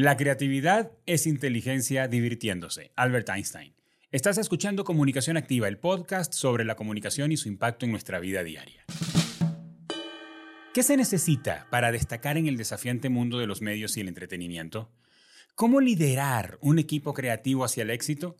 La 0.00 0.16
creatividad 0.16 0.92
es 1.06 1.26
inteligencia 1.26 2.06
divirtiéndose. 2.06 2.92
Albert 2.94 3.30
Einstein. 3.30 3.74
Estás 4.12 4.38
escuchando 4.38 4.84
Comunicación 4.84 5.36
Activa, 5.36 5.66
el 5.66 5.78
podcast 5.78 6.34
sobre 6.34 6.64
la 6.64 6.76
comunicación 6.76 7.32
y 7.32 7.36
su 7.36 7.48
impacto 7.48 7.84
en 7.84 7.90
nuestra 7.90 8.20
vida 8.20 8.44
diaria. 8.44 8.84
¿Qué 10.72 10.84
se 10.84 10.96
necesita 10.96 11.66
para 11.72 11.90
destacar 11.90 12.38
en 12.38 12.46
el 12.46 12.56
desafiante 12.56 13.08
mundo 13.08 13.40
de 13.40 13.48
los 13.48 13.60
medios 13.60 13.96
y 13.96 14.00
el 14.02 14.06
entretenimiento? 14.06 14.88
¿Cómo 15.56 15.80
liderar 15.80 16.58
un 16.60 16.78
equipo 16.78 17.12
creativo 17.12 17.64
hacia 17.64 17.82
el 17.82 17.90
éxito? 17.90 18.36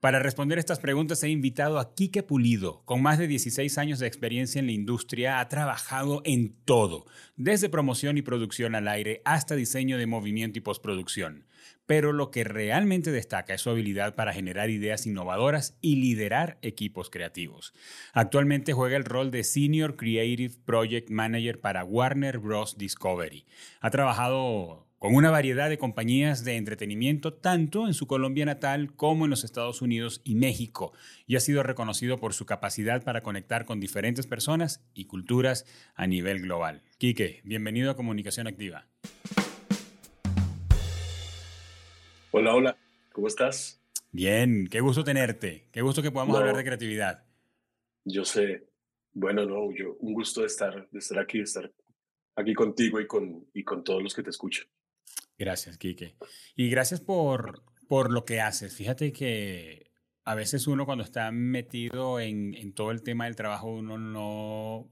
Para 0.00 0.18
responder 0.18 0.58
estas 0.58 0.78
preguntas 0.78 1.22
he 1.22 1.28
invitado 1.28 1.78
a 1.78 1.94
Quique 1.94 2.22
Pulido. 2.22 2.82
Con 2.86 3.02
más 3.02 3.18
de 3.18 3.26
16 3.26 3.76
años 3.76 3.98
de 3.98 4.06
experiencia 4.06 4.58
en 4.58 4.64
la 4.64 4.72
industria, 4.72 5.40
ha 5.40 5.48
trabajado 5.50 6.22
en 6.24 6.54
todo, 6.64 7.04
desde 7.36 7.68
promoción 7.68 8.16
y 8.16 8.22
producción 8.22 8.74
al 8.74 8.88
aire 8.88 9.20
hasta 9.26 9.56
diseño 9.56 9.98
de 9.98 10.06
movimiento 10.06 10.58
y 10.58 10.62
postproducción. 10.62 11.44
Pero 11.84 12.14
lo 12.14 12.30
que 12.30 12.44
realmente 12.44 13.12
destaca 13.12 13.52
es 13.52 13.60
su 13.60 13.68
habilidad 13.68 14.14
para 14.14 14.32
generar 14.32 14.70
ideas 14.70 15.06
innovadoras 15.06 15.76
y 15.82 15.96
liderar 15.96 16.56
equipos 16.62 17.10
creativos. 17.10 17.74
Actualmente 18.14 18.72
juega 18.72 18.96
el 18.96 19.04
rol 19.04 19.30
de 19.30 19.44
Senior 19.44 19.96
Creative 19.96 20.54
Project 20.64 21.10
Manager 21.10 21.60
para 21.60 21.84
Warner 21.84 22.38
Bros. 22.38 22.78
Discovery. 22.78 23.44
Ha 23.82 23.90
trabajado 23.90 24.89
con 25.00 25.14
una 25.14 25.30
variedad 25.30 25.70
de 25.70 25.78
compañías 25.78 26.44
de 26.44 26.58
entretenimiento 26.58 27.32
tanto 27.32 27.86
en 27.86 27.94
su 27.94 28.06
Colombia 28.06 28.44
natal 28.44 28.94
como 28.94 29.24
en 29.24 29.30
los 29.30 29.44
Estados 29.44 29.80
Unidos 29.80 30.20
y 30.24 30.34
México, 30.34 30.92
y 31.26 31.36
ha 31.36 31.40
sido 31.40 31.62
reconocido 31.62 32.18
por 32.18 32.34
su 32.34 32.44
capacidad 32.44 33.02
para 33.02 33.22
conectar 33.22 33.64
con 33.64 33.80
diferentes 33.80 34.26
personas 34.26 34.84
y 34.92 35.06
culturas 35.06 35.64
a 35.94 36.06
nivel 36.06 36.42
global. 36.42 36.82
Quique, 36.98 37.40
bienvenido 37.44 37.90
a 37.90 37.96
Comunicación 37.96 38.46
Activa. 38.46 38.88
Hola, 42.32 42.54
hola, 42.54 42.76
¿cómo 43.12 43.26
estás? 43.26 43.82
Bien, 44.12 44.68
qué 44.70 44.80
gusto 44.80 45.02
tenerte, 45.02 45.66
qué 45.72 45.80
gusto 45.80 46.02
que 46.02 46.10
podamos 46.10 46.36
hablar 46.36 46.58
de 46.58 46.64
creatividad. 46.64 47.24
Yo 48.04 48.26
sé, 48.26 48.66
bueno, 49.14 49.46
no, 49.46 49.74
yo, 49.74 49.96
un 50.00 50.12
gusto 50.12 50.42
de 50.42 50.48
estar, 50.48 50.90
de 50.90 50.98
estar 50.98 51.18
aquí, 51.18 51.38
de 51.38 51.44
estar 51.44 51.72
aquí 52.36 52.52
contigo 52.52 53.00
y 53.00 53.06
con, 53.06 53.46
y 53.54 53.64
con 53.64 53.82
todos 53.82 54.02
los 54.02 54.14
que 54.14 54.22
te 54.22 54.28
escuchan. 54.28 54.66
Gracias, 55.40 55.78
Quique. 55.78 56.16
Y 56.54 56.68
gracias 56.68 57.00
por, 57.00 57.64
por 57.88 58.12
lo 58.12 58.26
que 58.26 58.42
haces. 58.42 58.76
Fíjate 58.76 59.10
que 59.10 59.90
a 60.22 60.34
veces 60.34 60.66
uno 60.66 60.84
cuando 60.84 61.02
está 61.02 61.30
metido 61.32 62.20
en, 62.20 62.74
todo 62.74 62.90
el 62.90 63.02
tema 63.02 63.24
del 63.24 63.36
trabajo, 63.36 63.68
uno 63.68 63.96
no 63.96 64.90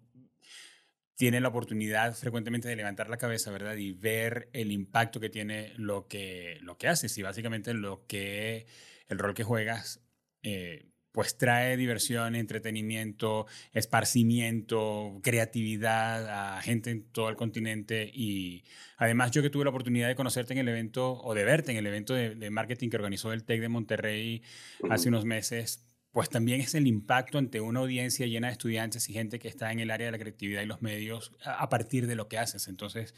tiene 1.16 1.42
la 1.42 1.48
oportunidad 1.48 2.14
frecuentemente 2.14 2.66
de 2.66 2.76
levantar 2.76 3.10
la 3.10 3.18
cabeza, 3.18 3.50
¿verdad? 3.50 3.76
Y 3.76 3.92
ver 3.92 4.48
el 4.54 4.72
impacto 4.72 5.20
que 5.20 5.28
tiene 5.28 5.74
lo 5.76 6.08
que, 6.08 6.56
lo 6.62 6.78
que 6.78 6.88
haces 6.88 7.18
y 7.18 7.22
básicamente 7.22 7.74
lo 7.74 8.06
que, 8.06 8.66
el 9.06 9.18
rol 9.18 9.34
que 9.34 9.44
juegas 9.44 10.00
eh, 10.42 10.88
pues 11.12 11.36
trae 11.36 11.76
diversión, 11.76 12.34
entretenimiento, 12.34 13.46
esparcimiento, 13.72 15.18
creatividad 15.22 16.56
a 16.56 16.60
gente 16.62 16.90
en 16.90 17.02
todo 17.10 17.28
el 17.28 17.36
continente 17.36 18.10
y 18.12 18.64
además 18.96 19.30
yo 19.30 19.42
que 19.42 19.50
tuve 19.50 19.64
la 19.64 19.70
oportunidad 19.70 20.08
de 20.08 20.14
conocerte 20.14 20.52
en 20.52 20.58
el 20.58 20.68
evento 20.68 21.12
o 21.12 21.34
de 21.34 21.44
verte 21.44 21.72
en 21.72 21.78
el 21.78 21.86
evento 21.86 22.14
de, 22.14 22.50
marketing 22.50 22.90
que 22.90 22.96
organizó 22.96 23.32
el 23.32 23.44
TEC 23.44 23.60
de 23.60 23.68
Monterrey 23.68 24.42
hace 24.90 25.08
unos 25.08 25.24
meses, 25.24 25.88
pues 26.12 26.28
también 26.30 26.60
es 26.60 26.74
el 26.74 26.86
impacto 26.86 27.38
ante 27.38 27.60
una 27.60 27.80
audiencia 27.80 28.26
llena 28.26 28.48
de 28.48 28.52
estudiantes 28.52 29.08
y 29.08 29.12
gente 29.12 29.38
que 29.38 29.48
está 29.48 29.72
en 29.72 29.80
el 29.80 29.90
área 29.90 30.06
de 30.06 30.12
la 30.12 30.18
creatividad 30.18 30.62
y 30.62 30.66
los 30.66 30.82
medios 30.82 31.32
a, 31.44 31.68
partir 31.68 32.06
de 32.06 32.16
lo 32.16 32.28
que 32.28 32.38
haces. 32.38 32.68
Entonces, 32.68 33.14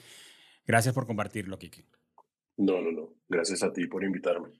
gracias 0.66 0.94
por 0.94 1.06
compartirlo, 1.06 1.58
Kike. 1.58 1.84
No, 2.56 2.80
no, 2.80 2.92
no. 2.92 3.14
Gracias 3.28 3.62
a 3.62 3.72
ti 3.72 3.86
por 3.86 4.04
invitarme. 4.04 4.50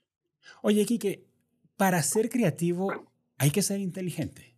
Oye, 0.63 0.85
Kike, 0.85 1.27
para 1.75 2.01
ser 2.01 2.29
creativo 2.29 3.10
hay 3.41 3.49
que 3.49 3.63
ser 3.63 3.79
inteligente. 3.79 4.55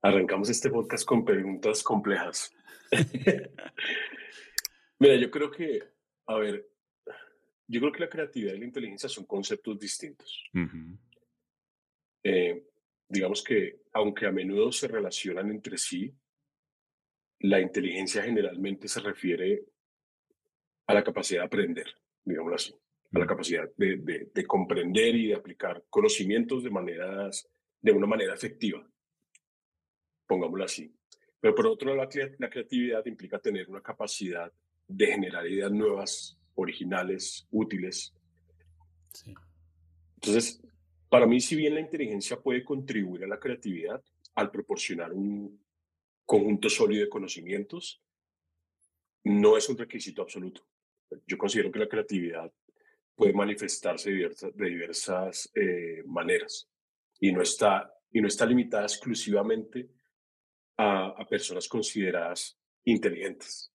Arrancamos 0.00 0.48
este 0.48 0.70
podcast 0.70 1.04
con 1.04 1.22
preguntas 1.22 1.82
complejas. 1.82 2.50
Mira, 4.98 5.16
yo 5.16 5.30
creo 5.30 5.50
que, 5.50 5.82
a 6.28 6.36
ver, 6.36 6.66
yo 7.66 7.78
creo 7.78 7.92
que 7.92 8.00
la 8.00 8.08
creatividad 8.08 8.54
y 8.54 8.60
la 8.60 8.64
inteligencia 8.64 9.10
son 9.10 9.26
conceptos 9.26 9.78
distintos. 9.78 10.42
Eh, 12.24 12.66
digamos 13.06 13.44
que, 13.44 13.82
aunque 13.92 14.24
a 14.24 14.32
menudo 14.32 14.72
se 14.72 14.88
relacionan 14.88 15.50
entre 15.50 15.76
sí, 15.76 16.10
la 17.40 17.60
inteligencia 17.60 18.22
generalmente 18.22 18.88
se 18.88 19.00
refiere 19.00 19.62
a 20.86 20.94
la 20.94 21.04
capacidad 21.04 21.42
de 21.42 21.46
aprender, 21.46 21.94
digámoslo 22.24 22.56
así 22.56 22.74
a 23.12 23.18
la 23.18 23.26
capacidad 23.26 23.68
de, 23.76 24.30
de, 24.32 24.46
comprender 24.46 25.14
y 25.16 25.28
de 25.28 25.34
aplicar 25.34 25.84
conocimientos 25.90 26.62
de, 26.62 26.70
maneras, 26.70 27.48
de 27.80 27.92
una 27.92 28.06
manera 28.06 28.34
efectiva, 28.34 28.86
pongámoslo 30.26 30.64
así. 30.64 30.94
Pero 31.40 31.54
por 31.54 31.66
otro 31.66 31.94
lado, 31.94 32.08
la, 32.14 32.30
la 32.38 32.50
creatividad 32.50 33.04
implica 33.06 33.38
tener 33.38 33.68
una 33.68 33.80
capacidad 33.80 34.52
de 34.86 35.06
generar 35.06 35.46
ideas 35.46 35.72
nuevas, 35.72 36.38
originales, 36.54 37.46
útiles. 37.50 38.14
Entonces, 40.14 40.62
para 41.08 41.26
mí, 41.26 41.40
si 41.40 41.56
bien 41.56 41.74
la 41.74 41.80
inteligencia 41.80 42.40
puede 42.40 42.62
contribuir 42.62 43.24
a 43.24 43.28
la 43.28 43.40
creatividad 43.40 44.02
al 44.34 44.50
proporcionar 44.50 45.12
un 45.12 45.60
conjunto 46.24 46.68
sólido 46.68 47.04
de 47.04 47.10
conocimientos, 47.10 48.00
no 49.24 49.56
es 49.56 49.68
un 49.68 49.76
requisito 49.76 50.22
absoluto. 50.22 50.62
Yo 51.26 51.36
considero 51.36 51.72
que 51.72 51.80
la 51.80 51.88
creatividad 51.88 52.52
puede 53.20 53.34
manifestarse 53.34 54.10
de 54.10 54.66
diversas, 54.66 55.52
eh, 55.54 56.02
maneras 56.06 56.70
y 57.20 57.30
no, 57.32 57.42
está, 57.42 57.94
y 58.10 58.18
no 58.18 58.28
está 58.28 58.46
limitada 58.46 58.84
exclusivamente 58.84 59.90
a, 60.78 61.26
personas 61.28 61.68
consideradas 61.68 62.58
inteligentes. 62.84 63.74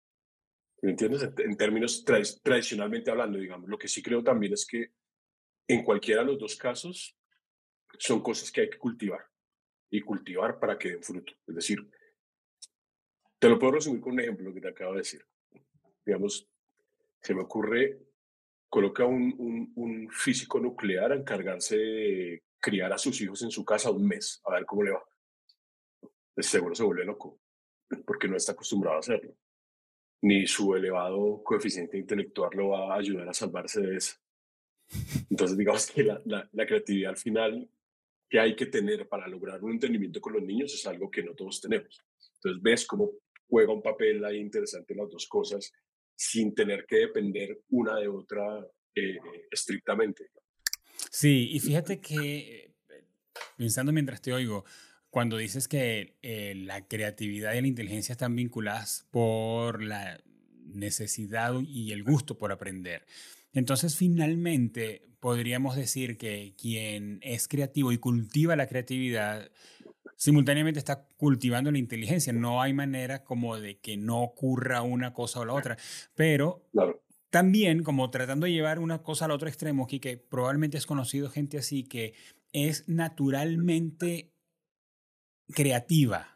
¿Me 0.82 0.90
entiendes? 0.90 1.30
En, 1.38 1.56
términos 1.56 2.04
tradicionalmente 2.42 3.12
hablando, 3.12 3.38
digamos. 3.38 3.70
Lo 3.70 3.78
que 3.78 3.88
sí 3.88 4.02
creo 4.02 4.24
también 4.24 4.54
es 4.54 4.66
que 4.66 4.94
en 5.68 5.84
cualquiera 5.84 6.22
de 6.22 6.28
los 6.32 6.40
dos 6.40 6.56
casos 6.56 7.16
son 8.00 8.24
cosas 8.24 8.52
que 8.52 8.62
hay 8.62 8.70
que 8.72 8.80
cultivar 8.80 9.22
y 9.92 10.02
cultivar 10.02 10.60
para 10.60 10.76
que 10.76 10.90
den 10.90 11.04
fruto. 11.04 11.34
Es 11.46 11.54
decir, 11.54 11.88
te 13.38 13.48
lo 13.48 13.60
puedo 13.60 13.74
resumir 13.74 14.02
con 14.02 14.14
un 14.14 14.22
ejemplo 14.22 14.52
que 14.52 14.62
te 14.62 14.70
acabo 14.70 14.94
de 14.94 15.00
decir. 15.00 15.24
Digamos, 16.04 16.50
se 17.22 17.36
me 17.36 17.44
ocurre 17.44 18.06
coloca 18.70 19.06
un, 19.06 19.72
un, 19.76 20.10
físico 20.10 20.60
nuclear 20.60 21.12
a 21.12 21.16
encargarse 21.16 21.78
de 21.78 22.44
criar 22.60 22.92
a 22.92 22.98
sus 22.98 23.20
hijos 23.22 23.42
en 23.44 23.52
su 23.52 23.64
casa 23.64 23.92
un 23.92 24.06
mes, 24.08 24.42
a 24.46 24.54
ver 24.54 24.66
cómo 24.66 24.84
le 24.84 24.92
va. 24.92 25.04
Pues 26.34 26.48
seguro 26.48 26.76
se 26.76 26.84
vuelve 26.84 27.06
loco, 27.06 27.40
porque 28.06 28.28
no 28.28 28.36
está 28.36 28.52
acostumbrado 28.52 28.98
a 28.98 29.00
hacerlo. 29.00 29.36
Ni 30.22 30.48
su 30.48 30.76
elevado 30.76 31.42
coeficiente 31.44 31.98
intelectual 31.98 32.52
lo 32.54 32.70
va 32.70 32.94
a 32.94 32.98
ayudar 32.98 33.30
a 33.30 33.34
salvarse 33.34 33.82
de 33.82 33.98
eso. 33.98 34.16
Entonces, 35.30 35.58
digamos 35.58 35.90
que 35.90 36.04
la, 36.04 36.22
la, 36.26 36.50
la 36.52 36.66
creatividad 36.66 37.12
al 37.12 37.18
final 37.18 37.70
que 38.30 38.40
hay 38.40 38.56
que 38.56 38.66
tener 38.66 39.08
para 39.08 39.28
lograr 39.28 39.64
un 39.64 39.72
entendimiento 39.72 40.20
con 40.20 40.34
los 40.34 40.44
niños 40.44 40.74
es 40.74 40.86
algo 40.88 41.10
que 41.10 41.24
no 41.24 41.34
todos 41.34 41.62
tenemos. 41.62 42.04
Entonces, 42.36 42.62
ves 42.62 42.86
cómo 42.86 43.12
juega 43.48 43.74
un 43.74 43.82
papel 43.82 44.24
ahí 44.26 44.38
interesante 44.38 44.96
las 44.96 45.10
dos 45.10 45.28
cosas 45.28 45.72
sin 46.16 46.54
tener 46.56 46.86
que 46.88 46.98
depender 46.98 47.60
una 47.70 47.98
de 48.00 48.08
otra 48.08 48.66
eh, 48.96 49.18
estrictamente. 49.52 50.30
Sí, 51.12 51.50
y 51.52 51.60
fíjate 51.60 52.00
que, 52.00 52.74
pensando 53.58 53.92
mientras 53.92 54.22
te 54.22 54.34
oigo, 54.34 54.66
cuando 55.10 55.38
dices 55.38 55.68
que 55.68 56.18
eh, 56.22 56.54
la 56.56 56.88
creatividad 56.88 57.54
y 57.54 57.62
la 57.62 57.68
inteligencia 57.68 58.14
están 58.14 58.36
vinculadas 58.36 59.08
por 59.12 59.82
la 59.82 60.22
necesidad 60.66 61.54
y 61.62 61.92
el 61.92 62.04
gusto 62.04 62.38
por 62.38 62.52
aprender. 62.52 63.06
Entonces, 63.54 63.96
finalmente, 63.96 65.08
podríamos 65.22 65.76
decir 65.76 66.18
que 66.18 66.54
quien 66.62 67.20
es 67.22 67.48
creativo 67.48 67.92
y 67.92 67.98
cultiva 67.98 68.56
la 68.56 68.68
creatividad 68.68 69.50
simultáneamente 70.16 70.80
está 70.80 71.08
cultivando 71.18 71.72
la 71.72 71.78
inteligencia. 71.78 72.34
No 72.34 72.62
hay 72.62 72.74
manera 72.74 73.24
como 73.24 73.58
de 73.58 73.80
que 73.80 73.98
no 73.98 74.22
ocurra 74.22 74.82
una 74.82 75.14
cosa 75.14 75.40
o 75.40 75.46
la 75.46 75.54
otra. 75.54 75.78
Pero 76.16 76.64
también 77.30 77.84
como 77.84 78.10
tratando 78.10 78.46
de 78.46 78.54
llevar 78.54 78.80
una 78.80 79.02
cosa 79.02 79.26
al 79.26 79.32
otro 79.32 79.48
extremo, 79.48 79.88
que 79.88 80.18
probablemente 80.18 80.78
has 80.78 80.86
conocido 80.86 81.30
gente 81.30 81.58
así 81.58 81.84
que 81.84 82.14
es 82.54 82.88
naturalmente 82.88 84.32
creativa 85.54 86.35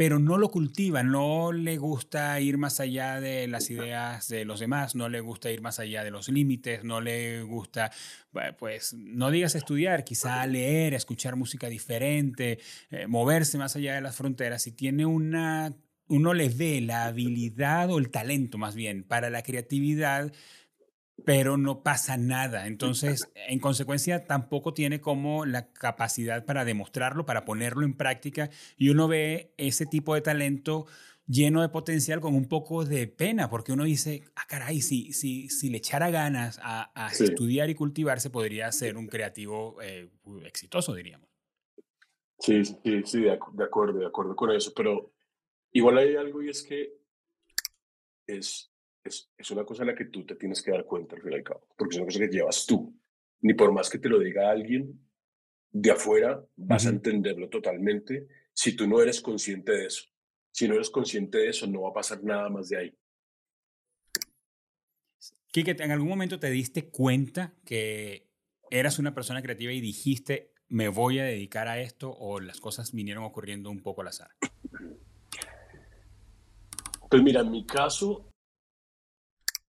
pero 0.00 0.18
no 0.18 0.38
lo 0.38 0.48
cultiva, 0.48 1.02
no 1.02 1.52
le 1.52 1.76
gusta 1.76 2.40
ir 2.40 2.56
más 2.56 2.80
allá 2.80 3.20
de 3.20 3.46
las 3.46 3.68
ideas 3.68 4.28
de 4.28 4.46
los 4.46 4.58
demás, 4.58 4.94
no 4.94 5.10
le 5.10 5.20
gusta 5.20 5.50
ir 5.50 5.60
más 5.60 5.78
allá 5.78 6.02
de 6.02 6.10
los 6.10 6.30
límites, 6.30 6.84
no 6.84 7.02
le 7.02 7.42
gusta, 7.42 7.92
pues, 8.58 8.94
no 8.94 9.30
digas 9.30 9.56
estudiar, 9.56 10.02
quizá 10.02 10.46
leer, 10.46 10.94
escuchar 10.94 11.36
música 11.36 11.68
diferente, 11.68 12.60
eh, 12.90 13.06
moverse 13.08 13.58
más 13.58 13.76
allá 13.76 13.94
de 13.94 14.00
las 14.00 14.16
fronteras. 14.16 14.66
Y 14.68 14.72
tiene 14.72 15.04
una 15.04 15.76
uno 16.08 16.34
le 16.34 16.48
ve 16.48 16.80
la 16.80 17.04
habilidad 17.04 17.90
o 17.90 17.98
el 17.98 18.10
talento 18.10 18.56
más 18.56 18.74
bien 18.74 19.04
para 19.04 19.28
la 19.28 19.42
creatividad, 19.42 20.32
pero 21.24 21.56
no 21.56 21.82
pasa 21.82 22.16
nada. 22.16 22.66
Entonces, 22.66 23.30
en 23.34 23.58
consecuencia, 23.58 24.26
tampoco 24.26 24.74
tiene 24.74 25.00
como 25.00 25.46
la 25.46 25.72
capacidad 25.72 26.44
para 26.44 26.64
demostrarlo, 26.64 27.26
para 27.26 27.44
ponerlo 27.44 27.84
en 27.84 27.94
práctica. 27.94 28.50
Y 28.76 28.90
uno 28.90 29.08
ve 29.08 29.52
ese 29.56 29.86
tipo 29.86 30.14
de 30.14 30.20
talento 30.20 30.86
lleno 31.26 31.62
de 31.62 31.68
potencial 31.68 32.20
con 32.20 32.34
un 32.34 32.48
poco 32.48 32.84
de 32.84 33.06
pena, 33.06 33.48
porque 33.48 33.72
uno 33.72 33.84
dice, 33.84 34.24
ah, 34.34 34.46
caray, 34.48 34.80
si, 34.80 35.12
si, 35.12 35.48
si 35.48 35.70
le 35.70 35.78
echara 35.78 36.10
ganas 36.10 36.58
a, 36.62 37.10
estudiar 37.12 37.70
y 37.70 37.74
cultivarse, 37.74 38.30
podría 38.30 38.70
ser 38.72 38.96
un 38.96 39.06
creativo 39.06 39.80
eh, 39.80 40.10
exitoso, 40.44 40.94
diríamos. 40.94 41.28
Sí, 42.40 42.64
sí, 42.64 43.02
sí, 43.04 43.20
de, 43.20 43.32
acuerdo, 43.32 43.98
de 43.98 44.06
acuerdo 44.06 44.34
con 44.34 44.50
eso, 44.50 44.72
pero 44.74 45.12
igual 45.72 45.98
hay 45.98 46.16
algo 46.16 46.42
y 46.42 46.48
es 46.48 46.62
que 46.62 46.98
es, 48.26 48.69
es, 49.04 49.30
es, 49.36 49.50
una 49.50 49.64
cosa 49.64 49.82
en 49.82 49.88
la 49.88 49.94
que 49.94 50.06
tú 50.06 50.24
te 50.24 50.36
tienes 50.36 50.62
que 50.62 50.70
dar 50.70 50.84
cuenta 50.84 51.16
al 51.16 51.22
fin 51.22 51.32
y 51.32 51.36
al 51.36 51.42
cabo, 51.42 51.66
porque 51.76 51.94
es 51.94 51.98
una 51.98 52.06
cosa 52.06 52.20
que 52.20 52.28
llevas 52.28 52.66
tú. 52.66 52.94
Ni 53.42 53.54
por 53.54 53.72
más 53.72 53.88
que 53.88 53.98
te 53.98 54.08
lo 54.08 54.18
diga 54.18 54.50
alguien 54.50 55.00
de 55.70 55.90
afuera, 55.90 56.44
vas 56.56 56.86
a 56.86 56.90
entenderlo 56.90 57.48
totalmente 57.48 58.26
si 58.52 58.76
tú 58.76 58.86
no 58.86 59.00
eres 59.00 59.20
consciente 59.20 59.72
de 59.72 59.86
eso. 59.86 60.04
Si 60.52 60.68
no 60.68 60.74
eres 60.74 60.90
consciente 60.90 61.38
de 61.38 61.48
eso, 61.48 61.66
no 61.66 61.82
va 61.82 61.90
a 61.90 61.94
pasar 61.94 62.22
nada 62.22 62.48
más 62.48 62.68
de 62.68 62.76
ahí. 62.76 62.98
Kike, 65.52 65.76
¿en 65.82 65.90
algún 65.90 66.08
momento 66.08 66.38
te 66.38 66.50
diste 66.50 66.90
cuenta 66.90 67.54
que 67.64 68.30
eras 68.70 68.98
una 68.98 69.14
persona 69.14 69.42
creativa 69.42 69.72
y 69.72 69.80
dijiste, 69.80 70.52
me 70.68 70.88
voy 70.88 71.18
a 71.18 71.24
dedicar 71.24 71.66
a 71.68 71.80
esto 71.80 72.12
o 72.12 72.40
las 72.40 72.60
cosas 72.60 72.92
vinieron 72.92 73.24
ocurriendo 73.24 73.70
un 73.70 73.80
poco 73.80 74.02
al 74.02 74.08
azar? 74.08 74.30
Pues 77.10 77.22
mira, 77.22 77.40
en 77.40 77.50
mi 77.50 77.66
caso, 77.66 78.29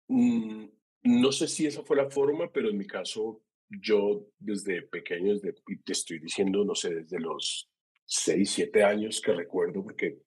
no 0.07 1.31
sé 1.31 1.47
si 1.47 1.65
esa 1.67 1.83
fue 1.83 1.97
la 1.97 2.09
forma, 2.09 2.51
pero 2.51 2.69
en 2.69 2.77
mi 2.77 2.85
caso, 2.85 3.41
yo 3.69 4.27
desde 4.39 4.83
pequeño, 4.83 5.33
desde, 5.33 5.53
te 5.53 5.91
estoy 5.91 6.19
diciendo, 6.19 6.63
no 6.63 6.75
sé, 6.75 6.94
desde 6.94 7.19
los 7.19 7.69
6, 8.05 8.50
7 8.50 8.83
años 8.83 9.21
que 9.21 9.33
recuerdo, 9.33 9.83
porque 9.83 10.19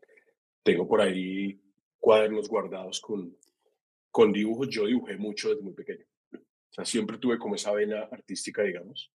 tengo 0.62 0.88
por 0.88 1.00
ahí 1.00 1.60
cuadernos 1.98 2.48
guardados 2.48 3.00
con, 3.00 3.36
con 4.10 4.32
dibujos. 4.32 4.68
Yo 4.68 4.86
dibujé 4.86 5.16
mucho 5.16 5.50
desde 5.50 5.62
muy 5.62 5.74
pequeño. 5.74 6.04
O 6.32 6.72
sea, 6.72 6.84
siempre 6.84 7.18
tuve 7.18 7.38
como 7.38 7.54
esa 7.54 7.72
vena 7.72 8.08
artística, 8.10 8.62
digamos, 8.62 9.12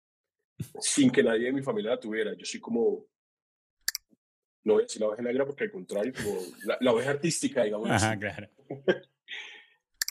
sin 0.80 1.10
que 1.10 1.22
nadie 1.22 1.46
de 1.46 1.52
mi 1.52 1.62
familia 1.62 1.90
la 1.90 2.00
tuviera. 2.00 2.34
Yo 2.34 2.44
soy 2.44 2.60
como, 2.60 3.06
no 4.64 4.74
voy 4.74 4.82
a 4.82 4.86
decir 4.86 5.00
la 5.00 5.08
oveja 5.08 5.22
negra 5.22 5.44
porque 5.44 5.64
al 5.64 5.70
contrario, 5.70 6.12
como 6.16 6.40
la, 6.80 6.92
oveja 6.92 7.10
artística, 7.10 7.64
digamos. 7.64 7.90
Ajá, 7.90 8.18
claro. 8.18 8.48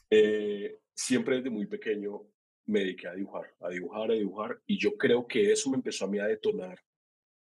eh, 0.10 0.80
siempre 0.94 1.38
desde 1.38 1.50
muy 1.50 1.68
pequeño 1.68 2.22
me 2.66 2.82
dediqué 2.82 3.08
a 3.08 3.14
dibujar, 3.14 3.54
a 3.62 3.70
dibujar, 3.70 4.12
a 4.12 4.14
dibujar, 4.14 4.62
y 4.68 4.78
yo 4.78 4.96
creo 4.96 5.28
que 5.28 5.52
eso 5.52 5.70
me 5.70 5.78
empezó 5.78 6.06
a 6.06 6.08
mí 6.10 6.20
a 6.20 6.28
detonar. 6.28 6.80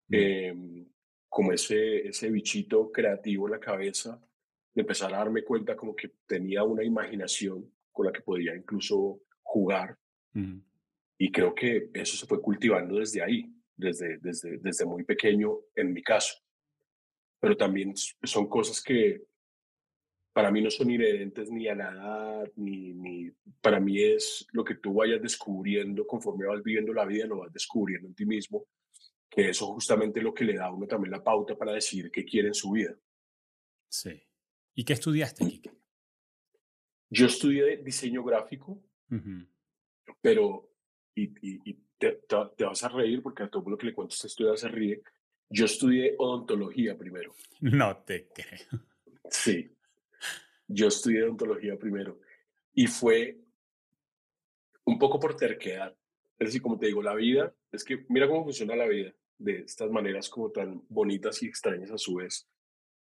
Eh, 0.10 0.54
como 1.30 1.52
ese, 1.52 2.08
ese 2.08 2.30
bichito 2.30 2.92
creativo 2.92 3.48
en 3.48 3.52
la 3.52 3.60
cabeza, 3.60 4.22
de 4.74 4.82
empezar 4.82 5.14
a 5.14 5.18
darme 5.18 5.44
cuenta 5.44 5.76
como 5.76 5.96
que 5.96 6.14
tenía 6.26 6.64
una 6.64 6.84
imaginación 6.84 7.72
con 7.92 8.06
la 8.06 8.12
que 8.12 8.22
podía 8.22 8.56
incluso 8.56 9.22
jugar. 9.42 9.98
Y 11.18 11.32
creo 11.32 11.56
que 11.56 11.90
eso 11.94 12.16
se 12.16 12.28
fue 12.28 12.40
cultivando 12.40 13.00
desde 13.00 13.24
ahí, 13.24 13.52
desde, 13.76 14.20
desde, 14.20 14.60
desde 14.60 14.86
muy 14.86 15.04
pequeño 15.04 15.60
en 15.76 15.94
mi 15.94 16.04
caso. 16.04 16.36
Pero 17.40 17.58
también 17.58 17.94
son 17.96 18.48
cosas 18.48 18.82
que 18.84 19.24
para 20.38 20.52
mí 20.52 20.62
no 20.62 20.70
son 20.70 20.92
inherentes 20.92 21.50
ni 21.50 21.68
a 21.68 21.74
la 21.74 21.92
edad, 21.92 22.52
ni, 22.58 22.94
ni 22.94 23.32
para 23.60 23.80
mí 23.80 24.00
es 24.00 24.46
lo 24.52 24.64
que 24.64 24.76
tú 24.76 24.94
vayas 24.94 25.20
descubriendo 25.20 26.06
conforme 26.06 26.46
vas 26.46 26.62
viviendo 26.62 26.94
la 26.94 27.06
vida, 27.06 27.26
lo 27.26 27.40
vas 27.40 27.52
descubriendo 27.52 28.08
en 28.08 28.14
ti 28.14 28.24
mismo 28.24 28.68
que 29.28 29.50
eso 29.50 29.66
justamente 29.74 30.20
es 30.20 30.24
lo 30.24 30.36
que 30.36 30.46
le 30.46 30.54
da 30.54 30.68
a 30.68 30.72
uno 30.72 30.86
también 30.86 31.10
la 31.10 31.24
pauta 31.24 31.58
para 31.58 31.74
decir 31.74 32.12
qué 32.12 32.24
quiere 32.24 32.50
en 32.50 32.54
su 32.54 32.70
vida. 32.70 32.96
Sí. 33.90 34.12
¿Y 34.76 34.84
qué 34.84 34.94
estudiaste, 34.94 35.44
Kike? 35.44 35.72
Yo 37.10 37.26
estudié 37.26 37.78
diseño 37.78 38.24
gráfico, 38.24 38.80
pero, 40.22 40.72
y, 41.16 41.34
y, 41.68 41.74
te, 41.98 42.12
te, 42.56 42.64
vas 42.64 42.84
a 42.84 42.90
reír 42.90 43.24
porque 43.24 43.42
a 43.42 43.50
todo 43.50 43.64
mundo 43.64 43.76
que 43.80 43.88
le 43.88 43.96
cuento 43.96 44.14
esta 44.14 44.28
historia 44.28 44.56
se 44.56 44.68
ríe. 44.68 45.02
Yo 45.50 45.66
estudié 45.66 46.14
odontología 46.20 46.96
primero. 46.96 47.34
No 47.60 47.98
te 48.04 48.28
creo. 48.28 48.84
Sí, 49.32 49.77
yo 50.68 50.88
estudié 50.88 51.24
odontología 51.24 51.78
primero. 51.78 52.20
Y 52.74 52.88
fue 52.88 53.40
un 54.86 55.00
poco 55.00 55.20
por 55.20 55.36
terquedad. 55.36 55.96
Es 56.40 56.50
decir, 56.50 56.62
como 56.62 56.78
te 56.78 56.88
digo, 56.88 57.02
la 57.02 57.16
vida, 57.16 57.54
es 57.72 57.84
que 57.84 58.06
mira 58.10 58.28
cómo 58.28 58.44
funciona 58.44 58.76
la 58.76 58.88
vida 58.88 59.14
de 59.38 59.60
estas 59.60 59.90
maneras 59.92 60.30
como 60.30 60.52
tan 60.52 60.84
bonitas 60.90 61.42
y 61.44 61.48
extrañas 61.48 61.92
a 61.92 61.98
su 61.98 62.16
vez. 62.16 62.48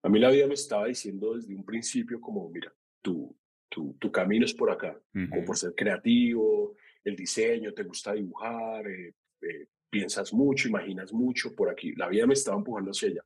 A 0.04 0.10
mí 0.10 0.20
la 0.20 0.30
vida 0.30 0.48
me 0.48 0.54
estaba 0.54 0.88
diciendo 0.88 1.36
desde 1.36 1.56
un 1.56 1.66
principio 1.66 2.22
como, 2.22 2.50
mira, 2.50 2.74
tu, 3.02 3.36
tu, 3.70 3.96
tu 4.00 4.12
camino 4.12 4.46
es 4.46 4.54
por 4.54 4.72
acá, 4.72 5.00
como 5.30 5.44
por 5.44 5.58
ser 5.58 5.74
creativo, 5.76 6.76
el 7.04 7.16
diseño, 7.16 7.74
te 7.74 7.84
gusta 7.84 8.14
dibujar, 8.14 8.88
eh, 8.88 9.14
eh, 9.42 9.68
piensas 9.90 10.34
mucho, 10.34 10.68
imaginas 10.68 11.14
mucho, 11.14 11.56
por 11.56 11.70
aquí. 11.70 11.94
La 11.96 12.10
vida 12.10 12.28
me 12.28 12.34
estaba 12.34 12.58
empujando 12.58 12.92
hacia 12.92 13.10
allá. 13.10 13.26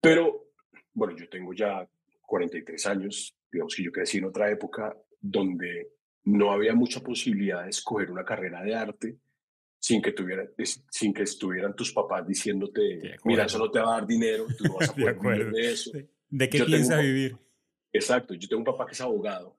Pero, 0.00 0.50
bueno, 0.92 1.16
yo 1.16 1.28
tengo 1.28 1.52
ya 1.52 1.88
43 2.34 2.86
años, 2.86 3.36
digamos 3.52 3.76
que 3.76 3.84
yo 3.84 3.92
crecí 3.92 4.18
en 4.18 4.24
otra 4.24 4.50
época 4.50 4.92
donde 5.20 5.92
no 6.24 6.50
había 6.50 6.74
mucha 6.74 6.98
posibilidad 6.98 7.62
de 7.62 7.70
escoger 7.70 8.10
una 8.10 8.24
carrera 8.24 8.60
de 8.60 8.74
arte 8.74 9.18
sin 9.78 10.02
que, 10.02 10.10
tuviera, 10.10 10.44
sin 10.90 11.14
que 11.14 11.22
estuvieran 11.22 11.76
tus 11.76 11.92
papás 11.92 12.26
diciéndote, 12.26 13.18
mira, 13.22 13.44
eso 13.44 13.58
no 13.58 13.70
te 13.70 13.78
va 13.78 13.92
a 13.92 14.00
dar 14.00 14.06
dinero, 14.08 14.46
tú 14.58 14.64
no 14.64 14.74
vas 14.78 14.88
a 14.90 14.94
poder 14.96 15.16
vivir 15.16 15.52
de 15.52 15.72
eso. 15.72 15.92
¿De 16.28 16.48
qué 16.48 16.64
piensa 16.64 16.98
vivir? 16.98 17.36
Exacto, 17.92 18.34
yo 18.34 18.48
tengo 18.48 18.58
un 18.58 18.64
papá 18.64 18.86
que 18.86 18.94
es 18.94 19.00
abogado, 19.00 19.56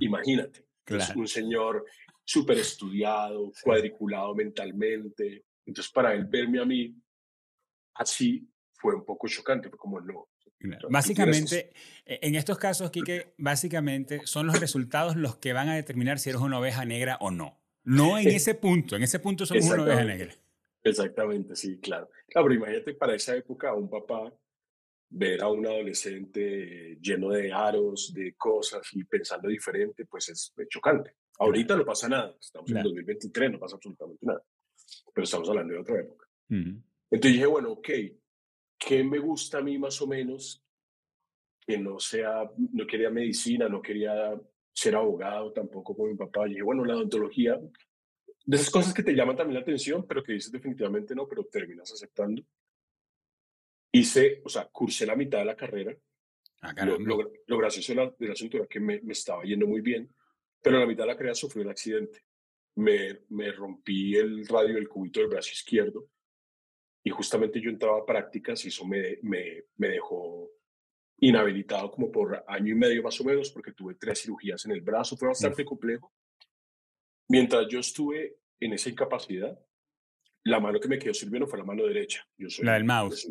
imagínate, 0.00 0.66
es 0.84 1.16
un 1.16 1.26
señor 1.26 1.86
súper 2.22 2.58
estudiado, 2.58 3.50
cuadriculado 3.62 4.34
mentalmente, 4.34 5.46
entonces 5.64 5.90
para 5.90 6.12
él 6.12 6.26
verme 6.26 6.60
a 6.60 6.66
mí 6.66 6.94
así 7.94 8.46
fue 8.74 8.94
un 8.94 9.06
poco 9.06 9.26
chocante, 9.26 9.70
fue 9.70 9.78
como 9.78 10.02
no. 10.02 10.29
Básicamente, 10.88 11.72
e, 12.04 12.20
en 12.22 12.34
estos 12.34 12.58
casos, 12.58 12.90
Quique, 12.90 13.34
básicamente 13.38 14.20
son 14.24 14.46
los 14.46 14.60
resultados 14.60 15.16
los 15.16 15.36
que 15.36 15.52
van 15.52 15.68
a 15.68 15.74
determinar 15.74 16.18
si 16.18 16.30
eres 16.30 16.42
una 16.42 16.58
oveja 16.58 16.84
negra 16.84 17.16
o 17.20 17.30
no. 17.30 17.58
No 17.84 18.18
en 18.18 18.28
ese 18.28 18.54
punto, 18.54 18.96
en 18.96 19.02
ese 19.02 19.18
punto 19.20 19.46
somos 19.46 19.64
una 19.64 19.82
oveja 19.82 20.04
negra. 20.04 20.34
Exactamente, 20.82 21.56
sí, 21.56 21.78
claro. 21.78 22.10
Claro, 22.28 22.48
pero 22.48 22.54
imagínate 22.54 22.94
para 22.94 23.14
esa 23.14 23.36
época 23.36 23.74
un 23.74 23.88
papá 23.88 24.32
ver 25.10 25.42
a 25.42 25.48
un 25.48 25.66
adolescente 25.66 26.98
lleno 27.00 27.30
de 27.30 27.52
aros, 27.52 28.12
de 28.14 28.34
cosas 28.34 28.82
y 28.92 29.04
pensando 29.04 29.48
diferente, 29.48 30.06
pues 30.06 30.28
es 30.28 30.54
chocante. 30.68 31.16
Ahorita 31.38 31.74
no 31.74 31.84
pasa 31.84 32.08
nada, 32.08 32.36
estamos 32.38 32.70
en 32.70 32.82
2023, 32.82 33.52
no 33.52 33.58
pasa 33.58 33.76
absolutamente 33.76 34.24
nada, 34.26 34.42
pero 35.12 35.24
estamos 35.24 35.48
hablando 35.48 35.74
de 35.74 35.80
otra 35.80 36.00
época. 36.00 36.26
Entonces 36.48 37.32
dije, 37.32 37.46
bueno, 37.46 37.72
ok, 37.72 37.88
¿qué 38.80 39.04
me 39.04 39.18
gusta 39.18 39.58
a 39.58 39.62
mí 39.62 39.78
más 39.78 40.00
o 40.00 40.06
menos? 40.06 40.64
Que 41.60 41.78
no 41.78 42.00
sea, 42.00 42.50
no 42.72 42.86
quería 42.86 43.10
medicina, 43.10 43.68
no 43.68 43.82
quería 43.82 44.40
ser 44.72 44.96
abogado 44.96 45.52
tampoco 45.52 45.94
con 45.94 46.10
mi 46.10 46.16
papá. 46.16 46.46
Y 46.46 46.52
dije, 46.52 46.62
bueno, 46.62 46.84
la 46.84 46.96
odontología, 46.96 47.60
de 48.46 48.56
esas 48.56 48.70
cosas 48.70 48.94
que 48.94 49.02
te 49.02 49.12
llaman 49.12 49.36
también 49.36 49.56
la 49.56 49.60
atención, 49.60 50.06
pero 50.06 50.22
que 50.22 50.32
dices 50.32 50.50
definitivamente 50.50 51.14
no, 51.14 51.28
pero 51.28 51.44
terminas 51.44 51.92
aceptando. 51.92 52.42
Hice, 53.92 54.40
o 54.44 54.48
sea, 54.48 54.66
cursé 54.66 55.04
la 55.04 55.14
mitad 55.14 55.38
de 55.38 55.44
la 55.44 55.56
carrera. 55.56 55.94
Ah, 56.62 56.74
lo, 56.84 56.98
lo, 57.46 57.58
gracioso 57.58 57.92
de 57.92 57.96
la, 57.96 58.14
de 58.18 58.26
la 58.26 58.32
asunto 58.32 58.56
era 58.58 58.66
que 58.66 58.80
me, 58.80 59.00
me, 59.00 59.12
estaba 59.12 59.42
yendo 59.44 59.66
muy 59.66 59.80
bien, 59.80 60.12
pero 60.60 60.76
en 60.76 60.82
la 60.82 60.86
mitad 60.86 61.04
de 61.04 61.08
la 61.08 61.16
carrera 61.16 61.34
sufrí 61.34 61.62
un 61.62 61.70
accidente. 61.70 62.24
Me, 62.76 63.20
me 63.30 63.50
rompí 63.52 64.16
el 64.16 64.46
radio 64.46 64.74
del 64.74 64.88
cubito 64.88 65.20
del 65.20 65.28
brazo 65.28 65.50
izquierdo 65.52 66.08
y 67.02 67.10
justamente 67.10 67.60
yo 67.60 67.70
entraba 67.70 67.98
a 67.98 68.06
prácticas 68.06 68.64
y 68.64 68.68
eso 68.68 68.86
me, 68.86 69.18
me, 69.22 69.64
me 69.76 69.88
dejó 69.88 70.50
inhabilitado 71.18 71.90
como 71.90 72.10
por 72.10 72.44
año 72.46 72.72
y 72.72 72.74
medio 72.74 73.02
más 73.02 73.20
o 73.20 73.24
menos, 73.24 73.50
porque 73.50 73.72
tuve 73.72 73.94
tres 73.94 74.22
cirugías 74.22 74.64
en 74.64 74.72
el 74.72 74.80
brazo, 74.80 75.16
fue 75.16 75.28
bastante 75.28 75.64
complejo. 75.64 76.12
Mientras 77.28 77.66
yo 77.68 77.78
estuve 77.78 78.38
en 78.58 78.72
esa 78.72 78.90
incapacidad, 78.90 79.58
la 80.44 80.60
mano 80.60 80.80
que 80.80 80.88
me 80.88 80.98
quedó 80.98 81.14
sirviendo 81.14 81.46
fue 81.46 81.58
la 81.58 81.64
mano 81.64 81.84
derecha. 81.84 82.26
Yo 82.36 82.48
soy, 82.48 82.64
la 82.64 82.74
del 82.74 82.84
mouse. 82.84 83.30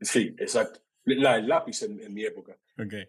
sí, 0.00 0.34
exacto. 0.38 0.80
La 1.04 1.36
del 1.36 1.46
lápiz 1.46 1.82
en, 1.82 2.12
mi 2.12 2.24
época. 2.24 2.58
Okay. 2.76 3.06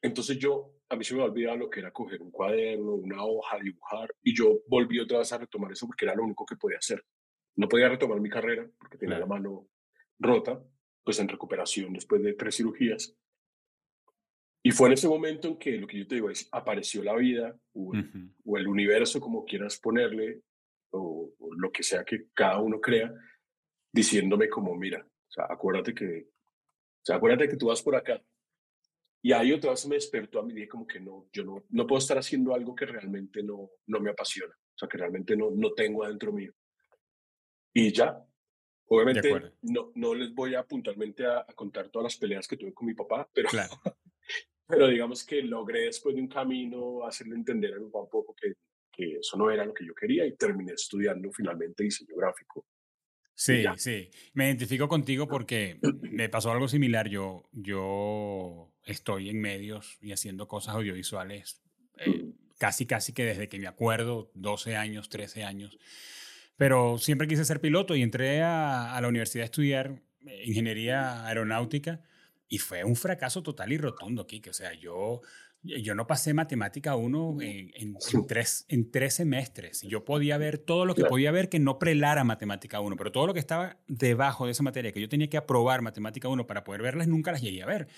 Entonces 0.00 0.38
yo, 0.38 0.80
a 0.88 0.96
mí 0.96 1.04
se 1.04 1.14
me 1.14 1.22
olvidaba 1.22 1.56
lo 1.56 1.68
que 1.68 1.80
era 1.80 1.92
coger 1.92 2.22
un 2.22 2.30
cuaderno, 2.30 2.94
una 2.94 3.22
hoja, 3.22 3.58
dibujar, 3.58 4.14
y 4.22 4.34
yo 4.34 4.62
volví 4.66 4.98
otra 4.98 5.18
vez 5.18 5.32
a 5.32 5.38
retomar 5.38 5.72
eso 5.72 5.86
porque 5.86 6.06
era 6.06 6.14
lo 6.14 6.24
único 6.24 6.46
que 6.46 6.56
podía 6.56 6.78
hacer. 6.78 7.04
No 7.56 7.68
podía 7.68 7.88
retomar 7.88 8.20
mi 8.20 8.28
carrera 8.28 8.68
porque 8.78 8.98
tenía 8.98 9.18
la 9.18 9.26
mano 9.26 9.68
rota, 10.18 10.62
pues 11.04 11.18
en 11.18 11.28
recuperación 11.28 11.92
después 11.92 12.22
de 12.22 12.32
tres 12.34 12.56
cirugías 12.56 13.14
Y 14.62 14.70
fue 14.70 14.88
en 14.88 14.94
ese 14.94 15.08
momento 15.08 15.48
en 15.48 15.58
que 15.58 15.72
lo 15.72 15.86
que 15.86 15.98
yo 15.98 16.06
te 16.06 16.14
digo 16.16 16.30
es, 16.30 16.48
apareció 16.50 17.02
la 17.02 17.14
vida 17.14 17.56
o 17.74 17.92
el, 18.56 18.66
universo, 18.66 19.20
como 19.20 19.44
quieras 19.44 19.78
ponerle, 19.78 20.40
o, 20.90 21.32
lo 21.56 21.70
que 21.70 21.82
sea 21.82 22.04
que 22.04 22.28
cada 22.32 22.58
uno 22.58 22.80
crea, 22.80 23.12
diciéndome 23.92 24.48
como, 24.48 24.74
mira, 24.74 25.06
o 25.06 25.30
sea, 25.30 25.46
acuérdate 25.48 25.94
que, 25.94 26.26
o 26.28 27.04
sea, 27.04 27.16
acuérdate 27.16 27.48
que 27.48 27.56
tú 27.56 27.66
vas 27.66 27.82
por 27.82 27.94
acá. 27.94 28.22
Y 29.22 29.32
ahí 29.32 29.52
otra 29.52 29.70
vez 29.70 29.86
me 29.86 29.94
despertó 29.94 30.40
a 30.40 30.42
mí, 30.42 30.52
dije 30.52 30.68
como 30.68 30.86
que 30.86 31.00
no, 31.00 31.28
yo 31.32 31.44
no, 31.44 31.64
no 31.70 31.86
puedo 31.86 31.98
estar 31.98 32.18
haciendo 32.18 32.54
algo 32.54 32.74
que 32.74 32.86
realmente 32.86 33.42
no, 33.42 33.70
no 33.86 34.00
me 34.00 34.10
apasiona, 34.10 34.54
o 34.54 34.78
sea, 34.78 34.88
que 34.88 34.98
realmente 34.98 35.36
no, 35.36 35.50
no 35.50 35.72
tengo 35.72 36.04
adentro 36.04 36.32
mío. 36.32 36.52
Y 37.74 37.92
ya, 37.92 38.24
obviamente 38.86 39.52
no, 39.62 39.90
no 39.96 40.14
les 40.14 40.32
voy 40.32 40.54
a 40.54 40.62
puntualmente 40.62 41.26
a, 41.26 41.44
contar 41.54 41.88
todas 41.88 42.04
las 42.04 42.16
peleas 42.16 42.46
que 42.46 42.56
tuve 42.56 42.72
con 42.72 42.86
mi 42.86 42.94
papá, 42.94 43.28
pero, 43.34 43.48
claro. 43.48 43.72
pero 44.66 44.88
digamos 44.88 45.24
que 45.24 45.42
logré 45.42 45.86
después 45.86 46.14
de 46.14 46.22
un 46.22 46.28
camino 46.28 47.04
hacerle 47.04 47.34
entender 47.34 47.74
a 47.74 47.78
mi 47.80 47.86
papá 47.86 48.04
un 48.04 48.10
poco 48.10 48.34
que, 48.34 48.54
que 48.92 49.16
eso 49.16 49.36
no 49.36 49.50
era 49.50 49.64
lo 49.64 49.74
que 49.74 49.84
yo 49.84 49.94
quería 49.94 50.24
y 50.24 50.36
terminé 50.36 50.72
estudiando 50.72 51.30
finalmente 51.32 51.82
diseño 51.82 52.14
gráfico. 52.16 52.64
Sí, 53.34 53.64
sí. 53.78 54.10
Me 54.32 54.46
identifico 54.46 54.86
contigo 54.86 55.26
porque 55.26 55.80
me 56.02 56.28
pasó 56.28 56.52
algo 56.52 56.68
similar. 56.68 57.08
Yo, 57.08 57.48
yo 57.52 58.72
estoy 58.84 59.30
en 59.30 59.40
medios 59.40 59.98
y 60.00 60.12
haciendo 60.12 60.46
cosas 60.46 60.76
audiovisuales 60.76 61.60
eh, 61.98 62.32
casi, 62.58 62.86
casi 62.86 63.12
que 63.12 63.24
desde 63.24 63.48
que 63.48 63.58
me 63.58 63.66
acuerdo, 63.66 64.30
12 64.34 64.76
años, 64.76 65.08
13 65.08 65.44
años. 65.44 65.76
Pero 66.56 66.98
siempre 66.98 67.26
quise 67.26 67.44
ser 67.44 67.60
piloto 67.60 67.96
y 67.96 68.02
entré 68.02 68.42
a, 68.42 68.94
a 68.94 69.00
la 69.00 69.08
universidad 69.08 69.42
a 69.42 69.46
estudiar 69.46 70.02
eh, 70.26 70.44
ingeniería 70.46 71.26
aeronáutica 71.26 72.00
y 72.48 72.58
fue 72.58 72.84
un 72.84 72.96
fracaso 72.96 73.42
total 73.42 73.72
y 73.72 73.78
rotundo, 73.78 74.26
Kike. 74.26 74.50
O 74.50 74.52
sea, 74.52 74.72
yo, 74.74 75.22
yo 75.62 75.94
no 75.94 76.06
pasé 76.06 76.34
matemática 76.34 76.94
1 76.94 77.38
en, 77.40 77.72
en, 77.74 77.96
tres, 78.26 78.64
en 78.68 78.90
tres 78.90 79.14
semestres. 79.14 79.82
Yo 79.82 80.04
podía 80.04 80.38
ver 80.38 80.58
todo 80.58 80.86
lo 80.86 80.94
que 80.94 81.04
podía 81.04 81.30
ver 81.30 81.48
que 81.48 81.58
no 81.58 81.78
prelara 81.78 82.22
matemática 82.22 82.80
1, 82.80 82.96
pero 82.96 83.12
todo 83.12 83.26
lo 83.26 83.34
que 83.34 83.40
estaba 83.40 83.78
debajo 83.88 84.46
de 84.46 84.52
esa 84.52 84.62
materia, 84.62 84.92
que 84.92 85.00
yo 85.00 85.08
tenía 85.08 85.28
que 85.28 85.36
aprobar 85.36 85.82
matemática 85.82 86.28
1 86.28 86.46
para 86.46 86.64
poder 86.64 86.82
verlas, 86.82 87.08
nunca 87.08 87.32
las 87.32 87.42
llegué 87.42 87.62
a 87.62 87.66
ver. 87.66 87.88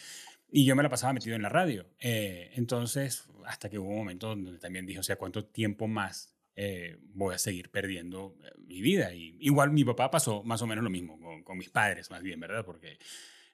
Y 0.50 0.64
yo 0.64 0.76
me 0.76 0.82
la 0.82 0.88
pasaba 0.88 1.12
metido 1.12 1.34
en 1.34 1.42
la 1.42 1.48
radio. 1.48 1.86
Eh, 1.98 2.50
entonces, 2.54 3.28
hasta 3.44 3.68
que 3.68 3.78
hubo 3.78 3.90
un 3.90 3.98
momento 3.98 4.28
donde 4.28 4.58
también 4.58 4.86
dije, 4.86 5.00
o 5.00 5.02
sea, 5.02 5.16
¿cuánto 5.16 5.44
tiempo 5.44 5.88
más 5.88 6.35
eh, 6.56 6.96
voy 7.12 7.34
a 7.34 7.38
seguir 7.38 7.70
perdiendo 7.70 8.34
eh, 8.42 8.50
mi 8.66 8.80
vida. 8.80 9.14
Y 9.14 9.36
igual 9.40 9.70
mi 9.70 9.84
papá 9.84 10.10
pasó 10.10 10.42
más 10.42 10.62
o 10.62 10.66
menos 10.66 10.82
lo 10.82 10.90
mismo 10.90 11.20
con, 11.44 11.58
mis 11.58 11.70
padres, 11.70 12.10
más 12.10 12.22
bien, 12.22 12.40
¿verdad? 12.40 12.64
Porque 12.64 12.98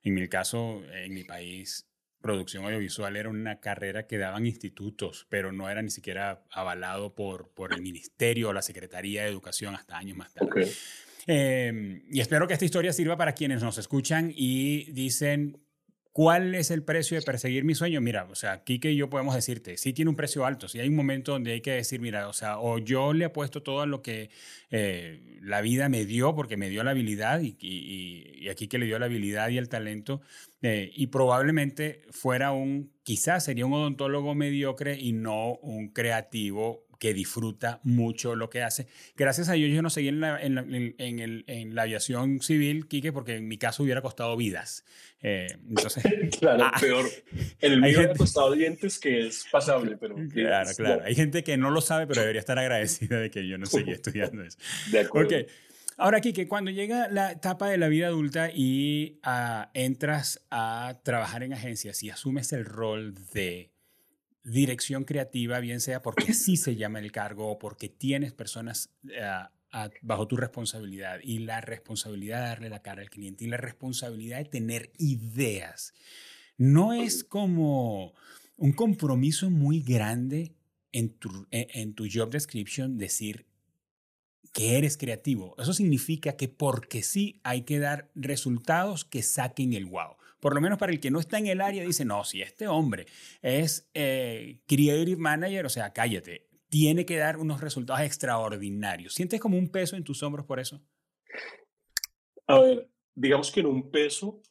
en 0.02 0.14
mi 0.14 0.28
caso, 0.28 0.82
en 0.92 1.12
mi 1.12 1.24
país, 1.24 1.88
producción 2.20 2.64
audiovisual 2.64 3.16
era 3.16 3.28
una 3.28 3.60
carrera 3.60 4.06
que 4.06 4.18
daban 4.18 4.46
institutos, 4.46 5.26
pero 5.28 5.52
no 5.52 5.68
era 5.68 5.82
ni 5.82 5.90
siquiera 5.90 6.44
avalado 6.50 7.14
por, 7.14 7.52
por 7.52 7.74
el 7.74 7.82
ministerio 7.82 8.48
o 8.48 8.52
la 8.52 8.62
Secretaría 8.62 9.24
de 9.24 9.28
Educación 9.28 9.74
hasta 9.74 9.98
años 9.98 10.16
más 10.16 10.32
tarde. 10.32 10.70
Em, 11.26 12.02
y 12.10 12.20
espero 12.20 12.48
que 12.48 12.54
esta 12.54 12.64
historia 12.64 12.92
sirva 12.92 13.16
para 13.16 13.32
quienes 13.32 13.62
nos 13.62 13.78
escuchan 13.78 14.32
y 14.34 14.90
dicen, 14.92 15.60
¿Cuál 16.12 16.54
es 16.54 16.70
el 16.70 16.82
precio 16.82 17.18
de 17.18 17.22
perseguir 17.22 17.64
mi 17.64 17.74
sueño? 17.74 18.02
Mira, 18.02 18.28
o 18.30 18.34
sea, 18.34 18.64
Kike 18.64 18.92
y 18.92 18.96
yo 18.96 19.08
podemos 19.08 19.34
decirte, 19.34 19.78
sí 19.78 19.94
tiene 19.94 20.10
un 20.10 20.16
precio 20.16 20.44
alto, 20.44 20.68
sí 20.68 20.78
hay 20.78 20.90
un 20.90 20.94
momento 20.94 21.32
donde 21.32 21.52
hay 21.52 21.62
que 21.62 21.70
decir, 21.70 22.00
mira, 22.00 22.28
o 22.28 22.34
sea, 22.34 22.58
o 22.58 22.76
yo 22.76 23.14
le 23.14 23.24
apuesto 23.24 23.62
todo 23.62 23.80
a 23.80 23.86
lo 23.86 24.02
que 24.02 24.28
eh, 24.70 25.38
la 25.40 25.62
vida 25.62 25.88
me 25.88 26.04
dio, 26.04 26.34
porque 26.34 26.58
me 26.58 26.68
dio 26.68 26.84
la 26.84 26.90
habilidad, 26.90 27.40
y, 27.40 27.56
y, 27.58 28.46
aquí 28.50 28.68
que 28.68 28.76
le 28.76 28.84
dio 28.84 28.98
la 28.98 29.06
habilidad 29.06 29.48
y 29.48 29.56
el 29.56 29.70
talento, 29.70 30.20
eh, 30.60 30.90
y 30.94 31.06
probablemente 31.06 32.02
fuera 32.10 32.52
un, 32.52 32.92
quizás 33.04 33.46
sería 33.46 33.64
un 33.64 33.72
odontólogo 33.72 34.34
mediocre 34.34 34.98
y 35.00 35.12
no 35.14 35.54
un 35.62 35.88
creativo 35.88 36.84
que 37.02 37.12
disfruta 37.12 37.80
mucho 37.82 38.36
lo 38.36 38.48
que 38.48 38.62
hace. 38.62 38.86
Gracias 39.16 39.48
a 39.48 39.54
Dios 39.54 39.72
yo 39.72 39.82
no 39.82 39.90
seguí 39.90 40.06
en 40.06 40.20
la, 40.20 40.40
en 40.40 40.56
en, 40.98 41.18
el, 41.18 41.42
en 41.48 41.74
la 41.74 41.82
aviación 41.82 42.40
civil, 42.40 42.86
Quique, 42.86 43.12
porque 43.12 43.34
en 43.38 43.48
mi 43.48 43.58
caso 43.58 43.82
hubiera 43.82 44.02
costado 44.02 44.36
vidas. 44.36 44.84
Eh, 45.20 45.48
entonces, 45.68 46.04
claro, 46.38 46.62
ah, 46.62 46.78
peor. 46.80 47.06
En 47.60 47.72
el 47.72 47.80
mío 47.80 47.98
hubiera 47.98 48.14
costado 48.14 48.52
dientes 48.52 49.00
que 49.00 49.26
es 49.26 49.44
pasable, 49.50 49.96
pero... 49.96 50.14
Claro, 50.32 50.70
claro. 50.76 51.02
Hay 51.04 51.16
gente 51.16 51.42
que 51.42 51.56
no 51.56 51.72
lo 51.72 51.80
sabe, 51.80 52.06
pero 52.06 52.20
debería 52.20 52.38
estar 52.38 52.56
agradecida 52.56 53.18
de 53.18 53.32
que 53.32 53.48
yo 53.48 53.58
no 53.58 53.66
seguí 53.66 53.90
estudiando 54.00 54.44
eso. 54.44 54.58
De 54.92 55.00
acuerdo. 55.00 55.26
Okay. 55.26 55.46
Ahora, 55.96 56.20
Kike, 56.20 56.46
cuando 56.46 56.70
llega 56.70 57.08
la 57.08 57.32
etapa 57.32 57.68
de 57.68 57.78
la 57.78 57.88
vida 57.88 58.06
adulta 58.06 58.48
y 58.54 59.18
ah, 59.24 59.72
entras 59.74 60.40
a 60.52 61.00
trabajar 61.02 61.42
en 61.42 61.52
agencias 61.52 62.00
y 62.04 62.10
asumes 62.10 62.52
el 62.52 62.64
rol 62.64 63.16
de 63.32 63.71
dirección 64.44 65.04
creativa, 65.04 65.60
bien 65.60 65.80
sea 65.80 66.02
porque 66.02 66.24
así 66.32 66.56
se 66.56 66.76
llama 66.76 66.98
el 66.98 67.12
cargo 67.12 67.50
o 67.50 67.58
porque 67.58 67.88
tienes 67.88 68.32
personas 68.32 68.90
eh, 69.08 69.20
bajo 70.02 70.26
tu 70.26 70.36
responsabilidad 70.36 71.18
y 71.22 71.38
la 71.38 71.60
responsabilidad 71.60 72.40
de 72.40 72.48
darle 72.48 72.68
la 72.68 72.82
cara 72.82 73.02
al 73.02 73.10
cliente 73.10 73.44
y 73.44 73.48
la 73.48 73.56
responsabilidad 73.56 74.38
de 74.38 74.44
tener 74.44 74.92
ideas. 74.98 75.94
No 76.58 76.92
es 76.92 77.24
como 77.24 78.14
un 78.56 78.72
compromiso 78.72 79.50
muy 79.50 79.80
grande 79.80 80.54
en 80.92 81.14
tu, 81.14 81.46
e, 81.50 81.68
en 81.74 81.94
tu 81.94 82.06
job 82.12 82.30
description 82.30 82.98
decir 82.98 83.46
que 84.52 84.76
eres 84.76 84.98
creativo. 84.98 85.54
Eso 85.58 85.72
significa 85.72 86.36
que 86.36 86.48
porque 86.48 87.02
sí 87.02 87.40
hay 87.42 87.62
que 87.62 87.78
dar 87.78 88.10
resultados 88.14 89.06
que 89.06 89.22
saquen 89.22 89.72
el 89.72 89.86
wow 89.86 90.16
por 90.42 90.56
lo 90.56 90.60
menos 90.60 90.76
para 90.76 90.90
el 90.90 90.98
que 90.98 91.12
no 91.12 91.20
está 91.20 91.38
en 91.38 91.46
el 91.46 91.60
área, 91.60 91.84
dice, 91.84 92.04
no, 92.04 92.24
si 92.24 92.42
este 92.42 92.66
hombre 92.66 93.06
es 93.42 93.88
eh, 93.94 94.58
Creative 94.66 95.16
Manager, 95.16 95.66
o 95.66 95.68
sea, 95.68 95.92
cállate, 95.92 96.48
tiene 96.68 97.06
que 97.06 97.16
dar 97.16 97.36
unos 97.36 97.60
resultados 97.60 98.02
extraordinarios. 98.02 99.14
¿Sientes 99.14 99.38
como 99.38 99.56
un 99.56 99.70
peso 99.70 99.94
en 99.94 100.02
tus 100.02 100.20
hombros 100.24 100.44
por 100.44 100.58
eso? 100.58 100.82
A 102.48 102.58
ver, 102.58 102.90
digamos 103.14 103.52
que 103.52 103.60
en 103.60 103.66
un 103.66 103.88
peso, 103.88 104.42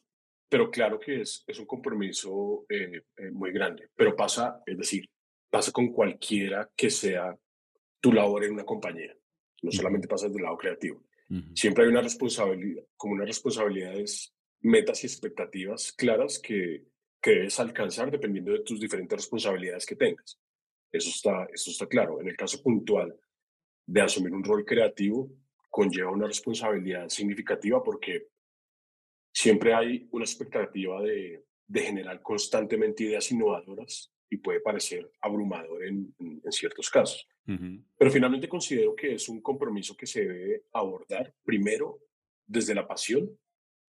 pero 0.48 0.70
claro 0.70 0.98
que 0.98 1.20
es, 1.20 1.44
es 1.46 1.58
un 1.58 1.66
compromiso 1.66 2.64
eh, 2.70 3.02
eh, 3.18 3.30
muy 3.30 3.52
grande, 3.52 3.90
pero 3.94 4.16
pasa, 4.16 4.62
es 4.64 4.78
decir, 4.78 5.10
pasa 5.50 5.72
con 5.72 5.92
cualquiera 5.92 6.70
que 6.74 6.88
sea 6.88 7.36
tu 8.00 8.14
labor 8.14 8.44
en 8.44 8.54
una 8.54 8.64
compañía, 8.64 9.14
no 9.60 9.70
solamente 9.70 10.08
pasa 10.08 10.26
del 10.30 10.42
lado 10.42 10.56
creativo. 10.56 11.04
Siempre 11.54 11.84
hay 11.84 11.90
una 11.90 12.02
responsabilidad, 12.02 12.84
como 12.96 13.12
una 13.14 13.24
responsabilidad 13.24 13.94
es 13.94 14.34
metas 14.62 15.02
y 15.02 15.06
expectativas 15.06 15.92
claras 15.92 16.38
que, 16.38 16.84
que 17.20 17.30
debes 17.30 17.58
alcanzar 17.60 18.10
dependiendo 18.10 18.52
de 18.52 18.60
tus 18.60 18.80
diferentes 18.80 19.18
responsabilidades 19.18 19.86
que 19.86 19.96
tengas. 19.96 20.40
Eso 20.90 21.10
está, 21.10 21.48
eso 21.52 21.70
está 21.70 21.86
claro. 21.86 22.20
En 22.20 22.28
el 22.28 22.36
caso 22.36 22.62
puntual 22.62 23.14
de 23.86 24.00
asumir 24.00 24.32
un 24.32 24.44
rol 24.44 24.64
creativo, 24.64 25.30
conlleva 25.70 26.10
una 26.10 26.26
responsabilidad 26.26 27.08
significativa 27.08 27.82
porque 27.82 28.28
siempre 29.32 29.72
hay 29.74 30.08
una 30.12 30.24
expectativa 30.24 31.02
de, 31.02 31.44
de 31.66 31.80
generar 31.80 32.20
constantemente 32.20 33.04
ideas 33.04 33.32
innovadoras 33.32 34.12
y 34.28 34.36
puede 34.36 34.60
parecer 34.60 35.10
abrumador 35.20 35.84
en, 35.84 36.14
en, 36.18 36.52
ciertos 36.52 36.88
casos. 36.90 37.26
Pero 37.44 38.10
finalmente 38.10 38.48
considero 38.48 38.94
que 38.94 39.14
es 39.14 39.28
un 39.28 39.42
compromiso 39.42 39.96
que 39.96 40.06
se 40.06 40.24
debe 40.24 40.64
abordar 40.72 41.34
primero 41.42 42.00
desde 42.46 42.74
la 42.74 42.86
pasión 42.86 43.36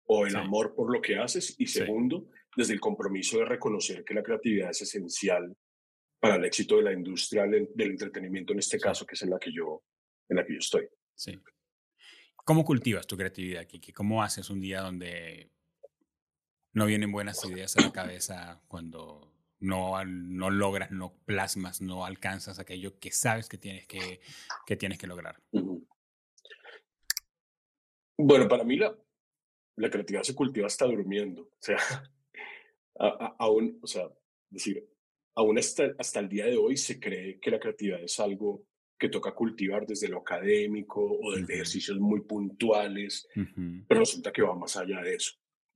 o 0.06 0.26
el 0.26 0.37
amor 0.37 0.75
por 0.75 0.92
lo 0.92 1.00
que 1.00 1.16
haces 1.16 1.54
y 1.59 1.66
segundo, 1.66 2.28
desde 2.56 2.75
el 2.75 2.80
compromiso 2.80 3.38
de 3.38 3.44
reconocer 3.44 4.04
que 4.04 4.14
la 4.14 4.23
creatividad 4.23 4.71
es 4.71 4.82
esencial 4.82 5.56
para 6.21 6.37
el 6.37 6.44
éxito 6.44 6.76
de 6.76 6.82
la 6.82 6.92
industria 6.92 7.44
del, 7.44 7.68
entretenimiento 7.76 8.52
en 8.52 8.61
este 8.61 8.78
caso, 8.78 9.06
que 9.06 9.14
es 9.14 9.23
en 9.23 9.30
la 9.30 9.38
que 9.38 9.52
yo, 9.52 9.82
en 10.28 10.37
la 10.37 10.44
que 10.44 10.52
yo 10.52 10.59
estoy. 10.59 10.88
Sí. 11.14 11.40
¿Cómo 12.37 12.64
cultivas 12.64 13.06
tu 13.06 13.16
creatividad, 13.16 13.66
Kiki? 13.66 13.92
¿Cómo 13.92 14.23
haces 14.23 14.50
un 14.50 14.61
día 14.61 14.80
donde 14.80 15.50
no 16.75 16.87
vienen 16.87 17.12
buenas 17.12 17.44
ideas 17.44 17.76
a 17.76 17.82
la 17.82 17.92
cabeza 17.92 18.62
cuando 18.68 19.32
no, 19.61 20.04
no 20.04 20.50
logras, 20.50 20.90
no 20.90 21.14
plasmas, 21.25 21.80
no 21.80 22.04
alcanzas 22.04 22.59
aquello 22.59 22.99
que 22.99 23.12
sabes 23.12 23.49
que 23.49 23.59
tienes 23.59 23.87
que, 23.87 24.21
que, 24.66 24.76
tienes 24.76 24.99
que 24.99 25.06
lograr? 25.06 25.40
Bueno, 28.18 28.49
para 28.49 28.64
mí 28.64 28.76
la, 28.76 28.97
la 29.76 29.91
creatividad 29.91 30.23
se 30.23 30.35
cultiva 30.35 30.67
hasta 30.67 30.87
durmiendo. 30.87 31.43
O 31.43 31.59
sea, 31.61 31.79
aún, 33.38 33.79
o 33.83 33.87
sea, 33.87 34.09
decir, 34.50 34.87
aún 35.35 35.59
hasta, 35.59 35.95
hasta 35.99 36.21
el 36.21 36.29
día 36.29 36.47
de 36.47 36.57
hoy 36.57 36.76
se 36.76 37.00
cree 37.00 37.38
que 37.41 37.50
la 37.50 37.61
creatividad 37.61 38.02
es 38.02 38.19
algo 38.21 38.67
que 38.99 39.09
toca 39.09 39.35
cultivar 39.35 39.85
desde 39.85 40.09
lo 40.09 40.19
académico 40.19 41.02
o 41.02 41.33
desde 41.35 41.55
ejercicios 41.55 41.99
muy 41.99 42.21
puntuales, 42.21 43.26
pero 43.88 43.99
resulta 43.99 44.33
que 44.33 44.43
va 44.43 44.55
más 44.55 44.76
allá 44.76 45.00
de 45.00 45.17
eso. 45.17 45.33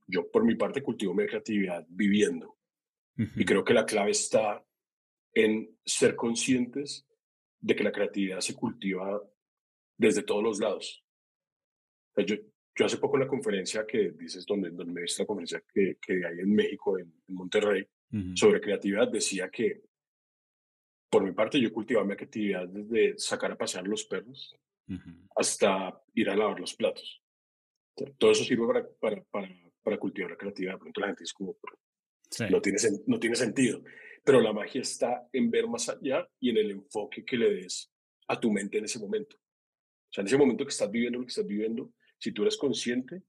Yo, 0.07 0.31
por 0.31 0.45
mi 0.45 0.55
parte, 0.55 0.81
cultivo 0.81 1.13
mi 1.13 1.25
creatividad 1.25 1.85
viviendo. 1.89 2.57
Y 3.17 3.43
creo 3.43 3.65
que 3.65 3.73
la 3.73 3.85
clave 3.85 4.11
está 4.11 4.63
en 5.33 5.77
ser 5.83 6.15
conscientes 6.15 7.05
de 7.59 7.75
que 7.75 7.83
la 7.83 7.91
creatividad 7.91 8.39
se 8.39 8.55
cultiva 8.55 9.21
desde 9.97 10.23
todos 10.23 10.43
los 10.43 10.59
lados. 10.59 11.03
yo, 12.15 12.35
yo 12.77 12.85
hace 12.85 12.97
poco 12.97 13.17
en 13.17 13.21
la 13.21 13.27
conferencia 13.27 13.85
que 13.87 14.11
dices, 14.11 14.45
donde, 14.45 14.69
donde 14.69 14.93
me 14.93 15.01
viste 15.01 15.23
la 15.23 15.27
conferencia 15.27 15.63
que, 15.73 15.97
que 15.99 16.25
hay 16.25 16.39
en 16.39 16.53
México, 16.53 16.99
en, 16.99 17.11
Monterrey, 17.29 17.85
sobre 18.35 18.61
creatividad 18.61 19.09
decía 19.09 19.49
que, 19.49 19.81
por 21.09 21.23
mi 21.23 21.33
parte, 21.33 21.59
yo 21.59 21.73
cultivaba 21.73 22.05
mi 22.05 22.15
creatividad 22.15 22.67
desde 22.67 23.17
sacar 23.17 23.51
a 23.51 23.57
pasear 23.57 23.85
los 23.87 24.05
perros 24.05 24.55
hasta 25.35 26.01
ir 26.13 26.29
a 26.29 26.35
lavar 26.35 26.59
los 26.59 26.73
platos. 26.75 27.21
todo 28.17 28.31
eso 28.31 28.43
sirve 28.43 28.65
para, 28.67 28.87
para, 28.99 29.23
para, 29.23 29.49
para, 29.83 29.97
cultivar 29.97 30.31
la 30.31 30.37
creatividad. 30.37 30.77
Pronto 30.77 31.01
la 31.01 31.07
gente 31.07 31.23
es 31.23 31.33
como, 31.33 31.57
no, 32.49 32.61
tiene, 32.61 32.77
no 33.07 33.19
tiene 33.19 33.35
sentido. 33.35 33.81
Pero 34.23 34.39
la 34.39 34.53
magia 34.53 34.81
está 34.81 35.27
en 35.33 35.49
ver 35.49 35.67
más 35.67 35.89
allá 35.89 36.27
y 36.39 36.51
en 36.51 36.57
el 36.57 36.71
enfoque 36.71 37.25
que 37.25 37.37
le 37.37 37.53
des 37.53 37.91
a 38.27 38.39
tu 38.39 38.51
mente 38.51 38.77
en 38.77 38.85
ese 38.85 38.99
momento. 38.99 39.35
O 39.35 40.13
sea, 40.13 40.21
en 40.21 40.27
ese 40.27 40.37
momento 40.37 40.63
que 40.63 40.69
estás 40.69 40.89
viviendo 40.89 41.19
lo 41.19 41.25
que 41.25 41.31
estás 41.31 41.47
viviendo, 41.47 41.91
si 42.17 42.31
tú 42.31 42.43
eres 42.43 42.57
consciente 42.57 43.23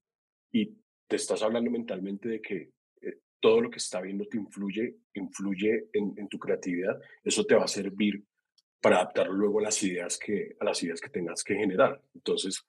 y 0.51 0.77
te 1.07 1.15
estás 1.15 1.41
hablando 1.41 1.71
mentalmente 1.71 2.29
de 2.29 2.41
que 2.41 2.71
eh, 3.01 3.19
todo 3.39 3.61
lo 3.61 3.69
que 3.69 3.77
está 3.77 4.01
viendo 4.01 4.25
te 4.25 4.37
influye, 4.37 4.97
influye 5.13 5.89
en, 5.93 6.13
en, 6.17 6.27
tu 6.27 6.37
creatividad, 6.37 6.99
eso 7.23 7.45
te 7.45 7.55
va 7.55 7.65
a 7.65 7.67
servir 7.67 8.23
para 8.81 8.97
adaptarlo 8.97 9.33
luego 9.33 9.59
a 9.59 9.63
las 9.63 9.81
ideas 9.83 10.17
que, 10.17 10.55
a 10.59 10.65
las 10.65 10.81
ideas 10.83 11.01
que 11.01 11.09
tengas 11.09 11.43
que 11.43 11.55
generar. 11.55 12.01
Entonces, 12.13 12.63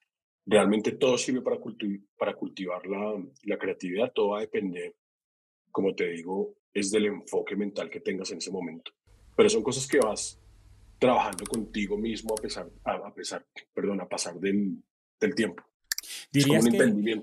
realmente 0.47 0.93
todo 0.93 1.17
sirve 1.17 1.43
para, 1.43 1.59
para 2.17 2.35
cultivar 2.35 2.87
la, 2.87 3.23
la 3.45 3.59
creatividad, 3.59 4.13
todo 4.13 4.31
va 4.31 4.39
a 4.39 4.43
depender, 4.43 4.95
como 5.71 5.95
te 5.95 6.09
digo, 6.09 6.57
es 6.73 6.91
del 6.91 7.07
enfoque 7.07 7.57
mental 7.57 7.91
que 7.91 8.01
tengas 8.01 8.31
en 8.33 8.39
ese 8.39 8.51
momento. 8.51 8.93
Pero 9.37 9.49
son 9.49 9.63
cosas 9.63 9.87
que 9.87 9.99
vas 9.99 10.41
trabajando 10.99 11.45
contigo 11.45 11.97
mismo 11.97 12.35
a 12.37 12.41
pesar, 12.41 12.71
a, 12.85 13.15
pesar, 13.15 13.47
perdón, 13.73 14.01
a 14.01 14.09
pasar 14.09 14.35
del, 14.35 14.83
del 15.19 15.35
tiempo. 15.35 15.65
Dirías 16.33 16.65
un 16.65 16.73
que, 16.73 17.23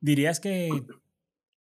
Dirías 0.00 0.40
que 0.40 0.70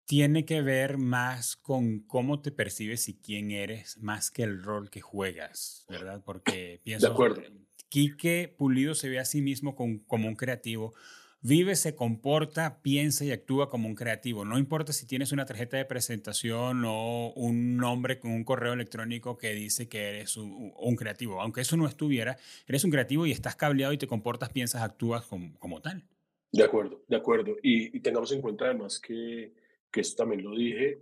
tiene 0.07 0.45
que 0.45 0.63
ver 0.63 0.99
más 0.99 1.57
con 1.57 2.01
cómo 2.01 2.41
te 2.41 2.51
percibes 2.51 3.09
y 3.09 3.15
quién 3.15 3.51
eres, 3.51 3.99
más 3.99 4.31
que 4.31 4.43
el 4.43 4.63
rol 4.63 4.91
que 4.91 5.01
juegas, 5.01 5.85
¿verdad? 5.89 6.23
Porque 6.25 6.81
pienso... 6.85 7.07
De 7.07 7.13
acuerdo. 7.13 7.43
Quique 7.89 8.55
Pulido 8.57 8.95
se 8.95 9.09
ve 9.09 9.19
a 9.19 9.25
sí 9.25 9.43
mismo 9.43 9.75
como 9.75 10.29
un 10.29 10.37
creativo, 10.37 10.95
vive, 11.43 11.75
se 11.77 11.95
comporta, 11.95 12.81
piensa 12.83 13.25
y 13.25 13.31
actúa 13.31 13.71
como 13.71 13.89
un 13.89 13.95
creativo. 13.95 14.45
No 14.45 14.59
importa 14.59 14.93
si 14.93 15.07
tienes 15.07 15.33
una 15.33 15.47
tarjeta 15.47 15.77
de 15.77 15.85
presentación 15.85 16.85
o 16.87 17.33
un 17.35 17.77
nombre 17.77 18.19
con 18.19 18.33
un 18.33 18.45
correo 18.45 18.73
electrónico 18.73 19.37
que 19.37 19.53
dice 19.53 19.89
que 19.89 20.09
eres 20.09 20.37
un, 20.37 20.97
creativo. 20.97 21.41
Aunque 21.41 21.63
eso 21.63 21.77
no 21.77 21.87
estuviera, 21.87 22.37
eres 22.67 22.85
un 22.85 22.91
creativo 22.91 23.27
y 23.27 23.33
estás 23.33 23.57
cableado 23.57 23.93
y 23.93 23.99
te 23.99 24.07
comportas, 24.07 24.51
piensas, 24.51 24.83
actúas 24.83 25.25
como, 25.25 25.81
tal. 25.81 26.05
De 26.53 26.65
acuerdo, 26.65 27.05
de 27.07 27.17
acuerdo. 27.17 27.57
Y, 27.63 28.01
tengamos 28.01 28.33
en 28.33 28.43
cuenta 28.43 28.67
además 28.67 28.99
que, 28.99 29.53
que 29.91 30.01
esto 30.01 30.23
también 30.23 30.43
lo 30.43 30.57
dije 30.57 31.01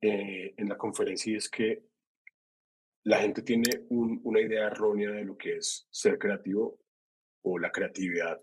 eh, 0.00 0.54
en 0.56 0.68
la 0.68 0.76
conferencia 0.76 1.32
y 1.32 1.36
es 1.36 1.48
que 1.48 1.84
la 3.04 3.20
gente 3.20 3.42
tiene 3.42 3.86
una 3.90 4.40
idea 4.40 4.66
errónea 4.66 5.10
de 5.10 5.24
lo 5.24 5.36
que 5.36 5.56
es 5.56 5.86
ser 5.90 6.18
creativo 6.18 6.80
o 7.42 7.58
la 7.58 7.72
creatividad 7.72 8.40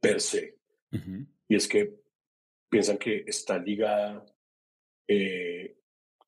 per 0.00 0.20
se. 0.20 0.58
Y 1.48 1.54
es 1.54 1.66
que 1.68 1.94
piensan 2.68 2.98
que 2.98 3.24
está 3.26 3.58
ligada 3.58 4.24
eh, 5.06 5.76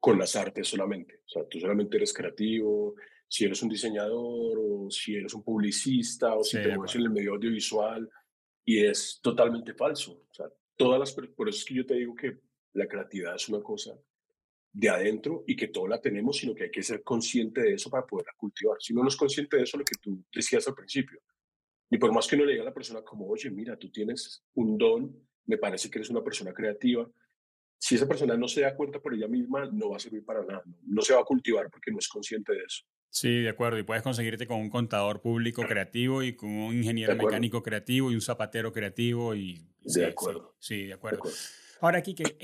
con 0.01 0.19
las 0.19 0.35
artes 0.35 0.67
solamente. 0.67 1.21
O 1.27 1.29
sea, 1.29 1.49
tú 1.49 1.61
solamente 1.61 1.97
eres 1.97 2.13
creativo, 2.13 2.97
si 3.29 3.45
eres 3.45 3.63
un 3.63 3.69
diseñador 3.69 4.59
o 4.61 4.91
si 4.91 5.15
eres 5.15 5.33
un 5.35 5.45
publicista 5.45 6.35
o 6.35 6.43
si 6.43 6.57
te 6.61 6.75
mueves 6.75 6.95
en 6.97 7.03
el 7.03 7.11
medio 7.11 7.35
audiovisual. 7.35 8.11
Y 8.65 8.85
es 8.85 9.21
totalmente 9.23 9.75
falso. 9.75 10.13
O 10.31 10.35
sea, 10.35 10.47
todas 10.77 10.99
las, 10.99 11.13
por 11.13 11.49
eso 11.49 11.59
es 11.59 11.65
que 11.65 11.75
yo 11.75 11.87
te 11.87 11.95
digo 11.95 12.15
que 12.15 12.39
la 12.75 12.87
creatividad 12.87 13.35
es 13.35 13.49
una 13.49 13.63
cosa 13.63 13.99
de 14.73 14.89
adentro 14.89 15.45
y 15.47 15.55
que 15.55 15.69
todo 15.69 15.87
la 15.87 16.01
tenemos, 16.01 16.39
sino 16.39 16.55
que 16.55 16.65
hay 16.65 16.71
que 16.71 16.83
ser 16.83 17.03
consciente 17.03 17.61
de 17.61 17.75
eso 17.75 17.91
para 17.91 18.07
poderla 18.07 18.33
cultivar. 18.37 18.77
Si 18.81 18.95
no, 18.95 19.03
no 19.03 19.09
es 19.09 19.17
consciente 19.17 19.59
de 19.59 19.65
eso, 19.65 19.77
lo 19.77 19.85
que 19.85 19.97
tú 20.01 20.25
decías 20.33 20.67
al 20.67 20.75
principio, 20.75 21.21
y 21.91 21.99
por 21.99 22.11
más 22.11 22.27
que 22.27 22.37
uno 22.37 22.47
le 22.47 22.53
diga 22.53 22.63
a 22.63 22.67
la 22.67 22.73
persona 22.73 23.03
como, 23.03 23.29
oye, 23.29 23.51
mira, 23.51 23.77
tú 23.77 23.91
tienes 23.91 24.43
un 24.55 24.79
don, 24.79 25.15
me 25.45 25.59
parece 25.59 25.91
que 25.91 25.99
eres 25.99 26.09
una 26.09 26.25
persona 26.25 26.55
creativa, 26.55 27.07
si 27.79 27.97
esa 27.97 28.09
persona 28.09 28.35
no 28.37 28.49
se 28.49 28.63
da 28.63 28.75
cuenta 28.75 28.99
por 28.99 29.13
ella 29.13 29.29
misma, 29.29 29.67
no 29.67 29.91
va 29.91 29.97
a 29.97 30.01
servir 30.01 30.25
para 30.25 30.43
nada, 30.45 30.63
no 30.87 31.03
se 31.03 31.13
va 31.13 31.21
a 31.21 31.25
cultivar 31.25 31.69
porque 31.69 31.91
no 31.91 31.99
es 31.99 32.09
consciente 32.09 32.53
de 32.53 32.61
eso. 32.61 32.85
Sí, 33.13 33.43
de 33.43 33.51
acuerdo. 33.51 33.79
Y 33.79 33.83
puedes 33.83 34.03
conseguirte 34.03 34.47
con 34.47 34.59
un 34.59 34.71
contador 34.71 35.21
público 35.21 35.67
creativo 35.67 36.23
y 36.23 36.35
con 36.35 36.49
un 36.49 36.75
ingeniero 36.75 37.15
mecánico 37.15 37.63
creativo 37.63 38.11
y 38.11 38.15
un 38.15 38.23
zapatero 38.23 38.73
creativo. 38.73 39.35
Y, 39.35 39.69
de 39.83 40.07
acuerdo. 40.07 40.57
Sí, 40.59 40.87
de, 40.87 40.95
acuerdo. 40.95 41.21
Ahora, 41.83 42.01
Kike, 42.01 42.39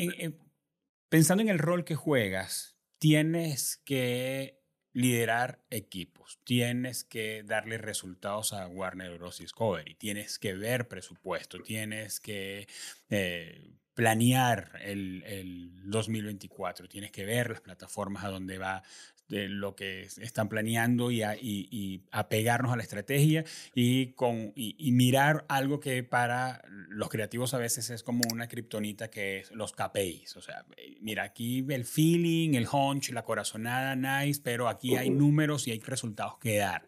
pensando 1.09 1.42
en 1.42 1.48
el 1.48 1.59
rol 1.59 1.87
que 1.87 1.94
juegas, 1.94 2.76
tienes 2.98 3.78
que 3.87 4.61
liderar 4.92 5.64
equipos, 5.70 6.38
tienes 6.44 7.02
que 7.02 7.44
darle 7.44 7.78
resultados 7.78 8.52
a 8.52 8.66
Warner 8.66 9.16
Bros. 9.16 9.38
Discovery, 9.38 9.94
tienes 9.94 10.38
que 10.38 10.52
ver 10.52 10.87
presupuesto, 10.87 11.62
tienes 11.62 12.20
que 12.20 12.68
eh, 13.09 13.70
planear 13.94 14.72
el, 14.83 15.22
el, 15.24 15.90
2024, 15.90 16.88
tienes 16.88 17.11
que 17.11 17.24
ver 17.24 17.50
las 17.50 17.62
plataformas 17.62 18.24
a 18.24 18.28
dónde 18.28 18.59
va 18.59 18.83
de 19.28 19.48
lo 19.48 19.76
que 19.76 20.02
están 20.02 20.48
planeando 20.48 21.10
y, 21.10 21.22
y, 21.22 22.02
apegarnos 22.10 22.72
a 22.72 22.76
la 22.76 22.82
estrategia 22.82 23.44
y, 23.74 24.12
con, 24.12 24.52
y, 24.54 24.90
mirar 24.92 25.44
algo 25.48 25.80
que 25.80 26.02
para 26.02 26.62
los 26.88 27.08
creativos 27.08 27.54
a 27.54 27.58
veces 27.58 27.90
es 27.90 28.02
como 28.02 28.22
una 28.32 28.48
kriptonita 28.48 29.10
que 29.10 29.40
es 29.40 29.50
los 29.52 29.72
KPIs. 29.72 30.36
O 30.36 30.42
sea, 30.42 30.64
mira, 31.00 31.24
aquí 31.24 31.64
el 31.68 31.84
feeling, 31.84 32.54
el 32.54 32.66
hunch, 32.70 33.10
la 33.10 33.24
corazonada, 33.24 33.94
nice, 33.96 34.40
pero 34.42 34.68
aquí 34.68 34.96
hay 34.96 35.10
números 35.10 35.68
y 35.68 35.72
hay 35.72 35.80
resultados 35.80 36.38
que 36.38 36.56
dar. 36.56 36.86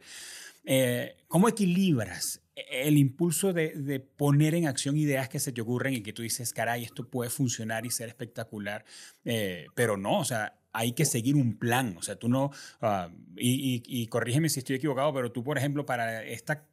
Eh, 0.65 1.17
¿Cómo 1.29 1.49
equilibras 1.49 2.41
el 2.71 2.99
impulso 2.99 3.53
de, 3.53 3.71
de, 3.75 4.01
poner 4.01 4.55
en 4.55 4.67
acción 4.67 4.97
ideas 4.97 5.29
que 5.29 5.39
se 5.39 5.53
te 5.53 5.61
ocurren 5.61 5.95
y 5.95 6.03
que 6.03 6.13
tú 6.13 6.23
dices, 6.23 6.53
caray, 6.53 6.85
esto 6.85 7.09
puede 7.09 7.31
funcionar 7.31 7.87
y 7.87 7.91
ser 7.91 8.09
espectacular, 8.09 8.85
eh, 9.25 9.67
pero 9.75 9.97
no, 9.97 10.21
o 10.21 10.25
sea, 10.25 10.60
hay 10.73 10.93
que 10.93 11.05
seguir 11.05 11.37
un 11.37 11.59
plan, 11.59 11.97
o 11.99 12.03
sea, 12.03 12.17
tú 12.17 12.29
no, 12.29 12.51
ah, 12.81 13.11
y, 13.37 13.83
y, 13.85 14.07
corrígeme 14.07 14.49
si 14.49 14.61
estoy 14.61 14.77
equivocado, 14.77 15.13
pero 15.13 15.33
tú, 15.33 15.43
por 15.43 15.59
ejemplo, 15.59 15.85
para 15.87 16.25
esta, 16.25 16.67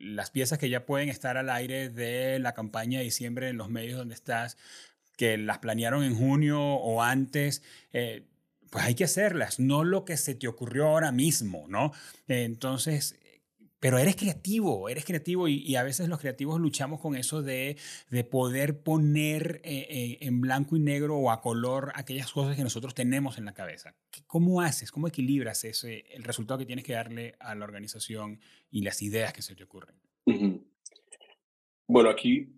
las 0.00 0.30
piezas 0.30 0.58
que 0.58 0.68
ya 0.68 0.86
pueden 0.86 1.08
estar 1.08 1.36
al 1.36 1.50
aire 1.50 1.88
de 1.88 2.38
la 2.38 2.54
campaña 2.54 2.98
de 2.98 3.04
diciembre 3.04 3.48
en 3.48 3.56
los 3.56 3.68
medios 3.68 3.98
donde 3.98 4.14
estás, 4.14 4.56
que 5.16 5.38
las 5.38 5.58
planearon 5.58 6.04
en 6.04 6.14
junio 6.16 6.60
o 6.60 7.02
antes, 7.02 7.62
eh, 7.92 8.24
pues 8.70 8.84
hay 8.84 8.94
que 8.94 9.04
hacerlas, 9.04 9.60
no 9.60 9.84
lo 9.84 10.04
que 10.04 10.16
se 10.16 10.34
te 10.34 10.48
ocurrió 10.48 10.88
ahora 10.88 11.12
mismo, 11.12 11.66
¿no? 11.68 11.92
entonces, 12.28 13.16
pero 13.86 13.98
eres 13.98 14.16
creativo, 14.16 14.88
eres 14.88 15.04
creativo 15.04 15.46
y, 15.46 15.76
a 15.76 15.84
veces 15.84 16.08
los 16.08 16.18
creativos 16.18 16.58
luchamos 16.58 17.00
con 17.00 17.14
eso 17.14 17.40
de, 17.40 17.76
de 18.10 18.24
poder 18.24 18.82
poner 18.82 19.60
eh, 19.62 19.86
eh, 19.88 20.18
en 20.22 20.40
blanco 20.40 20.74
y 20.74 20.80
negro 20.80 21.16
o 21.18 21.30
a 21.30 21.40
color 21.40 21.92
aquellas 21.94 22.32
cosas 22.32 22.56
que 22.56 22.64
nosotros 22.64 22.96
tenemos 22.96 23.38
en 23.38 23.44
la 23.44 23.54
cabeza. 23.54 23.94
¿Cómo 24.26 24.60
haces? 24.60 24.90
¿Cómo 24.90 25.06
equilibras 25.06 25.62
ese, 25.62 26.04
el 26.10 26.24
resultado 26.24 26.58
que 26.58 26.66
tienes 26.66 26.84
que 26.84 26.94
darle 26.94 27.36
a 27.38 27.54
la 27.54 27.64
organización 27.64 28.40
y 28.72 28.82
las 28.82 29.02
ideas 29.02 29.32
que 29.32 29.42
se 29.42 29.54
te 29.54 29.62
ocurren? 29.62 29.94
Bueno, 31.86 32.10
aquí, 32.10 32.52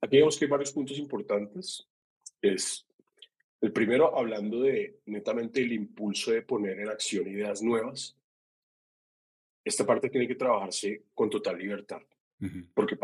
aquí 0.00 0.16
vemos 0.16 0.38
que 0.38 0.44
hay 0.44 0.50
varios 0.52 0.70
puntos 0.70 0.96
importantes. 0.96 1.88
Es 2.40 2.86
el 3.60 3.72
primero, 3.72 4.16
hablando 4.16 4.60
de 4.60 5.00
netamente 5.06 5.60
el 5.60 5.72
impulso 5.72 6.30
de 6.30 6.42
poner 6.42 6.78
en 6.78 6.88
acción 6.88 7.26
ideas 7.26 7.62
nuevas 7.62 8.16
esta 9.64 9.86
parte 9.86 10.08
tiene 10.08 10.26
que 10.26 10.34
trabajarse 10.34 11.04
con 11.14 11.28
total 11.28 11.58
libertad, 11.58 12.00
porque 12.74 12.96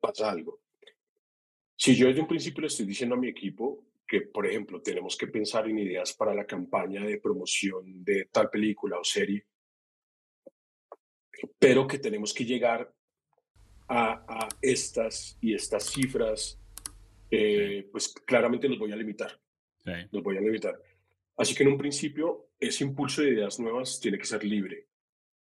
pasa 0.00 0.30
algo. 0.30 0.60
Si 1.76 1.94
yo 1.96 2.08
desde 2.08 2.20
un 2.20 2.28
principio 2.28 2.62
le 2.62 2.66
estoy 2.66 2.86
diciendo 2.86 3.14
a 3.14 3.18
mi 3.18 3.28
equipo 3.28 3.86
que, 4.06 4.22
por 4.22 4.46
ejemplo, 4.46 4.82
tenemos 4.82 5.16
que 5.16 5.28
pensar 5.28 5.68
en 5.68 5.78
ideas 5.78 6.12
para 6.12 6.34
la 6.34 6.44
campaña 6.44 7.04
de 7.04 7.18
promoción 7.18 8.04
de 8.04 8.26
tal 8.26 8.50
película 8.50 8.98
o 8.98 9.04
serie, 9.04 9.46
pero 11.58 11.86
que 11.86 11.98
tenemos 11.98 12.34
que 12.34 12.44
llegar 12.44 12.92
a, 13.88 14.48
estas 14.60 15.36
y 15.40 15.54
estas 15.54 15.84
cifras, 15.84 16.58
eh, 17.30 17.88
pues 17.90 18.08
claramente 18.08 18.68
los 18.68 18.78
voy 18.78 18.92
a 18.92 18.96
limitar. 18.96 19.38
Los 20.10 20.22
voy 20.22 20.36
a 20.36 20.40
limitar. 20.40 20.80
Así 21.36 21.54
que 21.54 21.62
en 21.62 21.70
un 21.70 21.78
principio, 21.78 22.50
ese 22.58 22.84
impulso 22.84 23.22
de 23.22 23.30
ideas 23.30 23.58
nuevas 23.58 23.98
tiene 24.00 24.18
que 24.18 24.24
ser 24.24 24.44
libre 24.44 24.86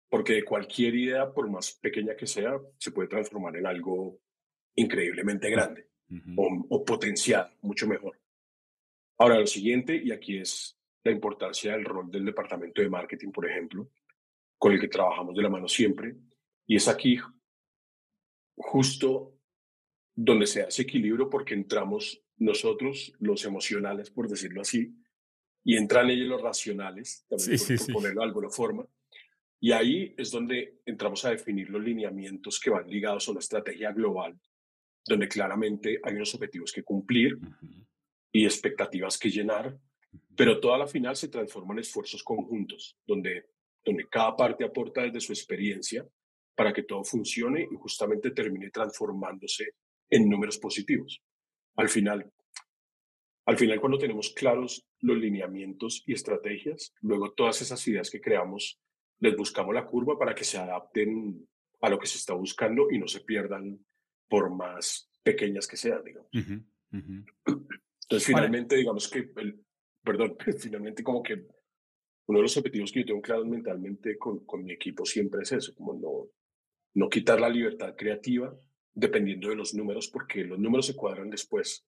porque 0.10 0.44
cualquier 0.44 0.96
idea, 0.96 1.32
por 1.32 1.50
más 1.50 1.74
pequeña 1.74 2.16
que 2.16 2.28
sea, 2.28 2.60
se 2.78 2.92
puede 2.92 3.10
transformar 3.10 3.56
en 3.58 3.66
algo 3.66 4.20
increíblemente 4.76 5.50
grande 5.50 5.90
o, 6.38 6.66
o 6.70 6.86
potencial, 6.86 7.54
mucho 7.62 7.88
mejor. 7.88 8.20
Ahora, 9.18 9.40
lo 9.40 9.48
siguiente, 9.48 9.96
y 9.96 10.12
aquí 10.12 10.38
es 10.38 10.78
la 11.04 11.12
importancia 11.12 11.74
del 11.74 11.86
rol 11.86 12.12
del 12.12 12.26
departamento 12.26 12.82
de 12.82 12.90
marketing, 12.90 13.32
por 13.32 13.50
ejemplo, 13.50 13.90
con 14.58 14.74
el 14.74 14.80
que 14.80 14.88
trabajamos 14.88 15.36
de 15.36 15.42
la 15.42 15.50
mano 15.50 15.68
siempre, 15.68 16.16
y 16.66 16.76
es 16.76 16.88
aquí 16.88 17.18
justo 18.56 19.38
donde 20.16 20.48
se 20.48 20.64
hace 20.64 20.82
equilibrio 20.82 21.30
porque 21.30 21.54
entramos 21.54 22.24
nosotros, 22.38 23.14
los 23.20 23.46
emocionales, 23.46 24.10
por 24.10 24.28
decirlo 24.28 24.62
así, 24.62 24.96
y 25.64 25.78
entran 25.78 26.10
ellos 26.10 26.28
los 26.28 26.42
racionales, 26.42 27.26
también 27.28 27.60
por, 27.60 27.94
ponerlo 27.94 28.22
de 28.22 28.28
alguna 28.28 28.50
forma. 28.50 28.88
Y 29.60 29.72
ahí 29.72 30.14
es 30.18 30.32
donde 30.32 30.82
entramos 30.86 31.26
a 31.26 31.32
definir 31.32 31.70
los 31.70 31.82
lineamientos 31.82 32.60
que 32.60 32.70
van 32.70 32.88
ligados 32.88 33.28
a 33.28 33.32
una 33.32 33.40
estrategia 33.40 33.92
global, 33.92 34.40
donde 35.06 35.28
claramente 35.28 36.00
hay 36.04 36.16
unos 36.16 36.34
objetivos 36.36 36.72
que 36.72 36.84
cumplir 36.84 37.38
y 38.32 38.46
expectativas 38.46 39.18
que 39.18 39.30
llenar, 39.30 39.78
pero 40.36 40.60
toda 40.60 40.78
la 40.78 40.88
final 40.88 41.16
se 41.16 41.30
transforma 41.30 41.74
en 41.74 41.80
esfuerzos 41.80 42.24
conjuntos, 42.24 42.98
donde, 43.06 43.48
donde 43.84 44.08
cada 44.08 44.36
parte 44.36 44.64
aporta 44.64 45.02
desde 45.02 45.22
su 45.22 45.34
experiencia 45.34 46.08
para 46.56 46.74
que 46.74 46.84
todo 46.84 47.04
funcione 47.04 47.68
y 47.72 47.76
justamente 47.76 48.32
termine 48.32 48.70
transformándose 48.70 49.72
en 50.10 50.30
números 50.30 50.58
positivos. 50.58 51.22
Al 51.76 51.90
final, 51.90 52.32
al 53.46 53.58
final, 53.58 53.80
cuando 53.80 53.98
tenemos 53.98 54.32
claros 54.32 54.86
los 55.00 55.18
lineamientos 55.18 56.04
y 56.06 56.14
estrategias, 56.14 56.94
luego 57.02 57.32
todas 57.32 57.62
esas 57.62 57.88
ideas 57.88 58.10
que 58.10 58.20
creamos, 58.20 58.80
les 59.20 59.36
buscamos 59.36 59.74
la 59.74 59.86
curva 59.86 60.18
para 60.18 60.36
que 60.36 60.44
se 60.44 60.58
adapten 60.58 61.48
a 61.82 61.90
lo 61.90 62.00
que 62.00 62.08
se 62.08 62.18
está 62.18 62.34
buscando 62.34 62.90
y 62.92 62.98
no 62.98 63.08
se 63.08 63.22
pierdan 63.22 63.80
por 64.28 64.50
más 64.50 65.10
pequeñas 65.24 65.68
que 65.68 65.78
sean, 65.78 66.04
digamos. 66.04 66.30
Entonces, 66.92 68.26
finalmente, 68.26 68.76
digamos 68.76 69.10
que, 69.10 69.32
el, 69.36 69.64
perdón, 70.04 70.38
finalmente 70.60 71.04
como 71.04 71.22
que 71.22 71.46
uno 72.28 72.40
de 72.40 72.44
los 72.44 72.58
objetivos 72.58 72.92
que 72.92 73.02
yo 73.02 73.06
tengo 73.08 73.22
claros 73.22 73.48
mentalmente 73.48 74.18
con, 74.18 74.46
con 74.46 74.64
mi 74.64 74.74
equipo 74.74 75.06
siempre 75.06 75.44
es 75.44 75.52
eso, 75.52 75.74
como 75.76 75.94
no, 75.94 76.30
no 76.96 77.10
quitar 77.10 77.40
la 77.40 77.50
libertad 77.50 77.96
creativa 77.96 78.56
dependiendo 78.94 79.50
de 79.50 79.56
los 79.56 79.76
números, 79.76 80.08
porque 80.08 80.44
los 80.44 80.58
números 80.58 80.88
se 80.88 80.96
cuadran 80.96 81.30
después. 81.30 81.86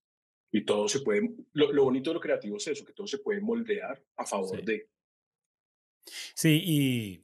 Y 0.51 0.63
todo 0.63 0.87
se 0.87 1.01
puede, 1.01 1.31
lo, 1.53 1.83
bonito 1.83 2.11
de 2.11 2.15
lo 2.15 2.19
creativo 2.19 2.57
es 2.57 2.67
eso, 2.67 2.85
que 2.85 2.93
todo 2.93 3.07
se 3.07 3.17
puede 3.17 3.41
moldear 3.41 4.03
a 4.15 4.25
favor 4.25 4.63
de. 4.63 4.87
Sí, 6.33 6.61
y 6.65 7.23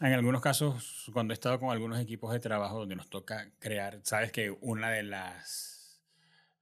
en 0.00 0.12
algunos 0.12 0.40
casos, 0.40 1.10
cuando 1.12 1.32
he 1.32 1.34
estado 1.34 1.60
con 1.60 1.70
algunos 1.70 2.00
equipos 2.00 2.32
de 2.32 2.40
trabajo 2.40 2.80
donde 2.80 2.96
nos 2.96 3.08
toca 3.08 3.50
crear, 3.58 4.00
sabes 4.02 4.32
que 4.32 4.50
una 4.60 4.90
de 4.90 5.02
las 5.04 6.02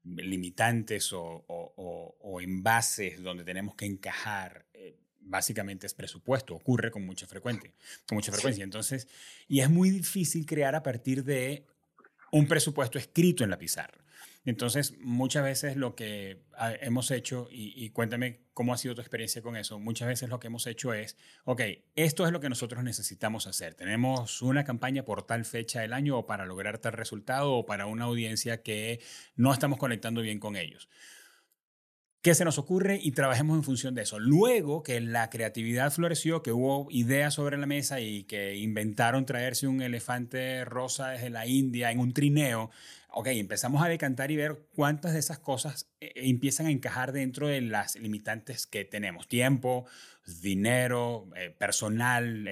limitantes 0.05 1.13
o, 1.13 1.45
o, 1.47 2.17
o, 2.21 2.41
envases 2.41 3.23
donde 3.23 3.45
tenemos 3.45 3.75
que 3.75 3.85
encajar 3.85 4.67
eh, 4.73 4.99
básicamente 5.21 5.87
es 5.87 5.95
presupuesto, 5.95 6.55
ocurre 6.55 6.91
con 6.91 7.05
mucha, 7.05 7.27
frecuencia, 7.27 7.71
con 8.07 8.17
mucha 8.17 8.33
frecuencia. 8.33 8.65
Entonces, 8.65 9.09
y 9.49 9.61
es 9.61 9.71
muy 9.71 9.91
difícil 9.91 10.47
crear 10.47 10.75
a 10.75 10.83
partir 10.83 11.25
de 11.25 11.65
un 12.33 12.47
presupuesto 12.47 12.99
escrito 12.99 13.45
en 13.45 13.51
la 13.51 13.59
pizarra. 13.59 14.00
Entonces, 14.45 14.95
muchas 15.01 15.45
veces 15.45 15.77
lo 15.77 15.95
que 15.95 16.43
hemos 16.81 17.11
hecho, 17.11 17.49
y, 17.51 17.91
cuéntame 17.91 18.41
cómo 18.55 18.73
ha 18.73 18.79
sido 18.79 18.95
tu 18.95 19.03
experiencia 19.03 19.43
con 19.43 19.57
eso, 19.57 19.79
muchas 19.79 20.09
veces 20.09 20.31
lo 20.31 20.41
que 20.41 20.47
hemos 20.47 20.67
hecho 20.67 20.95
es, 20.95 21.17
ok, 21.45 21.61
esto 21.95 22.27
es 22.27 22.33
lo 22.33 22.41
que 22.41 22.49
nosotros 22.49 22.83
necesitamos 22.83 23.47
hacer. 23.47 23.75
Tenemos 23.75 24.41
una 24.41 24.65
campaña 24.65 25.05
por 25.05 25.25
tal 25.25 25.45
fecha 25.45 25.81
del 25.81 25.93
año 25.93 26.19
o 26.19 26.27
para 26.27 26.47
lograr 26.47 26.79
tal 26.79 26.95
resultado 26.95 27.53
o 27.53 27.67
para 27.67 27.87
una 27.87 28.05
audiencia 28.05 28.63
que 28.63 29.01
no 29.37 29.53
estamos 29.53 29.79
conectando 29.79 30.23
bien 30.23 30.41
con 30.41 30.57
ellos. 30.57 30.89
¿Qué 32.23 32.35
se 32.35 32.45
nos 32.45 32.59
ocurre? 32.59 33.01
Y 33.03 33.13
trabajemos 33.13 33.57
en 33.57 33.65
función 33.65 33.95
de 33.95 34.03
eso. 34.03 34.19
Luego 34.19 34.83
que 34.83 35.01
la 35.01 35.31
creatividad 35.31 35.91
floreció, 35.91 36.43
que 36.43 36.53
hubo 36.53 36.87
ideas 36.91 37.33
sobre 37.33 37.57
la 37.57 37.65
mesa 37.65 38.01
y 38.01 38.25
que 38.25 38.57
inventaron 38.57 39.25
traerse 39.25 39.67
un 39.67 39.81
elefante 39.81 40.67
rosa 40.67 41.09
desde 41.09 41.31
la 41.31 41.47
India 41.47 41.91
en 41.91 41.99
un 41.99 42.13
trineo, 42.13 42.71
ok, 43.13 43.29
empezamos 43.29 43.83
a 43.83 43.89
decantar 43.89 44.31
y 44.31 44.37
ver 44.37 44.67
cuántas 44.75 45.15
de 45.15 45.19
esas 45.19 45.39
cosas 45.39 45.89
eh, 46.01 46.13
eh, 46.15 46.29
empiezan 46.29 46.67
a 46.67 46.71
encajar 46.71 47.13
dentro 47.13 47.49
de 47.49 47.63
las 47.63 47.97
limitantes 47.97 48.67
que 48.67 48.85
tenemos. 48.85 49.27
Tiempo, 49.27 49.87
dinero, 50.43 51.27
eh, 51.37 51.49
personal, 51.57 52.45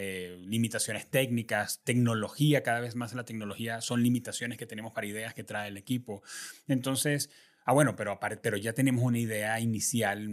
limitaciones 0.48 1.08
técnicas, 1.08 1.82
tecnología, 1.84 2.62
cada 2.62 2.80
vez 2.80 2.94
más 2.96 3.12
la 3.12 3.24
tecnología 3.24 3.82
son 3.82 4.02
limitaciones 4.02 4.56
que 4.56 4.64
tenemos 4.66 4.92
para 4.92 5.06
ideas 5.06 5.34
que 5.34 5.44
trae 5.44 5.68
el 5.68 5.76
equipo. 5.76 6.22
Entonces, 6.66 7.28
Ah, 7.68 7.74
bueno, 7.74 7.94
pero, 7.96 8.18
pero 8.40 8.56
ya 8.56 8.72
tenemos 8.72 9.04
una 9.04 9.18
idea 9.18 9.60
inicial 9.60 10.26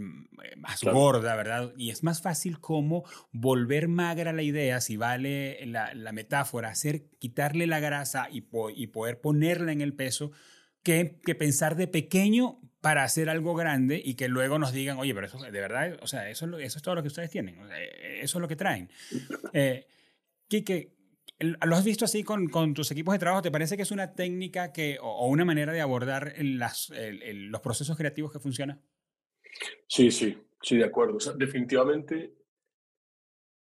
más 0.56 0.82
gorda, 0.82 1.36
¿verdad? 1.36 1.74
Y 1.76 1.90
es 1.90 2.02
más 2.02 2.22
fácil 2.22 2.60
como 2.60 3.04
volver 3.30 3.88
magra 3.88 4.32
la 4.32 4.40
idea, 4.40 4.80
si 4.80 4.96
vale 4.96 5.58
la, 5.66 5.92
la 5.92 6.12
metáfora, 6.12 6.70
hacer, 6.70 7.10
quitarle 7.18 7.66
la 7.66 7.78
grasa 7.78 8.28
y, 8.30 8.46
y, 8.74 8.86
poder 8.86 9.20
ponerla 9.20 9.72
en 9.72 9.82
el 9.82 9.92
peso, 9.92 10.32
que, 10.82 11.20
que, 11.26 11.34
pensar 11.34 11.76
de 11.76 11.88
pequeño 11.88 12.58
para 12.80 13.04
hacer 13.04 13.28
algo 13.28 13.54
grande 13.54 14.00
y 14.02 14.14
que 14.14 14.28
luego 14.28 14.58
nos 14.58 14.72
digan, 14.72 14.96
oye, 14.96 15.14
pero 15.14 15.26
eso 15.26 15.38
de 15.38 15.50
verdad, 15.50 15.98
o 16.00 16.06
sea, 16.06 16.30
eso, 16.30 16.46
eso 16.56 16.78
es 16.78 16.82
todo 16.82 16.94
lo 16.94 17.02
que 17.02 17.08
ustedes 17.08 17.28
tienen, 17.28 17.58
e, 17.70 18.20
eso 18.22 18.38
es 18.38 18.40
lo 18.40 18.48
que 18.48 18.56
traen. 18.56 18.88
Eh, 19.52 19.86
Quique, 20.48 20.95
¿Lo 21.38 21.76
has 21.76 21.84
visto 21.84 22.06
así 22.06 22.22
con, 22.22 22.48
con, 22.48 22.72
tus 22.72 22.90
equipos 22.90 23.12
de 23.12 23.18
trabajo? 23.18 23.42
¿Te 23.42 23.50
parece 23.50 23.76
que 23.76 23.82
es 23.82 23.90
una 23.90 24.14
técnica 24.14 24.72
que, 24.72 24.98
o, 25.02 25.28
una 25.28 25.44
manera 25.44 25.72
de 25.72 25.82
abordar 25.82 26.34
las, 26.38 26.90
los 26.90 27.60
procesos 27.60 27.96
creativos 27.96 28.32
que 28.32 28.38
funciona? 28.38 28.80
Sí, 29.86 30.10
sí, 30.10 30.38
sí, 30.62 30.76
de 30.76 30.84
acuerdo. 30.84 31.18
definitivamente, 31.36 32.34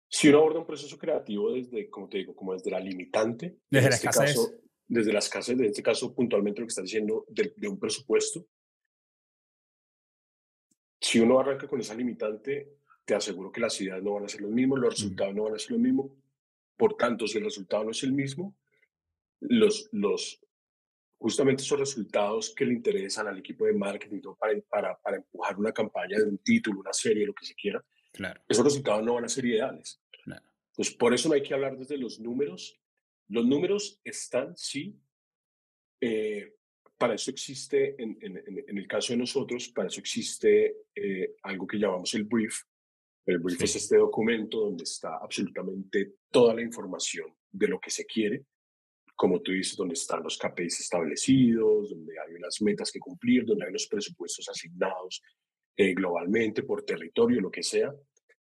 si 0.08 0.30
uno 0.30 0.39
aborda 0.39 0.60
un 0.60 0.67
proceso 0.67 1.00
creativo 1.00 1.52
desde, 1.52 1.89
como 1.89 2.08
te 2.08 2.20
digo, 2.20 2.36
como 2.36 2.54
desde 2.54 2.70
la 2.70 2.80
limitante, 2.80 3.58
desde 3.70 3.89
la 3.89 3.96
este 3.96 4.08
escasez. 4.08 4.36
Caso, 4.36 4.52
desde 4.88 5.13
la 5.13 5.20
escasez, 5.20 5.60
en 5.60 5.65
este 5.65 5.84
caso 5.84 6.13
puntualmente 6.13 6.62
lo 6.62 6.67
que 6.67 6.72
estás 6.72 6.86
diciendo 6.86 7.26
de, 7.28 7.54
de 7.58 7.67
un 7.67 7.80
presupuesto, 7.80 8.48
si 11.02 11.20
uno 11.20 11.39
arranca 11.39 11.67
con 11.67 11.80
esa 11.80 11.96
limitante, 11.96 12.78
te 13.04 13.15
aseguro 13.15 13.52
que 13.52 13.62
las 13.62 13.80
ideas 13.82 14.02
no 14.04 14.13
van 14.13 14.26
a 14.26 14.30
ser 14.30 14.41
los 14.41 14.52
mismos, 14.52 14.80
los 14.80 14.93
resultados 14.93 15.34
no 15.34 15.43
van 15.43 15.56
a 15.56 15.60
ser 15.60 15.72
los 15.72 15.80
mismos 15.80 16.12
por 16.78 16.96
tanto, 16.96 17.28
si 17.28 17.40
el 17.40 17.44
resultado 17.44 17.84
no 17.84 17.92
es 17.92 18.04
el 18.04 18.13
mismo, 18.13 18.56
los, 19.40 19.90
los, 19.92 20.40
justamente 21.18 21.63
esos 21.63 21.80
resultados 21.80 22.54
que 22.56 22.66
le 22.66 22.74
interesan 22.74 23.28
al 23.28 23.40
equipo 23.40 23.66
de 23.66 23.74
marketing 23.74 24.22
para, 24.40 24.60
para, 24.70 24.98
para 25.00 25.18
empujar 25.18 25.58
una 25.58 25.72
campaña 25.72 26.18
de 26.18 26.26
un 26.26 26.38
título, 26.38 26.80
una 26.80 26.94
serie, 26.94 27.26
lo 27.26 27.34
que 27.34 27.46
se 27.46 27.56
quiera, 27.56 27.84
claro. 28.13 28.42
esos 28.48 28.63
resultados 28.63 29.04
no 29.04 29.16
van 29.16 29.26
a 29.26 29.30
ser 29.30 29.46
ideales. 29.46 30.02
Claro. 30.24 30.46
Entonces, 30.72 30.96
por 30.96 31.13
eso 31.13 31.28
no 31.28 31.36
hay 31.36 31.42
que 31.42 31.54
hablar 31.54 31.78
desde 31.78 31.98
los 31.98 32.20
números. 32.20 32.80
Los 33.30 33.46
números 33.46 34.00
están, 34.04 34.56
sí. 34.56 34.96
Eh, 36.00 36.54
para 36.98 37.16
eso 37.16 37.32
existe, 37.32 38.02
en, 38.02 38.18
en, 38.22 38.38
en, 38.68 38.78
el 38.78 38.88
caso 38.88 39.13
de 39.13 39.18
nosotros, 39.18 39.70
para 39.70 39.88
eso 39.88 40.00
existe 40.00 40.78
eh, 40.96 41.36
algo 41.44 41.68
que 41.68 41.78
llamamos 41.78 42.13
el 42.13 42.24
brief, 42.24 42.62
el 43.28 43.40
brief 43.40 43.62
es 43.62 43.76
este 43.76 43.98
documento 43.98 44.62
donde 44.62 44.86
está 44.86 45.18
absolutamente 45.18 46.13
toda 46.32 46.54
la 46.54 46.62
información 46.62 47.28
de 47.52 47.68
lo 47.68 47.80
que 47.80 47.92
se 47.92 48.06
quiere, 48.06 48.46
como 49.16 49.42
tú 49.42 49.52
dices, 49.52 49.76
donde 49.76 49.96
están 49.96 50.24
los 50.24 50.38
KPIs 50.38 50.80
establecidos, 50.80 51.90
donde 51.90 52.13
hay 52.20 52.36
unas 52.36 52.62
metas 52.62 52.90
que 52.90 53.00
cumplir, 53.00 53.46
donde 53.46 53.66
hay 53.66 53.70
unos 53.70 53.88
presupuestos 53.88 54.48
asignados 54.48 55.22
eh, 55.76 55.94
globalmente 55.94 56.63
por 56.63 56.84
territorio, 56.84 57.42
lo 57.42 57.52
que 57.52 57.63
sea. 57.63 57.94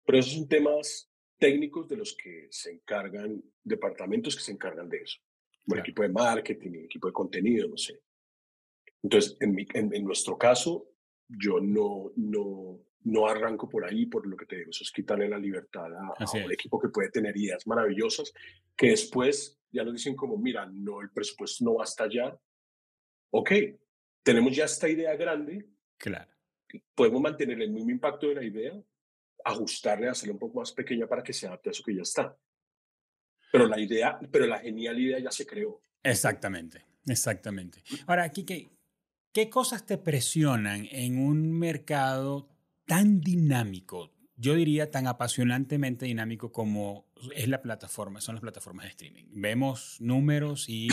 Pero 0.05 0.19
esos 0.19 0.33
son 0.33 0.47
temas 0.47 1.11
técnicos 1.37 1.87
de 1.89 1.97
los 1.97 2.15
que 2.15 2.47
se 2.49 2.71
encargan 2.71 3.43
departamentos 3.63 4.35
que 4.35 4.43
se 4.43 4.53
encargan 4.53 4.87
de 4.87 4.99
eso. 4.99 5.19
El 5.67 5.79
equipo 5.79 6.03
de 6.03 6.09
marketing, 6.09 6.71
el 6.75 6.85
equipo 6.85 7.07
de 7.07 7.13
contenido, 7.13 7.67
no 7.67 7.75
sé. 7.75 7.99
Entonces, 9.03 9.35
en, 9.41 9.57
en 9.73 10.03
nuestro 10.05 10.37
caso, 10.37 10.87
yo 11.27 11.59
no, 11.59 12.13
no, 12.15 12.79
no 13.07 13.25
arranco 13.25 13.69
por 13.69 13.85
ahí, 13.85 14.05
por 14.05 14.27
lo 14.27 14.35
que 14.35 14.45
te 14.45 14.57
digo, 14.57 14.71
eso 14.71 14.83
es 14.83 14.91
quitarle 14.91 15.29
la 15.29 15.37
libertad 15.37 15.85
a, 15.95 16.13
un 16.33 16.51
equipo 16.51 16.77
que 16.77 16.89
puede 16.89 17.09
tener 17.09 17.35
ideas 17.37 17.65
maravillosas, 17.65 18.33
que 18.75 18.89
después 18.89 19.57
ya 19.71 19.83
nos 19.83 19.93
dicen 19.93 20.15
como, 20.15 20.37
mira, 20.37 20.65
no, 20.65 21.01
el 21.01 21.09
presupuesto 21.11 21.63
no 21.63 21.75
va 21.75 21.83
hasta 21.83 22.03
allá. 22.03 22.37
Ok, 23.31 23.51
tenemos 24.23 24.53
ya 24.53 24.65
esta 24.65 24.89
idea 24.89 25.15
grande. 25.15 25.69
Claro. 25.97 26.29
Podemos 26.93 27.21
mantener 27.21 27.61
el 27.61 27.71
mismo 27.71 27.91
impacto 27.91 28.27
de 28.27 28.35
la 28.35 28.43
idea, 28.43 28.73
ajustarle, 29.45 30.09
hacerla 30.09 30.33
un 30.33 30.39
poco 30.39 30.59
más 30.59 30.73
pequeña 30.73 31.07
para 31.07 31.23
que 31.23 31.31
se 31.31 31.47
adapte 31.47 31.69
a 31.69 31.71
eso 31.71 31.83
que 31.83 31.95
ya 31.95 32.01
está. 32.01 32.37
Pero 33.53 33.67
la 33.67 33.79
idea, 33.79 34.19
pero 34.29 34.45
la 34.47 34.59
genial 34.59 34.99
idea 34.99 35.19
ya 35.19 35.31
se 35.31 35.45
creó. 35.45 35.81
Exactamente, 36.03 36.83
exactamente. 37.05 37.81
Ahora, 38.05 38.23
aquí, 38.23 38.43
¿qué, 38.43 38.69
¿qué 39.31 39.49
cosas 39.49 39.85
te 39.85 39.97
presionan 39.97 40.85
en 40.91 41.17
un 41.17 41.57
mercado 41.57 42.56
tan 42.87 43.21
dinámico, 43.21 44.11
yo 44.37 44.55
diría 44.55 44.89
tan 44.89 45.07
apasionantemente 45.07 46.05
dinámico 46.05 46.51
como 46.51 47.05
es 47.35 47.47
la 47.47 47.61
plataforma, 47.61 48.21
son 48.21 48.35
las 48.35 48.41
plataformas 48.41 48.85
de 48.85 48.91
streaming. 48.91 49.25
Vemos 49.33 49.97
números 49.99 50.69
y 50.69 50.87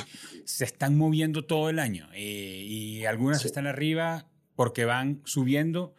se 0.45 0.65
están 0.65 0.99
moviendo 0.99 1.47
todo 1.47 1.71
el 1.71 1.79
año 1.79 2.09
eh, 2.13 2.63
y 2.67 3.05
algunas 3.05 3.45
están 3.45 3.67
arriba 3.67 4.29
porque 4.57 4.85
van 4.85 5.23
subiendo, 5.25 5.95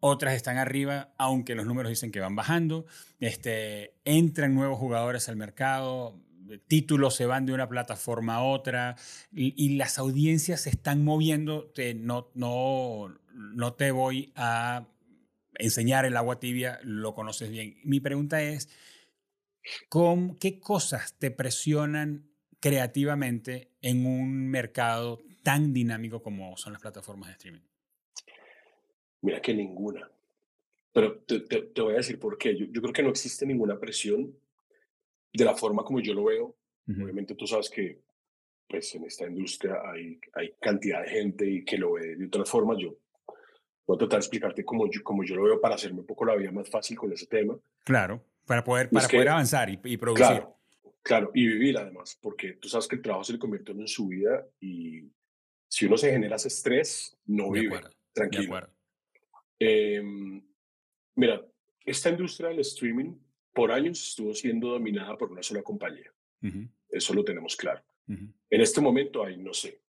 otras 0.00 0.34
están 0.34 0.56
arriba 0.56 1.12
aunque 1.18 1.54
los 1.54 1.66
números 1.66 1.90
dicen 1.90 2.12
que 2.12 2.20
van 2.20 2.36
bajando, 2.36 2.86
este, 3.18 3.94
entran 4.04 4.54
nuevos 4.54 4.78
jugadores 4.78 5.28
al 5.28 5.36
mercado, 5.36 6.20
títulos 6.68 7.16
se 7.16 7.26
van 7.26 7.44
de 7.44 7.54
una 7.54 7.68
plataforma 7.68 8.36
a 8.36 8.42
otra 8.42 8.96
y, 9.32 9.76
las 9.76 9.98
audiencias 9.98 10.62
se 10.62 10.70
están 10.70 11.02
moviendo, 11.02 11.72
no, 11.96 12.30
no, 12.34 13.14
no 13.34 13.72
te 13.74 13.90
voy 13.90 14.32
a 14.36 14.86
enseñar 15.58 16.04
el 16.04 16.16
agua 16.16 16.38
tibia 16.38 16.80
lo 16.82 17.14
conoces 17.14 17.50
bien. 17.50 17.76
Mi 17.84 18.00
pregunta 18.00 18.42
es, 18.42 18.68
¿con 19.88 20.38
¿qué 20.38 20.60
cosas 20.60 21.18
te 21.18 21.30
presionan 21.30 22.30
creativamente 22.60 23.72
en 23.82 24.06
un 24.06 24.48
mercado 24.48 25.20
tan 25.42 25.72
dinámico 25.72 26.22
como 26.22 26.56
son 26.56 26.72
las 26.72 26.82
plataformas 26.82 27.28
de 27.28 27.32
streaming? 27.32 27.60
Mira 29.22 29.40
que 29.40 29.54
ninguna. 29.54 30.10
Pero 30.92 31.18
te, 31.20 31.40
te, 31.40 31.80
voy 31.80 31.94
a 31.94 31.98
decir 31.98 32.18
por 32.18 32.38
qué. 32.38 32.56
Yo, 32.56 32.66
yo, 32.66 32.80
creo 32.80 32.92
que 32.92 33.02
no 33.02 33.10
existe 33.10 33.46
ninguna 33.46 33.78
presión 33.78 34.34
de 35.32 35.44
la 35.44 35.54
forma 35.54 35.84
como 35.84 36.00
yo 36.00 36.14
lo 36.14 36.24
veo. 36.24 36.56
Obviamente 36.88 37.34
tú 37.34 37.46
sabes 37.46 37.68
que 37.68 38.00
pues 38.66 38.94
en 38.94 39.04
esta 39.04 39.26
industria 39.26 39.76
hay, 39.84 40.18
hay 40.32 40.54
cantidad 40.60 41.02
de 41.02 41.08
gente 41.08 41.46
y 41.46 41.64
que 41.64 41.76
lo 41.76 41.92
ve 41.92 42.16
de 42.16 42.26
otras 42.26 42.48
formas. 42.48 42.78
Yo 42.78 42.98
voy 43.88 43.96
a 43.96 43.98
tratar 43.98 44.18
de 44.18 44.20
explicarte 44.20 44.64
cómo 44.64 44.86
yo, 44.90 45.00
yo 45.24 45.34
lo 45.34 45.44
veo 45.44 45.60
para 45.60 45.74
hacerme 45.74 46.00
un 46.00 46.06
poco 46.06 46.26
la 46.26 46.36
vida 46.36 46.52
más 46.52 46.68
fácil 46.68 46.96
con 46.96 47.10
ese 47.10 47.26
tema. 47.26 47.58
Claro, 47.84 48.22
para 48.44 48.62
poder, 48.62 48.90
para 48.90 49.08
poder 49.08 49.28
avanzar 49.30 49.70
y, 49.70 49.80
y 49.82 49.96
producir. 49.96 50.26
Claro, 50.26 50.58
claro, 51.02 51.30
y 51.34 51.46
vivir 51.46 51.78
además, 51.78 52.18
porque 52.20 52.52
tú 52.52 52.68
sabes 52.68 52.86
que 52.86 52.96
el 52.96 53.02
trabajo 53.02 53.24
se 53.24 53.32
le 53.32 53.38
convierte 53.38 53.72
en 53.72 53.88
su 53.88 54.08
vida 54.08 54.46
y 54.60 55.04
si 55.66 55.86
uno 55.86 55.96
se 55.96 56.12
genera 56.12 56.36
ese 56.36 56.48
estrés, 56.48 57.16
no 57.26 57.50
vive 57.50 57.80
tranquilo. 58.12 58.68
Eh, 59.58 60.02
mira, 61.14 61.42
esta 61.84 62.10
industria 62.10 62.50
del 62.50 62.60
streaming 62.60 63.14
por 63.54 63.72
años 63.72 64.06
estuvo 64.06 64.34
siendo 64.34 64.68
dominada 64.68 65.16
por 65.16 65.32
una 65.32 65.42
sola 65.42 65.62
compañía. 65.62 66.12
Eso 66.90 67.14
lo 67.14 67.24
tenemos 67.24 67.56
claro. 67.56 67.82
En 68.06 68.60
este 68.60 68.80
momento 68.80 69.24
hay, 69.24 69.38
no 69.38 69.52
sé, 69.54 69.80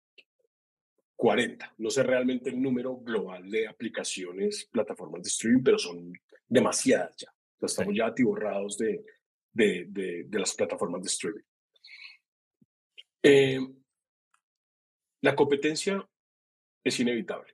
40. 1.18 1.74
No 1.78 1.90
sé 1.90 2.04
realmente 2.04 2.48
el 2.48 2.62
número 2.62 2.96
global 2.96 3.50
de 3.50 3.66
aplicaciones, 3.66 4.68
plataformas 4.70 5.24
de 5.24 5.28
streaming, 5.28 5.64
pero 5.64 5.76
son 5.76 6.12
demasiadas 6.46 7.16
ya. 7.16 7.34
estamos 7.60 7.92
ya 7.92 8.06
atiborrados 8.06 8.78
de, 8.78 9.04
de, 9.52 9.86
de, 9.88 10.38
las 10.38 10.54
plataformas 10.54 11.02
de 11.02 11.08
streaming. 11.08 11.42
Eh, 13.20 13.58
la 15.22 15.34
competencia 15.34 16.08
es 16.84 17.00
inevitable. 17.00 17.52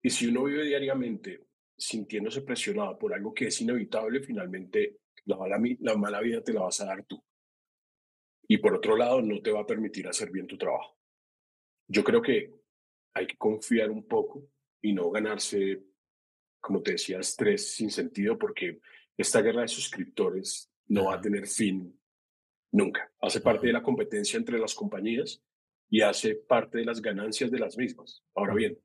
Y 0.00 0.10
si 0.10 0.28
uno 0.28 0.44
vive 0.44 0.64
diariamente 0.64 1.48
sintiéndose 1.76 2.42
presionado 2.42 2.96
por 2.96 3.12
algo 3.12 3.34
que 3.34 3.48
es 3.48 3.60
inevitable, 3.60 4.20
finalmente 4.20 5.00
la 5.24 5.36
mala, 5.36 5.60
la 5.80 5.96
mala 5.96 6.20
vida 6.20 6.44
te 6.44 6.52
la 6.52 6.60
vas 6.60 6.80
a 6.80 6.86
dar 6.86 7.04
tú. 7.06 7.20
Y 8.46 8.58
por 8.58 8.74
otro 8.74 8.96
lado, 8.96 9.20
no 9.20 9.42
te 9.42 9.50
va 9.50 9.62
a 9.62 9.66
permitir 9.66 10.06
hacer 10.06 10.30
bien 10.30 10.46
tu 10.46 10.56
trabajo. 10.56 10.96
Yo 11.88 12.04
creo 12.04 12.22
que 12.22 12.58
hay 13.18 13.26
que 13.26 13.36
confiar 13.36 13.90
un 13.90 14.06
poco 14.06 14.48
y 14.80 14.92
no 14.92 15.10
ganarse, 15.10 15.82
como 16.60 16.82
te 16.82 16.92
decía, 16.92 17.18
estrés 17.18 17.74
sin 17.74 17.90
sentido, 17.90 18.38
porque 18.38 18.80
esta 19.16 19.42
guerra 19.42 19.62
de 19.62 19.68
suscriptores 19.68 20.70
no 20.86 21.06
va 21.06 21.14
a 21.14 21.20
tener 21.20 21.46
fin 21.46 21.98
nunca. 22.70 23.10
Hace 23.20 23.40
parte 23.40 23.66
de 23.66 23.72
la 23.72 23.82
competencia 23.82 24.36
entre 24.36 24.58
las 24.58 24.74
compañías 24.74 25.42
y 25.90 26.00
hace 26.00 26.36
parte 26.36 26.78
de 26.78 26.84
las 26.84 27.02
ganancias 27.02 27.50
de 27.50 27.58
las 27.58 27.76
mismas. 27.76 28.22
Ahora 28.34 28.54
bien, 28.54 28.78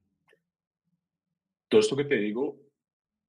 todo 1.68 1.82
esto 1.82 1.96
que 1.96 2.06
te 2.06 2.16
digo, 2.16 2.60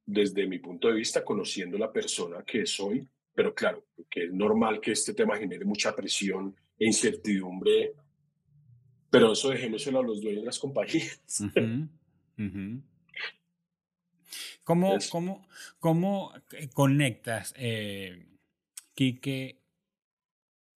desde 0.07 0.47
mi 0.47 0.59
punto 0.59 0.88
de 0.88 0.95
vista, 0.95 1.25
conociendo 1.25 1.77
la 1.79 1.93
persona 1.93 2.43
que 2.45 2.67
soy, 2.67 3.07
pero 3.35 3.55
claro, 3.55 3.85
que 4.09 4.25
es 4.25 4.33
normal 4.33 4.81
que 4.81 4.93
este 4.93 5.12
tema 5.12 5.37
genere 5.37 5.64
mucha 5.64 5.95
presión 5.95 6.55
e 6.79 6.87
incertidumbre, 6.87 7.95
pero 9.14 9.33
eso 9.33 9.50
dejémoselo 9.50 10.00
a 10.00 10.03
los 10.03 10.20
dueños 10.20 10.42
de 10.42 10.46
las 10.46 10.59
compañías. 10.59 11.20
¿Cómo, 14.64 14.98
cómo, 15.11 15.46
cómo 15.79 16.33
eh, 16.53 16.68
conectas, 16.70 17.55
eh, 17.57 18.27
Quique, 18.94 19.61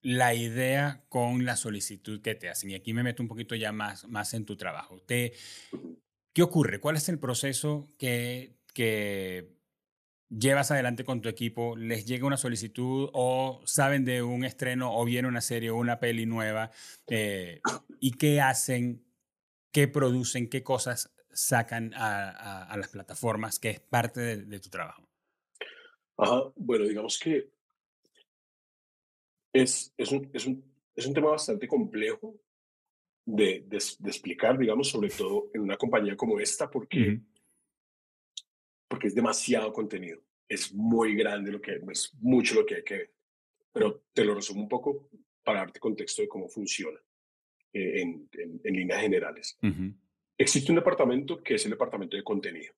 la 0.03 0.35
idea 0.35 1.05
con 1.09 1.45
la 1.45 1.57
solicitud 1.57 2.21
que 2.21 2.35
te 2.35 2.49
hacen? 2.49 2.71
Y 2.71 2.75
aquí 2.75 2.93
me 2.93 3.03
meto 3.03 3.23
un 3.23 3.29
poquito 3.29 3.55
ya 3.57 3.73
más, 3.73 4.07
más 4.07 4.35
en 4.35 4.45
tu 4.45 4.57
trabajo. 4.57 5.01
Te, 5.01 5.33
¿Qué 6.33 6.43
ocurre? 6.43 6.81
¿Cuál 6.81 6.97
es 6.97 7.09
el 7.09 7.19
proceso 7.19 7.89
que, 7.99 8.55
que 8.73 9.58
llevas 10.31 10.71
adelante 10.71 11.05
con 11.05 11.21
tu 11.21 11.29
equipo? 11.29 11.77
¿Les 11.77 12.07
llega 12.07 12.27
una 12.27 12.37
solicitud 12.37 13.11
o 13.13 13.61
saben 13.65 14.05
de 14.05 14.23
un 14.23 14.45
estreno 14.45 14.97
o 14.97 15.05
viene 15.05 15.29
una 15.29 15.41
serie 15.41 15.71
o 15.71 15.77
una 15.77 15.99
peli 15.99 16.27
nueva? 16.27 16.71
Eh, 17.07 17.61
¿Y 18.01 18.13
qué 18.13 18.41
hacen? 18.41 19.05
¿Qué 19.73 19.89
producen? 19.89 20.49
¿Qué 20.49 20.63
cosas 20.63 21.15
sacan 21.31 21.93
a, 21.95 22.75
las 22.77 22.89
plataformas 22.89 23.59
que 23.59 23.71
es 23.71 23.81
parte 23.81 24.21
de, 24.21 24.61
tu 24.61 24.71
trabajo? 24.71 25.09
Ajá, 26.17 26.43
bueno, 26.57 26.85
digamos 26.85 27.19
que 27.19 27.49
es, 29.53 29.95
es, 29.97 30.11
un, 30.11 30.31
es, 30.33 30.47
un, 30.47 30.65
es 30.97 31.07
un 31.07 31.15
tema 31.15 31.31
bastante 31.31 31.69
complejo 31.69 32.35
de, 33.25 33.65
de, 33.67 33.77
explicar, 33.77 34.59
digamos, 34.59 34.89
sobre 34.89 35.11
todo 35.11 35.51
en 35.53 35.61
una 35.61 35.77
compañía 35.77 36.17
como 36.17 36.41
esta, 36.41 36.71
porque, 36.71 37.21
porque 38.89 39.09
es 39.09 39.15
demasiado 39.15 39.73
contenido. 39.73 40.23
Es 40.49 40.73
muy 40.73 41.15
grande 41.15 41.53
lo 41.53 41.61
que 41.61 41.81
es 41.91 42.15
mucho 42.21 42.55
lo 42.55 42.67
que 42.67 42.77
hay 42.77 42.83
que 42.83 42.97
ver. 42.97 43.15
Pero 43.73 44.05
te 44.13 44.25
lo 44.25 44.35
resumo 44.35 44.63
un 44.63 44.69
poco 44.69 45.11
para 45.45 45.61
darte 45.61 45.79
contexto 45.79 46.23
de 46.23 46.29
cómo 46.29 46.49
funciona 46.49 46.99
eh, 47.73 48.01
en, 48.01 48.29
en, 48.33 48.75
líneas 48.75 49.01
generales. 49.01 49.59
Existe 50.37 50.73
un 50.73 50.77
departamento 50.77 51.43
que 51.43 51.55
es 51.55 51.65
el 51.65 51.73
departamento 51.73 52.17
de 52.17 52.25
contenido, 52.25 52.75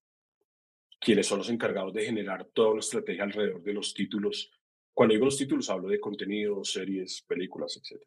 quienes 0.99 1.27
son 1.27 1.39
los 1.39 1.51
encargados 1.51 1.93
de 1.95 2.05
generar 2.05 2.45
toda 2.47 2.71
una 2.71 2.81
estrategia 2.81 3.23
alrededor 3.23 3.63
de 3.63 3.73
los 3.73 3.95
títulos. 3.95 4.53
Cuando 4.93 5.15
digo 5.15 5.27
los 5.27 5.39
títulos, 5.39 5.71
hablo 5.71 5.89
de 5.89 6.01
contenido, 6.01 6.65
series, 6.65 7.23
películas, 7.23 7.77
etc. 7.77 8.03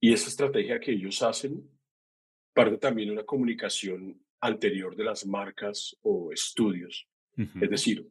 Y 0.00 0.12
esa 0.12 0.28
estrategia 0.28 0.78
que 0.78 0.92
ellos 0.92 1.22
hacen 1.22 1.68
parte 2.52 2.78
también 2.78 3.08
de 3.08 3.14
una 3.14 3.24
comunicación 3.24 4.25
anterior 4.40 4.94
de 4.96 5.04
las 5.04 5.26
marcas 5.26 5.96
o 6.02 6.32
estudios. 6.32 7.08
Es 7.36 7.70
decir, 7.70 8.08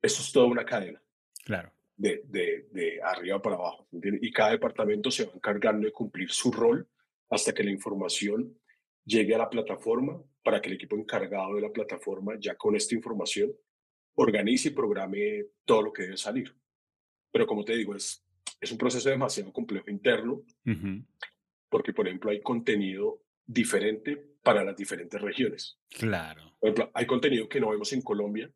esto 0.00 0.22
es 0.22 0.32
toda 0.32 0.46
una 0.46 0.64
cadena. 0.64 1.02
Claro. 1.44 1.72
De, 1.96 2.22
de, 2.26 2.68
de 2.70 3.02
arriba 3.02 3.42
para 3.42 3.56
abajo. 3.56 3.88
Y 3.92 4.30
cada 4.32 4.52
departamento 4.52 5.10
se 5.10 5.26
va 5.26 5.32
encargando 5.34 5.86
de 5.86 5.92
cumplir 5.92 6.30
su 6.30 6.50
rol 6.50 6.88
hasta 7.28 7.52
que 7.52 7.64
la 7.64 7.70
información 7.70 8.56
llegue 9.04 9.34
a 9.34 9.38
la 9.38 9.50
plataforma 9.50 10.22
para 10.42 10.60
que 10.60 10.68
el 10.68 10.76
equipo 10.76 10.96
encargado 10.96 11.54
de 11.54 11.60
la 11.60 11.72
plataforma, 11.72 12.38
ya 12.38 12.54
con 12.54 12.76
esta 12.76 12.94
información, 12.94 13.52
organice 14.14 14.68
y 14.68 14.72
programe 14.72 15.46
todo 15.64 15.82
lo 15.82 15.92
que 15.92 16.02
debe 16.02 16.16
salir. 16.16 16.54
Pero 17.32 17.46
como 17.46 17.64
te 17.64 17.76
digo, 17.76 17.94
es 17.94 18.24
es 18.60 18.70
un 18.70 18.78
proceso 18.78 19.08
demasiado 19.08 19.52
complejo 19.52 19.90
interno, 19.90 20.42
porque, 21.68 21.92
por 21.92 22.06
ejemplo, 22.06 22.30
hay 22.30 22.40
contenido 22.40 23.22
diferente 23.52 24.16
para 24.42 24.64
las 24.64 24.76
diferentes 24.76 25.20
regiones. 25.20 25.78
Claro. 25.88 26.54
Por 26.58 26.68
ejemplo, 26.68 26.90
hay 26.94 27.06
contenido 27.06 27.48
que 27.48 27.60
no 27.60 27.70
vemos 27.70 27.92
en 27.92 28.02
Colombia, 28.02 28.50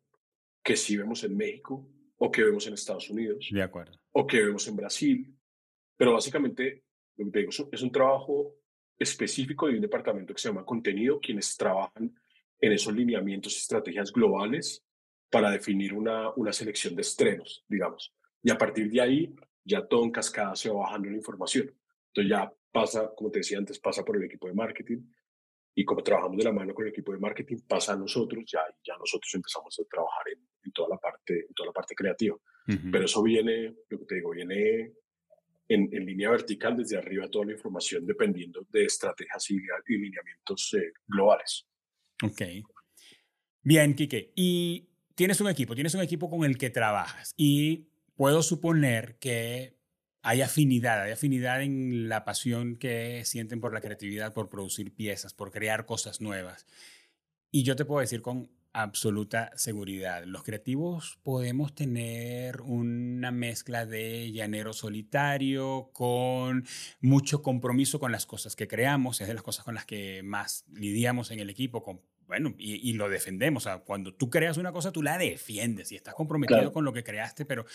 que 0.63 0.75
sí 0.75 0.95
vemos 0.95 1.23
en 1.23 1.35
México, 1.35 1.87
o 2.17 2.31
que 2.31 2.43
vemos 2.43 2.65
en 2.67 2.73
Estados 2.73 3.09
Unidos. 3.09 3.47
De 3.51 3.61
acuerdo. 3.61 3.99
O 4.13 4.25
que 4.25 4.41
vemos 4.41 4.67
en 4.67 4.75
Brasil. 4.75 5.35
Pero 5.97 6.13
básicamente, 6.13 6.85
lo 7.17 7.25
que 7.25 7.31
te 7.31 7.39
digo, 7.39 7.51
es 7.71 7.81
un 7.81 7.91
trabajo 7.91 8.55
específico 8.97 9.67
de 9.67 9.75
un 9.75 9.81
departamento 9.81 10.33
que 10.33 10.41
se 10.41 10.47
llama 10.47 10.65
contenido, 10.65 11.19
quienes 11.19 11.57
trabajan 11.57 12.15
en 12.59 12.71
esos 12.71 12.93
lineamientos 12.93 13.53
y 13.53 13.57
estrategias 13.57 14.13
globales 14.13 14.85
para 15.29 15.51
definir 15.51 15.93
una, 15.93 16.31
una 16.35 16.53
selección 16.53 16.95
de 16.95 17.01
estrenos, 17.01 17.65
digamos. 17.67 18.15
Y 18.41 18.49
a 18.49 18.57
partir 18.57 18.89
de 18.89 19.01
ahí 19.01 19.35
ya 19.65 19.85
todo 19.85 20.05
en 20.05 20.11
cascada 20.11 20.55
se 20.55 20.69
va 20.69 20.81
bajando 20.81 21.09
la 21.09 21.17
información. 21.17 21.75
Entonces 22.07 22.29
ya 22.29 22.53
pasa, 22.75 23.13
como 23.15 23.31
te 23.31 23.39
decía 23.39 23.57
antes, 23.57 23.79
pasa 23.79 24.03
por 24.03 24.17
el 24.17 24.25
equipo 24.25 24.49
de 24.49 24.53
marketing 24.53 25.01
y 25.73 25.85
como 25.85 26.03
trabajamos 26.03 26.37
de 26.37 26.43
la 26.43 26.51
mano 26.51 26.73
con 26.73 26.85
el 26.85 26.91
equipo 26.91 27.13
de 27.13 27.19
marketing, 27.19 27.59
pasa 27.65 27.93
a 27.93 27.95
nosotros, 27.95 28.43
ya, 28.45 28.59
ya 28.83 28.97
nosotros 28.97 29.33
empezamos 29.33 29.79
a 29.79 29.83
trabajar 29.85 30.23
en, 30.33 30.71
toda, 30.73 30.89
la 30.89 30.97
parte, 30.97 31.45
en 31.47 31.53
toda 31.53 31.67
la 31.67 31.73
parte 31.73 31.95
creativa. 31.95 32.35
Pero 32.91 33.05
eso 33.05 33.23
viene, 33.23 33.75
lo 33.89 33.99
que 33.99 34.05
te 34.05 34.15
digo, 34.15 34.31
viene 34.31 34.93
en, 35.69 35.89
en, 35.93 36.05
línea 36.05 36.31
vertical 36.31 36.75
desde 36.75 36.97
arriba 36.97 37.29
toda 37.29 37.45
la 37.45 37.53
información 37.53 38.05
dependiendo 38.05 38.65
de 38.69 38.85
estrategias 38.85 39.51
y, 39.51 39.55
y 39.55 39.97
lineamientos 39.97 40.73
eh, 40.73 40.91
globales. 41.07 41.67
Ok. 42.23 42.41
Bien, 43.61 43.93
Quique. 43.93 44.33
Y 44.35 44.89
tienes 45.13 45.39
un 45.39 45.47
equipo, 45.49 45.75
tienes 45.75 45.93
un 45.93 46.01
equipo 46.01 46.29
con 46.29 46.43
el 46.43 46.57
que 46.57 46.69
trabajas 46.69 47.33
y 47.37 47.89
puedo 48.15 48.41
suponer 48.41 49.17
que 49.19 49.74
hay 50.25 50.41
afinidad, 50.41 51.03
hay 51.03 51.11
afinidad 51.11 51.61
en 51.61 52.09
la 52.09 52.25
pasión 52.25 52.77
que 52.77 53.23
sienten 53.25 53.61
por 53.61 53.73
la 53.73 53.79
creatividad, 53.79 54.33
por 54.33 54.49
producir 54.49 54.91
piezas, 54.91 55.35
por 55.35 55.51
crear 55.51 55.85
cosas 55.85 56.19
nuevas. 56.19 56.65
Y 57.51 57.61
yo 57.61 57.75
te 57.75 57.85
puedo 57.85 58.01
decir 58.01 58.23
con 58.23 58.49
absoluta 58.73 59.51
seguridad, 59.55 60.23
los 60.25 60.41
creativos 60.41 61.19
podemos 61.21 61.75
tener 61.75 62.61
una 62.61 63.29
mezcla 63.29 63.85
de 63.85 64.31
llanero 64.31 64.73
solitario 64.73 65.91
con 65.93 66.65
mucho 67.01 67.43
compromiso 67.43 67.99
con 67.99 68.11
las 68.11 68.25
cosas 68.25 68.55
que 68.55 68.67
creamos, 68.67 69.21
es 69.21 69.27
de 69.27 69.35
las 69.35 69.43
cosas 69.43 69.63
con 69.63 69.75
las 69.75 69.85
que 69.85 70.23
más 70.23 70.65
lidiamos 70.73 71.29
en 71.29 71.39
el 71.39 71.51
equipo, 71.51 71.83
con 71.83 72.01
bueno, 72.25 72.55
y, 72.57 72.91
lo 72.93 73.07
defendemos. 73.07 73.67
O 73.67 73.69
sea, 73.69 73.77
cuando 73.77 74.11
tú 74.11 74.31
creas 74.31 74.57
una 74.57 74.71
cosa, 74.71 74.91
tú 74.91 75.03
la 75.03 75.19
defiendes 75.19 75.91
y 75.91 75.95
estás 75.95 76.15
comprometido 76.15 76.73
con 76.73 76.83
lo 76.83 76.91
que 76.91 77.03
creaste, 77.03 77.45
pero 77.45 77.67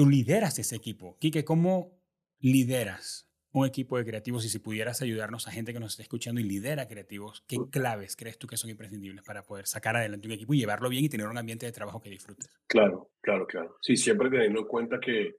tú 0.00 0.08
lideras 0.08 0.58
ese 0.58 0.76
equipo. 0.76 1.18
Quique, 1.18 1.44
¿cómo 1.44 2.00
lideras 2.38 3.30
un 3.52 3.66
equipo 3.66 3.98
de 3.98 4.06
creativos 4.06 4.46
y 4.46 4.48
si 4.48 4.58
pudieras 4.58 5.02
ayudarnos 5.02 5.46
a 5.46 5.50
gente 5.50 5.74
que 5.74 5.78
nos 5.78 5.90
está 5.90 6.02
escuchando 6.04 6.40
y 6.40 6.44
lidera 6.44 6.88
creativos, 6.88 7.44
¿qué 7.46 7.58
claves 7.70 8.16
crees 8.16 8.38
tú 8.38 8.46
que 8.46 8.56
son 8.56 8.70
imprescindibles 8.70 9.22
para 9.26 9.42
poder 9.42 9.66
sacar 9.66 9.96
adelante 9.96 10.26
un 10.26 10.32
equipo 10.32 10.54
y 10.54 10.60
llevarlo 10.60 10.88
bien 10.88 11.04
y 11.04 11.10
tener 11.10 11.26
un 11.26 11.36
ambiente 11.36 11.66
de 11.66 11.72
trabajo 11.72 12.00
que 12.00 12.08
disfrutes? 12.08 12.48
Claro, 12.66 13.10
claro, 13.20 13.46
claro. 13.46 13.76
Sí, 13.82 13.94
siempre 13.94 14.30
teniendo 14.30 14.60
en 14.60 14.66
cuenta 14.68 14.98
que, 14.98 15.36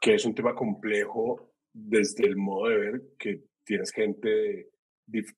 que 0.00 0.14
es 0.14 0.24
un 0.24 0.34
tema 0.34 0.54
complejo 0.54 1.52
desde 1.70 2.26
el 2.26 2.36
modo 2.36 2.70
de 2.70 2.78
ver 2.78 3.02
que 3.18 3.44
tienes 3.62 3.92
gente, 3.92 4.70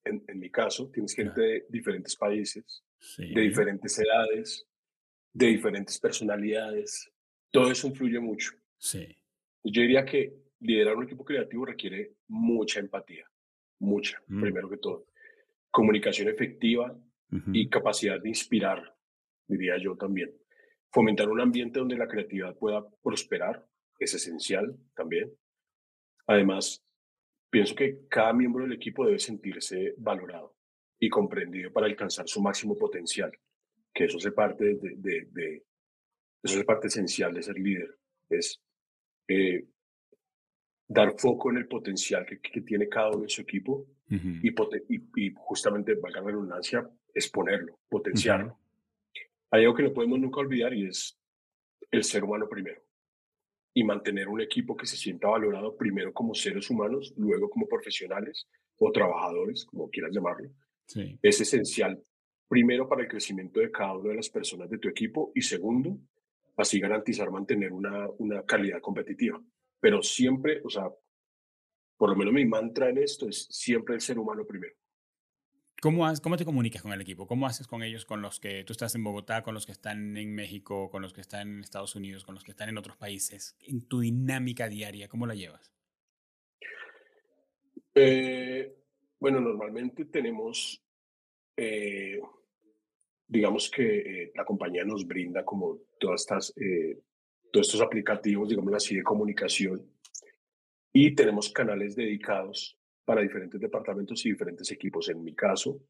en, 0.05 0.39
mi 0.39 0.51
caso, 0.53 0.93
tienes 0.93 1.13
gente 1.13 1.41
de 1.41 1.67
diferentes 1.71 2.15
países, 2.15 2.85
de 3.19 3.41
diferentes 3.41 3.99
edades, 3.99 4.65
de 5.33 5.47
diferentes 5.49 5.99
personalidades. 5.99 7.11
Todo 7.51 7.71
eso 7.71 7.87
influye 7.89 8.21
mucho. 8.21 8.53
Sí. 8.79 9.07
Yo 9.63 9.83
diría 9.83 10.05
que 10.05 10.35
liderar 10.61 10.97
un 10.97 11.05
equipo 11.05 11.25
creativo 11.25 11.65
requiere 11.65 12.15
mucha 12.29 12.81
empatía, 12.81 13.29
mucha, 13.81 14.23
mm. 14.27 14.41
primero 14.41 14.69
que 14.69 14.79
todo. 14.79 15.07
Comunicación 15.71 16.29
efectiva 16.29 16.97
y 17.53 17.69
capacidad 17.69 18.21
de 18.21 18.29
inspirar, 18.29 18.95
diría 19.47 19.77
yo 19.79 19.97
también. 19.97 20.33
Fomentar 20.91 21.29
un 21.29 21.41
ambiente 21.41 21.81
donde 21.81 21.97
la 21.97 22.07
creatividad 22.07 22.57
pueda 22.57 22.87
prosperar 23.03 23.67
es 23.99 24.15
esencial 24.15 24.77
también. 24.95 25.33
Además, 26.27 26.85
pienso 27.51 27.75
que 27.75 28.07
cada 28.09 28.33
miembro 28.33 28.65
del 28.65 28.75
equipo 28.75 29.05
debe 29.05 29.19
sentirse 29.19 29.95
valorado 29.99 30.57
y 30.99 31.09
comprendido 31.09 31.73
para 31.73 31.87
alcanzar 31.87 32.29
su 32.29 32.41
máximo 32.41 32.77
potencial, 32.77 33.31
que 33.93 34.05
eso 34.05 34.19
es 34.19 34.33
parte 34.33 34.79
de, 34.79 35.63
eso 36.47 36.59
es 36.59 36.65
parte 36.65 36.89
esencial 36.89 37.35
de 37.35 37.43
ser 37.43 37.59
líder, 37.59 37.97
es 38.29 38.61
eh, 39.29 39.65
dar 40.89 41.19
foco 41.19 41.51
en 41.51 41.59
el 41.59 41.67
potencial 41.67 42.27
que, 42.27 42.61
tiene 42.63 42.89
cada 42.89 43.11
uno 43.11 43.23
de 43.23 43.29
su 43.29 43.43
equipo 43.43 43.87
y, 44.09 44.51
y, 45.17 45.35
justamente, 45.37 45.95
valga 45.95 46.21
la 46.21 46.29
redundancia, 46.29 46.89
exponerlo, 47.13 47.81
potenciarlo. 47.89 48.59
Hay 49.51 49.63
algo 49.63 49.75
que 49.75 49.83
no 49.83 49.93
podemos 49.93 50.19
nunca 50.19 50.41
olvidar 50.41 50.73
y 50.75 50.87
es 50.87 51.19
el 51.91 52.05
ser 52.05 52.25
humano 52.25 52.49
primero. 52.49 52.83
Y 53.75 53.85
mantener 53.85 54.29
un 54.29 54.41
equipo 54.41 54.77
que 54.77 54.87
se 54.87 54.97
sienta 54.97 55.29
valorado 55.29 55.77
primero 55.77 56.13
como 56.13 56.35
seres 56.35 56.71
humanos, 56.71 57.13
luego 57.17 57.51
como 57.51 57.69
profesionales 57.69 58.49
o 58.79 58.91
trabajadores, 58.91 59.65
como 59.65 59.91
quieras 59.91 60.13
llamarlo, 60.13 60.51
es 61.23 61.41
esencial. 61.41 62.01
Primero 62.49 62.89
para 62.89 63.03
el 63.03 63.09
crecimiento 63.09 63.61
de 63.61 63.71
cada 63.71 63.95
una 63.95 64.11
de 64.11 64.17
las 64.17 64.31
personas 64.31 64.71
de 64.71 64.79
tu 64.79 64.89
equipo 64.89 65.33
y 65.35 65.43
segundo, 65.43 65.99
así 66.57 66.81
garantizar 66.81 67.31
mantener 67.31 67.73
una, 67.73 68.09
una 68.19 68.43
calidad 68.45 68.81
competitiva 68.81 69.41
pero 69.81 70.03
siempre, 70.03 70.61
o 70.65 70.71
sea, 70.71 70.89
por 71.97 72.11
lo 72.11 72.17
menos 72.17 72.35
mi 72.35 72.45
mantra 72.45 72.91
en 72.91 72.99
esto 72.99 73.29
es 73.29 73.47
siempre 73.51 73.95
el 73.95 74.01
ser 74.01 74.19
humano 74.19 74.45
primero. 74.45 74.75
¿Cómo, 75.81 76.11
¿Cómo 76.23 76.37
te 76.37 76.45
comunicas 76.45 76.83
con 76.83 76.93
el 76.93 77.01
equipo? 77.03 77.27
¿Cómo 77.27 77.47
haces 77.47 77.67
con 77.67 77.83
ellos, 77.83 78.07
con 78.07 78.23
los 78.23 78.41
que 78.41 78.65
tú 78.65 78.73
estás 78.73 78.95
en 78.95 79.05
Bogotá, 79.05 79.43
con 79.43 79.53
los 79.55 79.67
que 79.67 79.73
están 79.73 80.17
en 80.17 80.35
México, 80.35 80.91
con 80.91 81.03
los 81.03 81.13
que 81.13 81.21
están 81.21 81.49
en 81.49 81.61
Estados 81.61 81.95
Unidos, 81.95 82.25
con 82.25 82.35
los 82.35 82.43
que 82.43 82.53
están 82.53 82.71
en 82.71 82.79
otros 82.79 82.97
países? 82.97 83.57
En 83.61 83.87
tu 83.87 84.01
dinámica 84.01 84.69
diaria, 84.69 85.09
¿cómo 85.09 85.27
la 85.27 85.35
llevas? 85.35 85.73
Eh, 87.95 88.75
bueno, 89.21 89.41
normalmente 89.41 90.07
tenemos, 90.07 90.83
eh, 91.57 92.19
digamos 93.27 93.71
que 93.71 93.99
eh, 93.99 94.33
la 94.35 94.45
compañía 94.45 94.85
nos 94.85 95.07
brinda 95.07 95.45
como 95.45 95.79
todas 95.99 96.23
estas 96.23 96.55
todos 97.53 97.69
estos 97.69 97.81
aplicativos, 97.81 98.49
digamos 98.49 98.75
así, 98.75 98.97
de 98.97 99.03
comunicación. 99.03 99.83
Y 100.93 101.15
tenemos 101.15 101.51
canales 101.51 101.97
dedicados 101.97 102.79
para 103.05 103.23
diferentes 103.23 103.61
departamentos 103.61 104.25
y 104.27 104.33
diferentes 104.33 104.71
equipos. 104.73 105.09
En 105.09 105.23
mi 105.23 105.35
caso, 105.35 105.81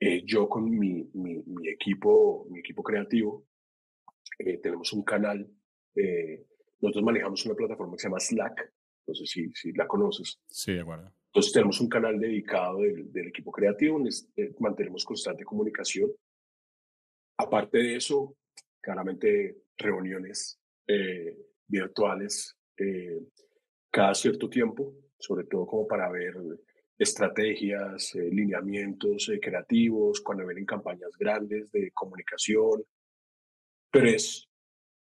eh, 0.00 0.22
yo 0.24 0.48
con 0.48 0.70
mi, 0.70 1.08
mi, 1.14 1.68
equipo, 1.68 2.46
mi 2.50 2.60
equipo 2.60 2.82
creativo, 2.82 3.46
eh, 4.38 4.58
tenemos 4.58 4.92
un 4.92 5.02
canal. 5.02 5.48
Eh, 5.94 6.46
nosotros 6.80 7.04
manejamos 7.04 7.44
una 7.46 7.54
plataforma 7.54 7.94
que 7.94 8.00
se 8.00 8.08
llama 8.08 8.20
Slack. 8.20 8.72
No 9.06 9.14
sé 9.14 9.26
si, 9.26 9.50
si 9.52 9.72
la 9.72 9.86
conoces. 9.86 10.40
Sí, 10.48 10.74
de 10.74 10.80
acuerdo. 10.80 11.12
Entonces 11.26 11.52
tenemos 11.52 11.80
un 11.80 11.88
canal 11.88 12.18
dedicado 12.18 12.80
del, 12.80 13.12
del 13.12 13.28
equipo 13.28 13.52
creativo, 13.52 13.98
donde 13.98 14.10
mantenemos 14.58 15.04
constante 15.04 15.44
comunicación. 15.44 16.10
Aparte 17.40 17.78
de 17.78 17.96
eso, 17.96 18.36
claramente 18.80 19.62
reuniones 19.76 20.60
eh, 20.88 21.36
virtuales 21.68 22.56
eh, 22.76 23.20
cada 23.90 24.12
cierto 24.14 24.50
tiempo, 24.50 24.92
sobre 25.16 25.44
todo 25.44 25.64
como 25.64 25.86
para 25.86 26.10
ver 26.10 26.34
estrategias, 26.98 28.12
eh, 28.16 28.28
lineamientos 28.32 29.30
creativos, 29.40 30.20
cuando 30.20 30.46
vienen 30.46 30.66
campañas 30.66 31.10
grandes 31.16 31.70
de 31.70 31.92
comunicación, 31.92 32.84
pero 33.90 34.08
es, 34.08 34.48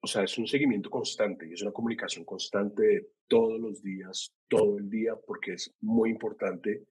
o 0.01 0.07
sea, 0.07 0.23
es 0.23 0.35
un 0.39 0.47
seguimiento 0.47 0.89
constante 0.89 1.47
y 1.47 1.53
es 1.53 1.61
una 1.61 1.71
comunicación 1.71 2.25
constante 2.25 3.09
todos 3.27 3.59
los 3.59 3.83
días, 3.83 4.33
todo 4.47 4.79
el 4.79 4.89
día, 4.89 5.15
porque 5.15 5.53
es 5.53 5.71
muy 5.81 6.09
importante. 6.09 6.85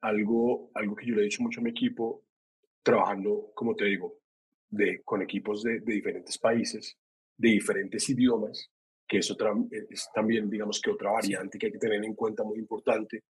algo, 0.00 0.70
algo 0.74 0.96
que 0.96 1.06
yo 1.06 1.14
le 1.14 1.22
he 1.22 1.24
dicho 1.24 1.42
mucho 1.42 1.60
a 1.60 1.64
mi 1.64 1.70
equipo, 1.70 2.25
trabajando, 2.86 3.50
como 3.52 3.74
te 3.74 3.84
digo, 3.86 4.20
de, 4.70 5.02
con 5.02 5.20
equipos 5.20 5.64
de, 5.64 5.80
diferentes 5.80 6.38
países, 6.38 6.96
de 7.36 7.48
diferentes 7.48 8.08
idiomas, 8.08 8.70
que 9.08 9.18
es, 9.18 9.28
otra, 9.28 9.52
es 9.90 10.08
también, 10.14 10.48
digamos 10.48 10.80
que 10.80 10.92
otra 10.92 11.10
variante 11.10 11.58
que 11.58 11.66
hay 11.66 11.72
que 11.72 11.80
tener 11.80 12.04
en 12.04 12.14
cuenta 12.14 12.44
muy 12.44 12.60
importante, 12.60 13.24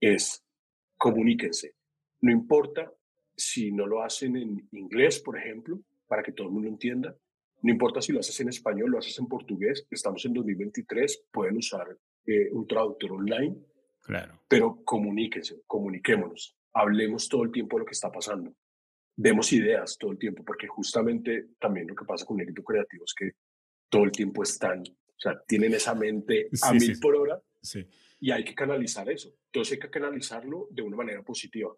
es 0.00 0.42
comuníquense. 0.96 1.74
No 2.22 2.32
importa 2.32 2.90
si 3.36 3.70
no 3.70 3.86
lo 3.86 4.02
hacen 4.02 4.34
en 4.36 4.66
inglés, 4.72 5.20
por 5.20 5.36
ejemplo, 5.36 5.78
para 6.06 6.22
que 6.22 6.32
todo 6.32 6.46
el 6.46 6.54
mundo 6.54 6.68
entienda. 6.68 7.14
No 7.60 7.70
importa 7.70 8.00
si 8.00 8.12
lo 8.12 8.20
haces 8.20 8.40
en 8.40 8.48
español, 8.48 8.90
lo 8.90 8.98
haces 8.98 9.18
en 9.18 9.26
portugués. 9.26 9.86
Estamos 9.90 10.24
en 10.24 10.32
2023, 10.32 11.26
pueden 11.30 11.58
usar 11.58 11.86
eh, 12.24 12.48
un 12.50 12.66
traductor 12.66 13.12
online. 13.12 13.58
Claro. 14.00 14.40
Pero 14.48 14.82
comuníquense, 14.84 15.60
comuniquémonos. 15.66 16.57
Hablemos 16.74 17.28
todo 17.28 17.44
el 17.44 17.52
tiempo 17.52 17.76
de 17.76 17.80
lo 17.80 17.86
que 17.86 17.92
está 17.92 18.10
pasando 18.10 18.54
demos 19.18 19.52
ideas 19.52 19.98
todo 19.98 20.12
el 20.12 20.18
tiempo, 20.18 20.44
porque 20.44 20.68
justamente 20.68 21.48
también 21.58 21.88
lo 21.88 21.94
que 21.96 22.04
pasa 22.04 22.24
con 22.24 22.36
un 22.36 22.42
equipo 22.42 22.62
creativo 22.62 23.04
es 23.04 23.14
que 23.14 23.32
todo 23.90 24.04
el 24.04 24.12
tiempo 24.12 24.44
están, 24.44 24.80
o 24.80 25.18
sea, 25.20 25.42
tienen 25.46 25.74
esa 25.74 25.94
mente 25.94 26.48
a 26.62 26.72
mil 26.72 26.98
por 27.00 27.16
hora 27.16 27.42
y 28.20 28.30
hay 28.30 28.44
que 28.44 28.54
canalizar 28.54 29.10
eso. 29.10 29.34
Entonces 29.46 29.72
hay 29.72 29.80
que 29.80 29.90
canalizarlo 29.90 30.68
de 30.70 30.82
una 30.82 30.96
manera 30.96 31.22
positiva. 31.22 31.74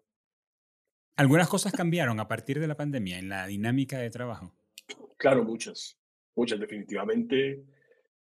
¿Algunas 1.15 1.49
cosas 1.49 1.73
cambiaron 1.73 2.19
a 2.19 2.27
partir 2.27 2.59
de 2.59 2.67
la 2.67 2.77
pandemia 2.77 3.17
en 3.17 3.29
la 3.29 3.47
dinámica 3.47 3.97
de 3.97 4.11
trabajo? 4.11 4.53
Claro, 5.17 5.43
muchas, 5.43 5.97
muchas 6.35 6.59
definitivamente 6.59 7.63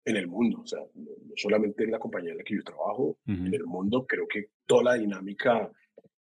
en 0.04 0.18
el 0.18 0.28
mundo, 0.28 0.62
o 0.62 0.68
sea, 0.68 0.80
no 0.96 1.12
solamente 1.36 1.84
en 1.84 1.92
la 1.92 2.00
compañía 2.00 2.32
en 2.32 2.40
la 2.40 2.44
que 2.44 2.56
yo 2.56 2.64
trabajo, 2.64 3.20
en 3.28 3.54
el 3.54 3.66
mundo 3.66 4.06
creo 4.08 4.28
que 4.28 4.50
toda 4.66 4.84
la 4.84 4.94
dinámica 4.96 5.72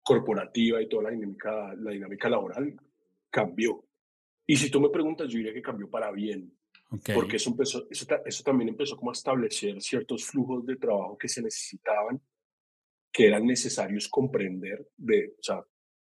corporativa 0.07 0.81
y 0.81 0.89
toda 0.89 1.03
la 1.03 1.11
dinámica, 1.11 1.75
la 1.75 1.91
dinámica 1.91 2.29
laboral 2.29 2.81
cambió. 3.29 3.85
Y 4.47 4.57
si 4.57 4.71
tú 4.71 4.81
me 4.81 4.89
preguntas, 4.89 5.29
yo 5.29 5.39
diría 5.39 5.53
que 5.53 5.61
cambió 5.61 5.91
para 5.91 6.13
bien. 6.13 6.57
Porque 7.13 7.37
eso, 7.37 7.51
empezó, 7.51 7.89
eso, 7.91 8.07
eso, 8.25 8.45
también 8.45 8.69
empezó 8.69 8.97
como 8.97 9.11
a 9.11 9.15
establecer 9.15 9.83
ciertos 9.83 10.25
flujos 10.25 10.65
de 10.65 10.77
trabajo 10.77 11.19
que 11.19 11.29
se 11.29 11.43
necesitaban, 11.43 12.23
que 13.13 13.27
eran 13.27 13.45
necesarios 13.45 14.09
comprender 14.09 14.89
de, 14.97 15.35
o 15.41 15.43
sea, 15.43 15.65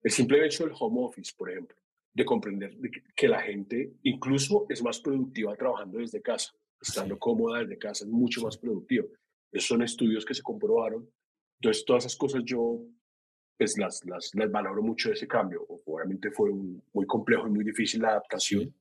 el 0.03 0.11
simple 0.11 0.45
hecho 0.45 0.65
del 0.65 0.75
home 0.77 1.05
office, 1.05 1.31
por 1.37 1.49
ejemplo, 1.49 1.77
de 2.13 2.25
comprender 2.25 2.77
que, 3.15 3.29
la 3.29 3.41
gente 3.41 3.93
incluso 4.03 4.65
es 4.67 4.83
más 4.83 4.99
productiva 4.99 5.55
trabajando 5.55 5.99
desde 5.99 6.21
casa, 6.21 6.51
estando 6.81 7.17
cómoda 7.17 7.59
desde 7.59 7.77
casa, 7.77 8.03
es 8.03 8.11
mucho 8.11 8.41
más 8.41 8.57
productiva. 8.57 9.07
Esos 9.49 9.69
son 9.69 9.81
estudios 9.81 10.25
que 10.25 10.33
se 10.33 10.43
comprobaron. 10.43 11.09
Entonces, 11.61 11.85
todas 11.85 12.03
esas 12.03 12.17
cosas 12.17 12.41
yo 12.43 12.81
pues 13.57 13.77
las, 13.77 14.05
las, 14.05 14.31
las 14.33 14.51
valoro 14.51 14.83
mucho 14.83 15.11
ese 15.11 15.27
cambio. 15.27 15.65
Obviamente 15.85 16.31
fue 16.31 16.51
muy 16.51 17.05
complejo 17.05 17.47
y 17.47 17.51
muy 17.51 17.63
difícil 17.63 18.01
la 18.01 18.09
adaptación. 18.09 18.73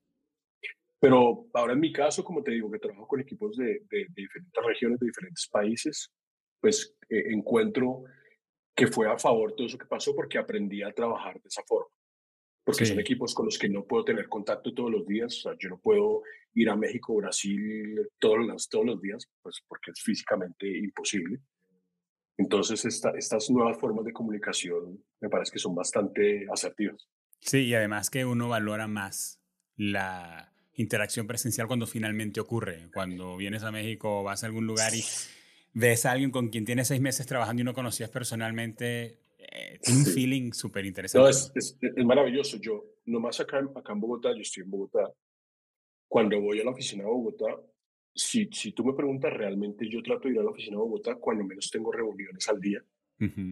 Pero 1.01 1.47
ahora 1.55 1.73
en 1.73 1.81
mi 1.81 1.93
caso, 1.93 2.25
como 2.25 2.43
te 2.43 2.53
digo, 2.53 2.71
que 2.71 2.79
trabajo 2.79 3.07
con 3.07 3.21
equipos 3.21 3.57
de, 3.57 3.83
de, 3.91 4.07
diferentes 4.15 4.65
regiones, 4.65 5.01
de 5.01 5.07
diferentes 5.07 5.49
países, 5.49 6.13
pues 6.61 6.95
eh, 7.09 7.25
encuentro 7.31 8.05
que 8.75 8.87
fue 8.87 9.11
a 9.11 9.19
favor 9.19 9.55
todo 9.55 9.67
eso 9.67 9.79
que 9.79 9.87
pasó 9.87 10.15
porque 10.15 10.39
aprendí 10.39 10.83
a 10.83 10.93
trabajar 10.93 11.41
de 11.41 11.49
esa 11.49 11.63
forma. 11.67 11.89
Porque 12.65 12.85
son 12.85 12.99
equipos 12.99 13.33
con 13.33 13.47
los 13.47 13.59
que 13.59 13.69
no 13.69 13.85
puedo 13.85 14.05
tener 14.05 14.29
contacto 14.29 14.75
todos 14.75 14.91
los 14.91 15.07
días. 15.07 15.39
O 15.39 15.41
sea, 15.43 15.57
yo 15.57 15.69
no 15.69 15.79
puedo 15.79 16.23
ir 16.55 16.69
a 16.69 16.75
México 16.75 17.15
Brasil 17.15 18.09
todos 18.19 18.45
los, 18.45 18.69
todos 18.69 18.85
los 18.85 19.01
días, 19.01 19.25
pues 19.41 19.63
porque 19.69 19.93
es 19.93 20.03
físicamente 20.03 20.67
imposible 20.67 21.41
Entonces, 22.39 22.85
esta, 22.85 23.11
estas 23.11 23.51
nuevas 23.51 23.79
formas 23.79 24.05
de 24.05 24.13
comunicación 24.13 25.03
me 25.21 25.29
parece 25.29 25.53
que 25.53 25.59
son 25.59 25.75
bastante 25.75 26.47
asertivas. 26.53 27.09
Sí, 27.41 27.67
y 27.67 27.75
además 27.75 28.11
que 28.11 28.25
uno 28.25 28.49
valora 28.49 28.87
más 28.87 29.41
la 29.77 30.53
interacción 30.75 31.27
presencial 31.27 31.67
cuando 31.67 31.87
finalmente 31.87 32.41
ocurre. 32.41 32.91
Cuando 32.93 33.37
vienes 33.37 33.63
a 33.63 33.71
México 33.71 34.21
o 34.21 34.23
vas 34.23 34.43
a 34.43 34.47
algún 34.47 34.67
lugar 34.67 34.95
y 34.95 35.03
ves 35.73 36.07
a 36.07 36.13
alguien 36.13 36.31
con 36.31 36.49
quien 36.49 36.65
tienes 36.65 36.89
seis 36.89 37.01
meses 37.01 37.27
trabajando 37.27 37.63
y 37.63 37.65
no 37.65 37.75
conocías 37.75 38.11
personalmente, 38.11 39.21
eh, 39.39 39.79
tiene 39.83 40.01
un 40.01 40.07
feeling 40.07 40.53
súper 40.53 40.85
interesante. 40.85 41.23
No, 41.23 41.29
es, 41.29 41.53
es, 41.55 41.79
es, 41.81 42.05
maravilloso. 42.05 42.59
Yo, 42.59 42.85
nomás 43.07 43.41
acá, 43.41 43.59
acá 43.75 43.93
en 43.93 44.01
Bogotá, 44.01 44.31
yo 44.35 44.43
estoy 44.43 44.65
en 44.65 44.71
Bogotá, 44.71 45.11
cuando 46.09 46.41
voy 46.41 46.61
a 46.61 46.65
la 46.65 46.71
oficina 46.71 47.05
de 47.05 47.11
Bogotá, 47.11 47.47
si, 48.17 48.49
si 48.51 48.73
tú 48.73 48.85
me 48.85 48.95
preguntas, 48.95 49.33
realmente 49.33 49.89
yo 49.89 50.03
trato 50.03 50.27
de 50.27 50.35
ir 50.35 50.41
a 50.41 50.43
la 50.43 50.51
oficina 50.51 50.77
de 50.77 50.83
Bogotá 50.83 51.15
cuando 51.17 51.45
menos 51.45 51.71
tengo 51.71 51.93
reuniones 51.93 52.49
al 52.49 52.61
día. 52.61 52.83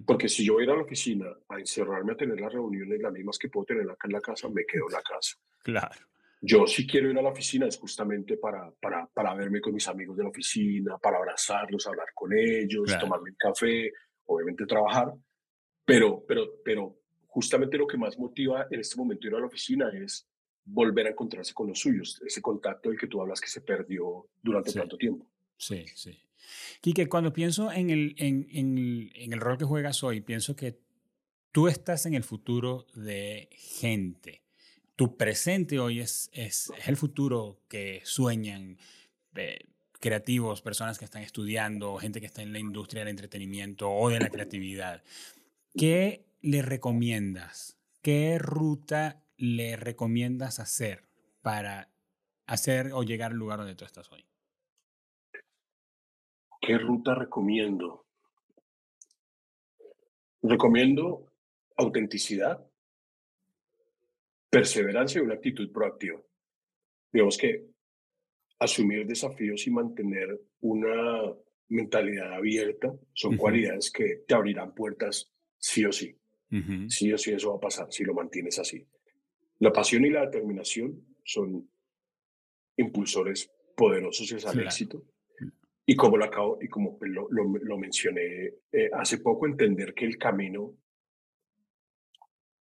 Porque 0.05 0.29
si 0.29 0.45
yo 0.45 0.55
voy 0.55 0.63
a 0.63 0.65
ir 0.65 0.71
a 0.73 0.77
la 0.77 0.83
oficina 0.83 1.27
a 1.49 1.59
encerrarme 1.59 2.13
a 2.13 2.17
tener 2.17 2.39
las 2.39 2.53
reuniones 2.53 3.01
las 3.01 3.13
mismas 3.13 3.39
que 3.39 3.49
puedo 3.49 3.65
tener 3.65 3.89
acá 3.91 4.07
en 4.09 4.13
la 4.13 4.21
casa, 4.21 4.49
me 4.51 4.65
quedo 4.67 4.87
en 4.89 4.93
la 4.93 5.03
casa. 5.03 5.37
Claro. 5.63 6.07
Yo 6.43 6.67
si 6.67 6.87
quiero 6.87 7.11
ir 7.11 7.19
a 7.19 7.23
la 7.23 7.31
oficina 7.31 7.67
es 7.67 7.79
justamente 7.79 8.37
para, 8.37 8.71
para, 8.73 9.07
para 9.07 9.35
verme 9.35 9.63
con 9.63 9.73
mis 9.73 9.89
amigos 9.89 10.19
de 10.19 10.25
la 10.25 10.29
oficina, 10.29 10.99
para 10.99 11.17
abrazarlos, 11.17 11.87
hablar 11.87 12.09
con 12.15 12.37
ellos, 12.37 12.99
tomarme 12.99 13.31
un 13.31 13.37
café, 13.39 13.91
obviamente 14.27 14.67
trabajar. 14.67 15.15
Pero, 15.87 16.23
pero, 16.27 16.61
pero 16.63 16.99
justamente 17.29 17.79
lo 17.79 17.87
que 17.87 17.97
más 17.97 18.19
motiva 18.19 18.67
en 18.71 18.81
este 18.81 18.97
momento 18.97 19.27
ir 19.27 19.35
a 19.35 19.41
la 19.41 19.47
oficina 19.47 19.91
es 19.95 20.29
volver 20.65 21.07
a 21.07 21.11
encontrarse 21.11 21.53
con 21.53 21.69
los 21.69 21.79
suyos, 21.79 22.21
ese 22.27 22.41
contacto 22.41 22.89
del 22.89 22.99
que 22.99 23.07
tú 23.07 23.21
hablas 23.21 23.41
que 23.41 23.49
se 23.49 23.61
perdió 23.61 24.27
durante 24.43 24.73
tanto 24.73 24.97
tiempo. 24.97 25.27
Sí, 25.57 25.85
sí. 25.95 26.19
Quique, 26.81 27.09
cuando 27.09 27.33
pienso 27.33 27.73
en 27.73 27.91
el, 27.91 28.15
en, 28.19 28.47
en, 28.51 29.11
en 29.15 29.33
el 29.33 29.41
rol 29.41 29.59
que 29.59 29.65
juegas 29.65 30.03
hoy, 30.03 30.21
pienso 30.21 30.57
que 30.57 30.79
tú 31.53 31.69
estás 31.69 32.07
en 32.07 32.15
el 32.15 32.25
futuro 32.25 32.87
de 32.95 33.49
gente. 33.53 34.43
Tu 34.97 35.17
presente 35.17 35.79
hoy 35.79 36.01
es, 36.01 36.31
es, 36.33 36.73
es 36.77 36.89
el 36.89 36.97
futuro 36.97 37.61
que 37.69 38.01
sueñan 38.05 38.79
eh, 39.35 39.59
creativos, 40.01 40.63
personas 40.63 40.99
que 40.99 41.05
están 41.05 41.23
estudiando, 41.23 41.97
gente 41.97 42.21
que 42.21 42.27
está 42.27 42.43
en 42.43 42.53
la 42.53 42.59
industria 42.59 43.01
del 43.01 43.09
entretenimiento 43.09 43.91
o 43.91 44.11
de 44.11 44.21
la 44.21 44.29
creatividad. 44.29 45.03
¿Qué 45.77 46.27
le 46.43 46.63
recomiendas? 46.63 47.79
¿Qué 48.03 48.39
ruta 48.39 49.24
le 49.37 49.77
recomiendas 49.77 50.61
hacer 50.61 51.05
para 51.43 51.91
hacer 52.47 52.93
o 52.93 53.03
llegar 53.03 53.33
al 53.33 53.39
lugar 53.39 53.59
donde 53.59 53.75
tú 53.75 53.85
estás 53.85 54.11
hoy? 54.13 54.25
¿Qué 56.61 56.79
ruta 56.79 57.15
recomiendo? 57.15 58.07
Recomiendo 60.43 61.33
autenticidad, 61.77 62.65
perseverancia 64.49 65.21
y 65.21 65.25
una 65.25 65.35
actitud 65.35 65.71
proactiva. 65.73 66.21
Digamos 67.13 67.37
que 67.37 67.67
asumir 68.59 69.07
desafíos 69.07 69.67
y 69.67 69.71
mantener 69.71 70.41
una 70.61 71.35
mentalidad 71.69 72.35
abierta 72.35 72.95
son 73.13 73.37
cualidades 73.37 73.91
que 73.91 74.25
te 74.27 74.35
abrirán 74.35 74.75
puertas 74.75 75.33
sí 75.59 75.85
o 75.85 75.93
sí. 75.93 76.17
Sí 76.89 77.13
o 77.13 77.19
sí 77.19 77.33
eso 77.33 77.51
va 77.51 77.57
a 77.57 77.61
pasar 77.61 77.93
si 77.93 78.05
lo 78.05 78.15
mantienes 78.15 78.59
así. 78.61 78.87
La 79.61 79.73
pasión 79.73 80.05
y 80.05 80.11
la 80.11 80.27
determinación 80.27 81.05
son 81.25 81.69
impulsores 82.77 83.51
poderosos 83.77 84.31
hacia 84.33 84.51
el 84.51 84.67
éxito. 84.67 85.05
Y 85.87 85.97
como 85.97 86.17
lo 86.17 86.25
acabo, 86.25 86.59
y 86.63 86.69
como 86.69 86.99
lo, 87.01 87.29
lo, 87.31 87.79
mencioné 87.79 88.55
eh, 88.73 88.91
hace 88.93 89.19
poco, 89.19 89.47
entender 89.47 89.93
que 89.93 90.07
el 90.07 90.17
camino, 90.17 90.75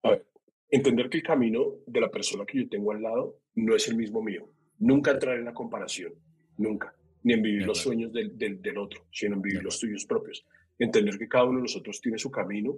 a 0.03 0.11
ver, 0.11 0.27
entender 0.71 1.09
que 1.09 1.19
el 1.19 1.23
camino 1.23 1.77
de 1.87 2.01
la 2.01 2.11
persona 2.11 2.45
que 2.45 2.59
yo 2.59 2.69
tengo 2.69 2.93
al 2.93 3.03
lado 3.03 3.41
no 3.55 3.75
es 3.75 3.89
el 3.89 3.97
mismo 3.97 4.23
mío. 4.23 4.51
Nunca 4.79 5.13
entrar 5.13 5.39
en 5.39 5.47
la 5.47 5.55
comparación, 5.55 6.13
nunca, 6.59 6.95
ni 7.23 7.33
en 7.33 7.43
vivir 7.43 7.67
los 7.67 7.79
sueños 7.79 8.13
del, 8.13 8.37
del, 8.37 8.61
del, 8.61 8.77
otro, 8.77 9.07
sino 9.11 9.37
en 9.37 9.43
vivir 9.43 9.63
los 9.63 9.81
tuyos 9.81 10.05
propios. 10.05 10.47
Entender 10.79 11.19
que 11.19 11.29
cada 11.29 11.45
uno 11.45 11.59
de 11.59 11.63
nosotros 11.63 12.01
tiene 12.03 12.19
su 12.19 12.31
camino 12.31 12.77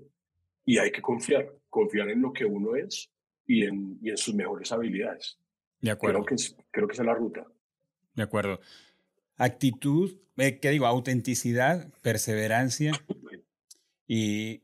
y 0.65 0.79
hay 0.79 0.93
que 0.93 1.03
confiar, 1.03 1.53
confiar 1.69 2.09
en 2.09 2.23
lo 2.23 2.33
que 2.33 2.45
uno 2.45 2.77
es 2.77 3.13
y 3.51 3.65
en, 3.65 3.99
y 4.01 4.11
en 4.11 4.17
sus 4.17 4.33
mejores 4.33 4.71
habilidades. 4.71 5.37
De 5.81 5.91
acuerdo. 5.91 6.25
Creo 6.25 6.39
que, 6.39 6.45
creo 6.71 6.87
que 6.87 6.93
esa 6.93 7.03
es 7.03 7.07
la 7.07 7.15
ruta. 7.15 7.45
De 8.15 8.23
acuerdo. 8.23 8.61
Actitud, 9.37 10.19
eh, 10.37 10.61
¿qué 10.61 10.71
digo? 10.71 10.87
Autenticidad, 10.87 11.93
perseverancia 12.01 12.93
y 14.07 14.63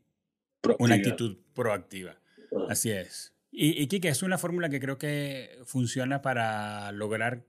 una 0.78 0.95
actitud 0.95 1.37
proactiva. 1.53 2.20
Así 2.68 2.93
es. 2.93 3.34
Y, 3.51 3.82
y 3.82 3.89
Kike, 3.89 4.09
es 4.09 4.22
una 4.22 4.39
fórmula 4.39 4.68
que 4.68 4.78
creo 4.78 4.99
que 4.99 5.59
funciona 5.64 6.22
para 6.22 6.93
lograr 6.93 7.45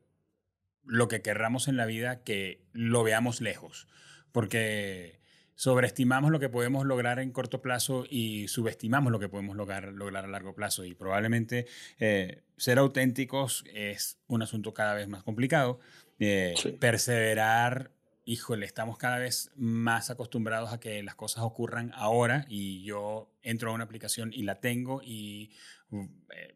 lo 0.85 1.07
que 1.07 1.21
querramos 1.21 1.67
en 1.67 1.77
la 1.77 1.85
vida, 1.85 2.23
que 2.23 2.63
lo 2.73 3.03
veamos 3.03 3.41
lejos. 3.41 3.87
Porque 4.31 5.19
sobreestimamos 5.57 6.31
lo 6.31 6.39
que 6.39 6.49
podemos 6.49 6.85
lograr 6.85 7.19
en 7.19 7.31
corto 7.31 7.61
plazo 7.63 8.05
y 8.07 8.47
subestimamos 8.47 9.11
lo 9.11 9.19
que 9.19 9.27
podemos 9.27 9.57
lograr, 9.57 9.91
lograr 9.91 10.23
a 10.23 10.27
largo 10.27 10.53
plazo. 10.53 10.85
Y 10.85 10.93
probablemente 10.93 11.65
eh, 11.99 12.43
ser 12.57 12.77
auténticos 12.77 13.65
es 13.73 14.19
un 14.27 14.43
asunto 14.43 14.73
cada 14.73 14.93
vez 14.93 15.07
más 15.07 15.23
complicado. 15.23 15.79
Eh, 16.19 16.53
perseverar, 16.79 17.91
híjole, 18.23 18.67
estamos 18.67 18.99
cada 18.99 19.17
vez 19.17 19.51
más 19.55 20.11
acostumbrados 20.11 20.71
a 20.71 20.79
que 20.79 21.01
las 21.01 21.15
cosas 21.15 21.43
ocurran 21.43 21.91
ahora 21.95 22.45
y 22.47 22.83
yo 22.83 23.33
entro 23.41 23.71
a 23.71 23.73
una 23.73 23.83
aplicación 23.83 24.31
y 24.31 24.43
la 24.43 24.61
tengo 24.61 25.01
y... 25.03 25.51
Eh, 25.91 26.53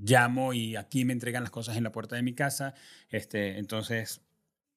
llamo 0.00 0.52
y 0.52 0.76
aquí 0.76 1.04
me 1.04 1.12
entregan 1.12 1.42
las 1.42 1.50
cosas 1.50 1.76
en 1.76 1.82
la 1.82 1.92
puerta 1.92 2.14
de 2.14 2.22
mi 2.22 2.34
casa. 2.34 2.74
Este, 3.08 3.58
entonces, 3.58 4.20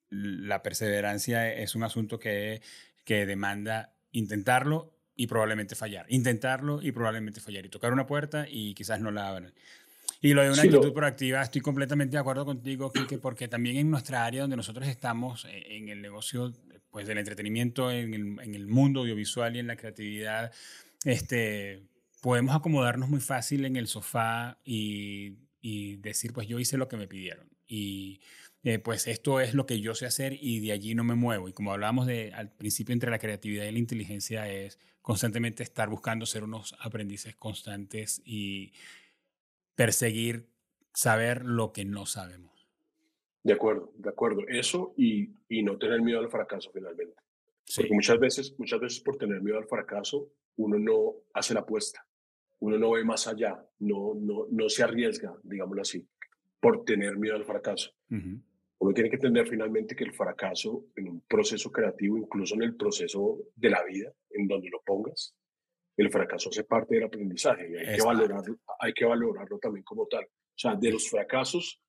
la 0.09 0.61
perseverancia 0.61 1.53
es 1.53 1.75
un 1.75 1.83
asunto 1.83 2.19
que 2.19 2.61
que 3.03 3.25
demanda 3.25 3.93
intentarlo 4.11 4.93
y 5.15 5.27
probablemente 5.27 5.75
fallar. 5.75 6.05
Intentarlo 6.09 6.81
y 6.81 6.91
probablemente 6.91 7.41
fallar. 7.41 7.65
Y 7.65 7.69
tocar 7.69 7.93
una 7.93 8.07
puerta 8.07 8.47
y 8.49 8.73
quizás 8.73 8.99
no 9.01 9.11
la 9.11 9.27
abran. 9.27 9.53
Y 10.21 10.33
lo 10.33 10.43
de 10.43 10.51
una 10.51 10.61
actitud 10.61 10.93
proactiva, 10.93 11.41
estoy 11.41 11.61
completamente 11.61 12.15
de 12.15 12.19
acuerdo 12.19 12.45
contigo, 12.45 12.91
Kike, 12.91 13.17
porque 13.17 13.47
también 13.47 13.77
en 13.77 13.89
nuestra 13.89 14.23
área 14.23 14.41
donde 14.41 14.55
nosotros 14.55 14.87
estamos, 14.87 15.45
eh, 15.45 15.77
en 15.77 15.89
el 15.89 16.01
negocio 16.01 16.53
pues, 16.91 17.07
del 17.07 17.17
entretenimiento, 17.17 17.89
en 17.89 18.13
el, 18.13 18.21
en 18.39 18.53
el 18.53 18.67
mundo 18.67 19.01
audiovisual 19.01 19.55
y 19.55 19.59
en 19.59 19.67
la 19.67 19.77
creatividad, 19.77 20.51
este, 21.05 21.83
podemos 22.21 22.55
acomodarnos 22.55 23.09
muy 23.09 23.19
fácil 23.19 23.65
en 23.65 23.75
el 23.75 23.87
sofá 23.87 24.59
y, 24.63 25.37
y 25.59 25.95
decir, 25.97 26.33
pues 26.33 26.47
yo 26.47 26.59
hice 26.59 26.77
lo 26.77 26.87
que 26.87 26.97
me 26.97 27.07
pidieron. 27.07 27.49
Y 27.67 28.21
eh, 28.63 28.79
pues 28.79 29.07
esto 29.07 29.39
es 29.39 29.53
lo 29.53 29.65
que 29.65 29.79
yo 29.79 29.95
sé 29.95 30.05
hacer 30.05 30.37
y 30.39 30.59
de 30.59 30.71
allí 30.71 30.93
no 30.93 31.03
me 31.03 31.15
muevo. 31.15 31.49
Y 31.49 31.53
como 31.53 31.71
hablábamos 31.71 32.05
de, 32.05 32.31
al 32.33 32.51
principio 32.51 32.93
entre 32.93 33.09
la 33.09 33.19
creatividad 33.19 33.65
y 33.65 33.71
la 33.71 33.79
inteligencia 33.79 34.49
es 34.49 34.79
constantemente 35.01 35.63
estar 35.63 35.89
buscando 35.89 36.25
ser 36.25 36.43
unos 36.43 36.75
aprendices 36.79 37.35
constantes 37.35 38.21
y 38.23 38.73
perseguir 39.75 40.47
saber 40.93 41.43
lo 41.43 41.71
que 41.71 41.85
no 41.85 42.05
sabemos. 42.05 42.67
De 43.43 43.53
acuerdo, 43.53 43.91
de 43.97 44.09
acuerdo. 44.09 44.47
Eso 44.47 44.93
y, 44.95 45.31
y 45.49 45.63
no 45.63 45.77
tener 45.77 46.01
miedo 46.01 46.19
al 46.19 46.29
fracaso 46.29 46.69
finalmente. 46.71 47.15
Porque 47.75 47.93
muchas 47.93 48.19
veces, 48.19 48.53
muchas 48.59 48.79
veces 48.79 48.99
por 48.99 49.17
tener 49.17 49.41
miedo 49.41 49.57
al 49.57 49.65
fracaso, 49.65 50.29
uno 50.57 50.77
no 50.77 51.15
hace 51.33 51.53
la 51.53 51.61
apuesta, 51.61 52.05
uno 52.59 52.77
no 52.77 52.91
ve 52.91 53.03
más 53.03 53.27
allá, 53.27 53.65
no, 53.79 54.13
no, 54.13 54.45
no 54.51 54.69
se 54.69 54.83
arriesga, 54.83 55.33
digámoslo 55.43 55.81
así, 55.81 56.05
por 56.59 56.83
tener 56.83 57.17
miedo 57.17 57.35
al 57.35 57.45
fracaso. 57.45 57.91
Uno 58.81 58.95
tiene 58.95 59.11
que 59.11 59.17
entender 59.17 59.47
finalmente 59.47 59.95
que 59.95 60.03
el 60.03 60.11
fracaso 60.11 60.87
en 60.95 61.07
un 61.07 61.21
proceso 61.21 61.71
creativo, 61.71 62.17
incluso 62.17 62.55
en 62.55 62.63
el 62.63 62.75
proceso 62.75 63.37
de 63.55 63.69
la 63.69 63.83
vida, 63.83 64.11
en 64.31 64.47
donde 64.47 64.71
lo 64.71 64.81
pongas, 64.81 65.35
el 65.97 66.09
fracaso 66.09 66.49
hace 66.49 66.63
parte 66.63 66.95
del 66.95 67.03
aprendizaje 67.03 67.69
y 67.69 67.75
hay, 67.75 67.95
que 67.95 68.01
valorarlo, 68.01 68.57
hay 68.79 68.91
que 68.91 69.05
valorarlo 69.05 69.59
también 69.59 69.83
como 69.83 70.07
tal. 70.07 70.23
O 70.23 70.57
sea, 70.57 70.73
de 70.73 70.91
los 70.91 71.07
fracasos 71.07 71.79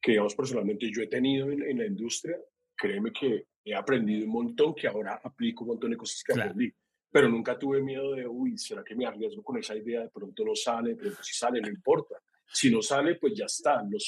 que, 0.00 0.12
digamos, 0.12 0.34
personalmente 0.34 0.90
yo 0.92 1.02
he 1.02 1.06
tenido 1.06 1.48
en, 1.48 1.78
la 1.78 1.86
industria, 1.86 2.36
créeme 2.76 3.12
que 3.12 3.46
he 3.64 3.74
aprendido 3.76 4.26
un 4.26 4.32
montón, 4.32 4.74
que 4.74 4.88
ahora 4.88 5.20
aplico 5.22 5.62
un 5.62 5.68
montón 5.68 5.92
de 5.92 5.96
cosas 5.96 6.24
que 6.24 6.32
aprendí. 6.32 6.72
Pero 7.08 7.28
nunca 7.28 7.56
tuve 7.56 7.80
miedo 7.80 8.14
de, 8.14 8.26
uy, 8.26 8.58
¿será 8.58 8.82
que 8.82 8.96
me 8.96 9.06
arriesgo 9.06 9.44
con 9.44 9.58
esa 9.58 9.76
idea? 9.76 10.00
De 10.00 10.10
pronto 10.10 10.44
no 10.44 10.56
sale, 10.56 10.96
pero 10.96 11.22
si 11.22 11.34
sale, 11.34 11.60
no 11.60 11.68
importa. 11.68 12.16
Si 12.52 12.68
no 12.68 12.82
sale, 12.82 13.14
pues 13.14 13.32
ya 13.36 13.44
está. 13.44 13.80
Lo, 13.88 13.98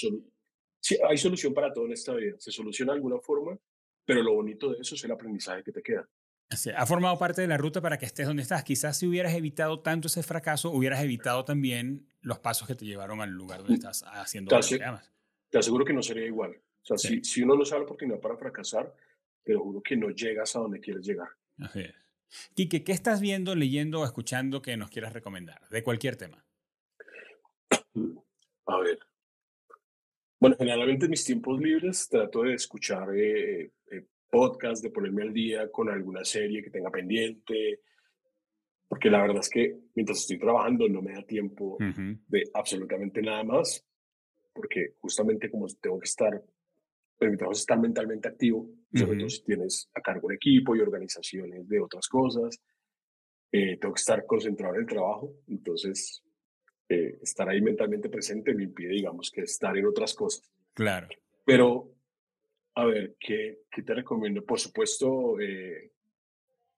sí, 0.85 0.99
hay 1.09 1.17
solución 1.17 1.55
para 1.55 1.73
todo 1.73 1.87
en 1.87 1.93
esta 1.93 2.15
vida, 2.15 2.37
se 2.39 2.53
soluciona 2.53 2.93
de 2.93 2.97
alguna 2.99 3.19
forma, 3.19 3.59
pero 4.05 4.23
lo 4.23 4.35
bonito 4.35 4.71
de 4.71 4.81
eso 4.81 4.95
es 4.95 5.05
el 5.05 5.13
aprendizaje 5.13 5.63
que 5.65 5.73
te 5.73 5.83
queda. 5.83 6.07
ha 6.77 6.87
formado 6.87 7.19
parte 7.19 7.41
de 7.41 7.47
la 7.47 7.57
ruta 7.57 7.81
para 7.81 7.97
que 7.97 8.05
estés 8.05 8.27
donde 8.27 8.43
estás. 8.43 8.65
Quizás 8.65 8.99
si 8.99 9.07
hubieras 9.07 9.35
evitado 9.35 9.81
tanto 9.81 10.09
ese 10.09 10.23
fracaso, 10.23 10.71
hubieras 10.71 11.03
evitado 11.03 11.45
también 11.45 12.07
los 12.21 12.39
pasos 12.39 12.69
que 12.69 12.75
te 12.75 12.85
llevaron 12.85 13.23
al 13.23 13.31
lugar 13.31 13.61
donde 13.61 13.75
estás 13.75 14.05
haciendo 14.07 14.51
te, 14.51 14.57
lo 14.57 14.63
que. 14.63 15.03
Te 15.49 15.59
aseguro 15.59 15.85
que 15.87 15.95
no 15.95 16.03
sería 16.03 16.27
igual. 16.27 16.51
O 16.53 16.87
sea, 16.87 16.99
si, 16.99 17.25
si, 17.25 17.43
uno 17.43 17.57
no 17.57 17.65
sabe 17.65 17.81
la 17.81 17.85
oportunidad 17.87 18.21
para 18.21 18.37
fracasar, 18.37 18.93
te 19.43 19.55
juro 19.55 19.81
que 19.83 19.97
no 19.97 20.11
llegas 20.11 20.55
a 20.55 20.59
donde 20.59 20.81
quieres 20.81 21.07
llegar. 21.07 21.29
Así 21.61 21.81
es. 21.81 21.95
Quique, 22.55 22.85
¿qué 22.85 22.93
estás 22.93 23.23
viendo, 23.23 23.55
leyendo 23.55 24.01
o 24.01 24.05
escuchando 24.05 24.61
que 24.61 24.77
nos 24.77 24.91
quieras 24.91 25.15
recomendar? 25.15 25.67
De 25.71 25.83
cualquier 25.83 26.17
tema. 26.17 26.45
A 28.67 28.79
ver. 28.81 28.99
Bueno, 30.45 30.59
generalmente 30.59 31.07
en 31.07 31.11
mis 31.11 31.25
tiempos 31.25 31.59
libres 31.59 32.07
trato 32.07 32.43
de 32.43 32.53
escuchar 32.53 33.09
eh, 33.17 33.63
eh, 33.91 34.05
podcast, 34.29 34.83
de 34.83 34.91
ponerme 34.91 35.23
al 35.23 35.33
día 35.33 35.71
con 35.73 35.89
alguna 35.89 36.23
serie 36.23 36.63
que 36.63 36.69
tenga 36.69 36.91
pendiente, 36.91 37.81
porque 38.87 39.09
la 39.09 39.23
verdad 39.23 39.39
es 39.39 39.49
que 39.49 39.75
mientras 39.95 40.19
estoy 40.19 40.39
trabajando 40.39 40.87
no 40.87 41.01
me 41.01 41.15
da 41.15 41.23
tiempo 41.23 41.79
de 41.79 42.43
absolutamente 42.53 43.23
nada 43.23 43.43
más, 43.43 43.87
porque 44.53 44.97
justamente 44.99 45.51
como 45.51 45.67
tengo 45.81 45.99
que 45.99 46.05
estar, 46.05 46.45
pues 47.17 47.31
mi 47.31 47.39
trabajo 47.39 47.55
es 47.55 47.61
estar 47.61 47.81
mentalmente 47.81 48.29
activo, 48.29 48.69
sobre 48.93 49.17
todo 49.17 49.31
si 49.31 49.45
tienes 49.45 49.89
a 49.95 50.03
cargo 50.03 50.27
un 50.27 50.35
equipo 50.35 50.77
y 50.77 50.81
organizaciones 50.81 51.67
de 51.67 51.81
otras 51.81 52.07
cosas, 52.07 52.61
eh, 53.51 53.79
tengo 53.79 53.95
que 53.95 54.01
estar 54.01 54.27
concentrado 54.27 54.75
en 54.75 54.81
el 54.83 54.87
trabajo, 54.87 55.37
entonces 55.47 56.23
estar 57.23 57.49
ahí 57.49 57.61
mentalmente 57.61 58.09
presente 58.09 58.55
me 58.55 58.65
impide, 58.65 58.91
digamos, 58.91 59.31
que 59.31 59.43
estar 59.43 59.77
en 59.77 59.87
otras 59.87 60.15
cosas. 60.15 60.51
Claro. 60.73 61.09
Pero, 61.45 61.93
a 62.75 62.85
ver, 62.85 63.17
¿qué, 63.19 63.61
qué 63.71 63.83
te 63.83 63.95
recomiendo? 63.95 64.45
Por 64.45 64.59
supuesto, 64.59 65.39
eh, 65.41 65.93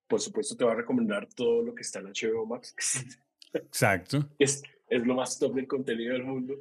por 0.06 0.20
supuesto 0.20 0.56
te 0.56 0.64
voy 0.64 0.72
a 0.72 0.76
recomendar 0.76 1.28
todo 1.34 1.62
lo 1.62 1.74
que 1.74 1.82
está 1.82 2.00
en 2.00 2.06
HBO 2.06 2.46
Max. 2.46 2.74
Exacto. 3.52 4.28
Es, 4.38 4.62
es 4.88 5.06
lo 5.06 5.14
más 5.14 5.38
top 5.38 5.54
del 5.54 5.66
contenido 5.66 6.12
del 6.12 6.24
mundo. 6.24 6.54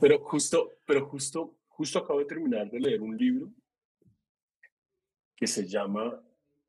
Pero 0.00 0.20
justo, 0.20 0.78
pero 0.86 1.06
justo, 1.06 1.56
justo 1.68 1.98
acabo 1.98 2.20
de 2.20 2.26
terminar 2.26 2.70
de 2.70 2.80
leer 2.80 3.00
un 3.00 3.16
libro 3.16 3.52
que 5.36 5.46
se 5.46 5.66
llama 5.66 6.22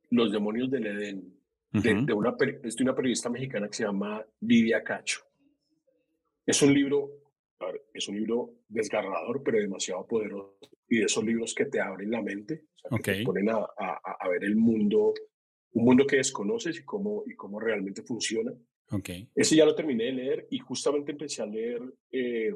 Los 0.09 0.31
demonios 0.31 0.71
del 0.71 0.87
Edén, 0.87 1.37
de, 1.71 2.13
una, 2.13 2.31
de 2.31 2.83
una 2.83 2.95
periodista 2.95 3.29
mexicana 3.29 3.67
que 3.67 3.73
se 3.73 3.83
llama 3.83 4.25
Lidia 4.39 4.83
Cacho. 4.83 5.21
Es 6.51 6.61
un 6.61 6.73
libro, 6.73 7.09
es 7.93 8.09
un 8.09 8.17
libro 8.17 8.55
desgarrador, 8.67 9.41
pero 9.41 9.57
demasiado 9.57 10.05
poderoso. 10.05 10.57
Y 10.89 10.97
de 10.97 11.05
esos 11.05 11.23
libros 11.23 11.55
que 11.55 11.63
te 11.63 11.79
abren 11.79 12.11
la 12.11 12.21
mente, 12.21 12.65
que 13.01 13.13
te 13.13 13.23
ponen 13.23 13.47
a, 13.47 13.55
a, 13.55 14.17
a, 14.19 14.27
ver 14.27 14.43
el 14.43 14.57
mundo, 14.57 15.13
un 15.71 15.85
mundo 15.85 16.05
que 16.05 16.17
desconoces 16.17 16.77
y 16.77 16.83
cómo, 16.83 17.23
y 17.25 17.35
cómo 17.35 17.57
realmente 17.57 18.01
funciona. 18.03 18.51
Okay. 18.89 19.29
Ese 19.33 19.55
ya 19.55 19.63
lo 19.63 19.73
terminé 19.73 20.03
de 20.03 20.11
leer 20.11 20.47
y 20.51 20.59
justamente 20.59 21.13
empecé 21.13 21.41
a 21.41 21.45
leer 21.45 21.81
eh, 22.11 22.53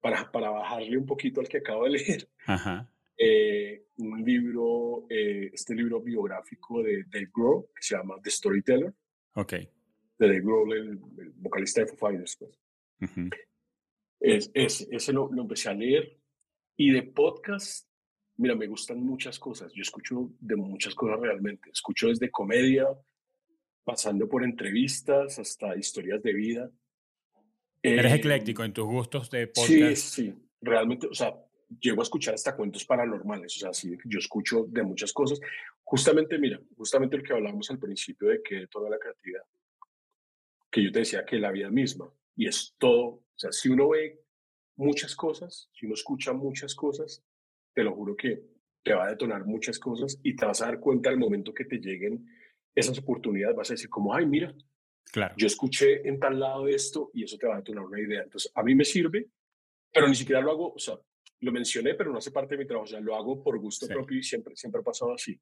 para, 0.00 0.28
para 0.32 0.50
bajarle 0.50 0.98
un 0.98 1.06
poquito 1.06 1.40
al 1.40 1.46
que 1.46 1.58
acabo 1.58 1.84
de 1.84 1.90
leer. 1.98 2.28
Ajá. 2.46 2.90
Eh, 3.16 3.86
un 3.98 4.24
libro, 4.24 5.06
eh, 5.08 5.50
este 5.52 5.72
libro 5.72 6.00
biográfico 6.00 6.82
de 6.82 7.04
Dave 7.04 7.30
Grohl, 7.32 7.66
que 7.66 7.82
se 7.82 7.96
llama 7.96 8.16
The 8.20 8.28
Storyteller. 8.30 8.92
Ok. 9.36 9.52
De 9.52 10.26
Dave 10.26 10.40
Grohl, 10.40 10.72
el, 10.72 10.96
vocalista 11.36 11.82
de 11.82 11.86
Foo 11.86 11.96
Fighters. 11.96 12.36
Pues. 12.40 12.65
Es, 14.20 14.50
es, 14.54 14.88
ese 14.90 15.12
lo, 15.12 15.30
lo, 15.32 15.42
empecé 15.42 15.68
a 15.68 15.74
leer. 15.74 16.18
Y 16.76 16.90
de 16.90 17.02
podcast, 17.02 17.88
mira, 18.36 18.54
me 18.54 18.66
gustan 18.66 19.00
muchas 19.00 19.38
cosas. 19.38 19.72
Yo 19.72 19.82
escucho 19.82 20.30
de 20.40 20.56
muchas 20.56 20.94
cosas 20.94 21.20
realmente. 21.20 21.70
Escucho 21.70 22.08
desde 22.08 22.30
comedia, 22.30 22.86
pasando 23.84 24.28
por 24.28 24.44
entrevistas 24.44 25.38
hasta 25.38 25.76
historias 25.76 26.22
de 26.22 26.32
vida. 26.32 26.70
Eres 27.80 28.12
eh, 28.12 28.16
ecléctico 28.16 28.64
en 28.64 28.72
tus 28.72 28.84
gustos 28.84 29.30
de 29.30 29.46
podcast. 29.46 29.68
Sí, 29.68 29.96
sí, 29.96 30.34
realmente, 30.60 31.06
o 31.06 31.14
sea, 31.14 31.34
llego 31.80 32.00
a 32.00 32.02
escuchar 32.02 32.34
hasta 32.34 32.56
cuentos 32.56 32.84
paranormales, 32.84 33.56
o 33.56 33.60
sea, 33.60 33.72
sí, 33.72 33.96
yo 34.04 34.18
escucho 34.18 34.64
de 34.68 34.82
muchas 34.82 35.12
cosas. 35.12 35.40
Justamente, 35.84 36.36
mira, 36.38 36.60
justamente 36.76 37.16
lo 37.16 37.22
que 37.22 37.32
hablamos 37.32 37.70
al 37.70 37.78
principio 37.78 38.28
de 38.28 38.42
que 38.42 38.66
toda 38.66 38.90
la 38.90 38.98
creatividad, 38.98 39.42
que 40.68 40.82
yo 40.82 40.90
te 40.90 41.00
decía 41.00 41.24
que 41.24 41.38
la 41.38 41.52
vida 41.52 41.70
misma, 41.70 42.10
y 42.36 42.46
es 42.46 42.74
todo, 42.78 43.04
o 43.06 43.24
sea, 43.34 43.50
si 43.50 43.68
uno 43.68 43.88
ve 43.88 44.22
muchas 44.76 45.16
cosas, 45.16 45.70
si 45.72 45.86
uno 45.86 45.94
escucha 45.94 46.32
muchas 46.32 46.74
cosas, 46.74 47.24
te 47.74 47.82
lo 47.82 47.94
juro 47.94 48.16
que 48.16 48.42
te 48.82 48.94
va 48.94 49.06
a 49.06 49.10
detonar 49.10 49.44
muchas 49.44 49.78
cosas 49.78 50.20
y 50.22 50.36
te 50.36 50.46
vas 50.46 50.62
a 50.62 50.66
dar 50.66 50.78
cuenta 50.78 51.10
al 51.10 51.18
momento 51.18 51.52
que 51.52 51.64
te 51.64 51.78
lleguen 51.78 52.24
esas 52.74 52.98
oportunidades, 52.98 53.56
vas 53.56 53.70
a 53.70 53.74
decir 53.74 53.88
como, 53.88 54.14
ay, 54.14 54.26
mira, 54.26 54.54
claro. 55.10 55.34
yo 55.38 55.46
escuché 55.46 56.06
en 56.06 56.20
tal 56.20 56.38
lado 56.38 56.68
esto 56.68 57.10
y 57.14 57.24
eso 57.24 57.38
te 57.38 57.46
va 57.46 57.54
a 57.54 57.58
detonar 57.58 57.84
una 57.84 58.00
idea. 58.00 58.22
Entonces, 58.22 58.52
a 58.54 58.62
mí 58.62 58.74
me 58.74 58.84
sirve, 58.84 59.28
pero 59.90 60.06
ni 60.06 60.14
siquiera 60.14 60.42
lo 60.42 60.50
hago, 60.50 60.74
o 60.74 60.78
sea, 60.78 60.98
lo 61.40 61.52
mencioné, 61.52 61.94
pero 61.94 62.12
no 62.12 62.18
hace 62.18 62.30
parte 62.30 62.54
de 62.54 62.58
mi 62.58 62.66
trabajo, 62.66 62.84
o 62.84 62.88
sea, 62.88 63.00
lo 63.00 63.16
hago 63.16 63.42
por 63.42 63.58
gusto 63.58 63.86
propio 63.86 64.18
y 64.18 64.22
siempre, 64.22 64.54
siempre 64.56 64.80
ha 64.82 64.84
pasado 64.84 65.14
así. 65.14 65.40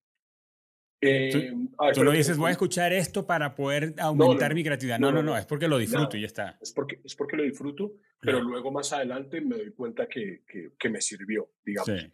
Eh, 1.07 1.53
tú, 1.95 2.03
lo 2.03 2.13
dices, 2.13 2.37
voy 2.37 2.49
a 2.49 2.53
escuchar 2.53 2.93
esto 2.93 3.27
para 3.27 3.55
poder 3.55 3.95
aumentar 3.99 4.55
mi 4.55 4.65
creatividad. 4.65 4.99
No, 4.99 5.13
no, 5.13 5.23
no, 5.23 5.37
es 5.37 5.47
porque 5.47 5.69
lo 5.69 5.79
disfruto 5.79 6.17
y 6.17 6.23
ya 6.23 6.27
está. 6.27 6.59
Es 6.61 6.73
porque, 6.73 7.01
es 7.05 7.15
porque 7.15 7.37
lo 7.37 7.43
disfruto, 7.43 7.93
pero 8.21 8.41
luego 8.41 8.71
más 8.71 8.93
adelante 8.93 9.41
me 9.41 9.57
doy 9.57 9.73
cuenta 9.73 10.07
que, 10.07 10.43
que, 10.47 10.71
que 10.79 10.89
me 10.89 11.01
sirvió, 11.01 11.51
digamos. 11.65 12.01
Sí. 12.01 12.13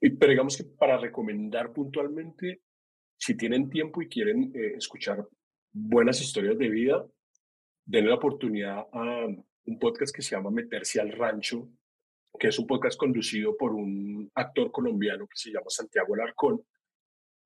Y, 0.00 0.10
pero 0.10 0.30
digamos 0.30 0.56
que 0.56 0.64
para 0.64 0.98
recomendar 0.98 1.72
puntualmente, 1.72 2.62
si 3.16 3.36
tienen 3.36 3.68
tiempo 3.68 4.02
y 4.02 4.08
quieren 4.08 4.52
eh, 4.54 4.74
escuchar 4.76 5.26
buenas 5.72 6.20
historias 6.20 6.56
de 6.58 6.68
vida, 6.68 7.06
denle 7.84 8.10
la 8.10 8.16
oportunidad 8.16 8.86
a 8.92 9.26
un 9.64 9.78
podcast 9.78 10.14
que 10.14 10.22
se 10.22 10.36
llama 10.36 10.50
Meterse 10.50 11.00
al 11.00 11.12
Rancho, 11.12 11.68
que 12.38 12.48
es 12.48 12.58
un 12.58 12.66
podcast 12.66 12.98
conducido 12.98 13.56
por 13.56 13.72
un 13.72 14.30
actor 14.34 14.70
colombiano 14.70 15.26
que 15.26 15.36
se 15.36 15.50
llama 15.50 15.66
Santiago 15.68 16.14
Alarcón 16.14 16.62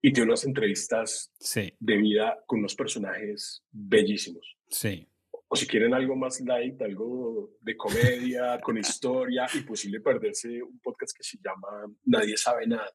y 0.03 0.12
tiene 0.12 0.30
unas 0.30 0.44
entrevistas 0.44 1.32
sí. 1.38 1.72
de 1.78 1.96
vida 1.96 2.42
con 2.46 2.59
unos 2.59 2.74
personajes 2.74 3.62
bellísimos. 3.70 4.59
Sí. 4.68 5.09
O 5.46 5.55
si 5.55 5.66
quieren 5.66 5.94
algo 5.94 6.16
más 6.16 6.40
light, 6.40 6.80
algo 6.82 7.57
de 7.61 7.76
comedia, 7.76 8.59
con 8.61 8.76
historia, 8.76 9.46
imposible 9.55 10.00
perderse 10.00 10.61
un 10.61 10.80
podcast 10.80 11.16
que 11.16 11.22
se 11.22 11.38
llama 11.38 11.94
Nadie 12.05 12.36
sabe 12.36 12.66
nada. 12.66 12.90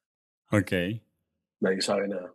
Ok. 0.50 0.72
Nadie 1.60 1.80
sabe 1.80 2.08
nada. 2.08 2.34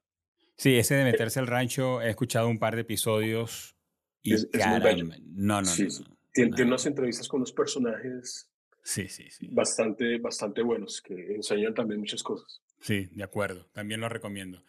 Sí, 0.58 0.76
ese 0.76 0.96
de 0.96 1.04
meterse 1.04 1.40
al 1.40 1.48
rancho, 1.48 2.02
he 2.02 2.10
escuchado 2.10 2.48
un 2.48 2.58
par 2.58 2.76
de 2.76 2.82
episodios 2.82 3.76
y 4.22 4.34
es, 4.34 4.50
es 4.52 4.68
muy 4.68 4.80
bello. 4.80 5.06
No, 5.36 5.62
no, 5.62 5.66
sí, 5.68 5.84
no. 5.84 6.18
Tiene, 6.32 6.50
no. 6.50 6.56
tiene, 6.56 6.72
unas 6.72 6.86
entrevistas 6.86 7.28
con 7.28 7.42
los 7.42 7.52
personajes 7.52 8.50
sí, 8.82 9.08
sí, 9.08 9.30
sí. 9.30 9.50
bastante, 9.52 10.18
bastante 10.20 10.62
buenos 10.64 11.02
que 11.02 11.36
enseñan 11.36 11.74
también 11.74 12.00
muchas 12.00 12.24
cosas. 12.24 12.62
Sí, 12.84 13.08
de 13.14 13.24
acuerdo. 13.24 13.66
También 13.72 14.02
lo 14.02 14.10
recomiendo. 14.10 14.62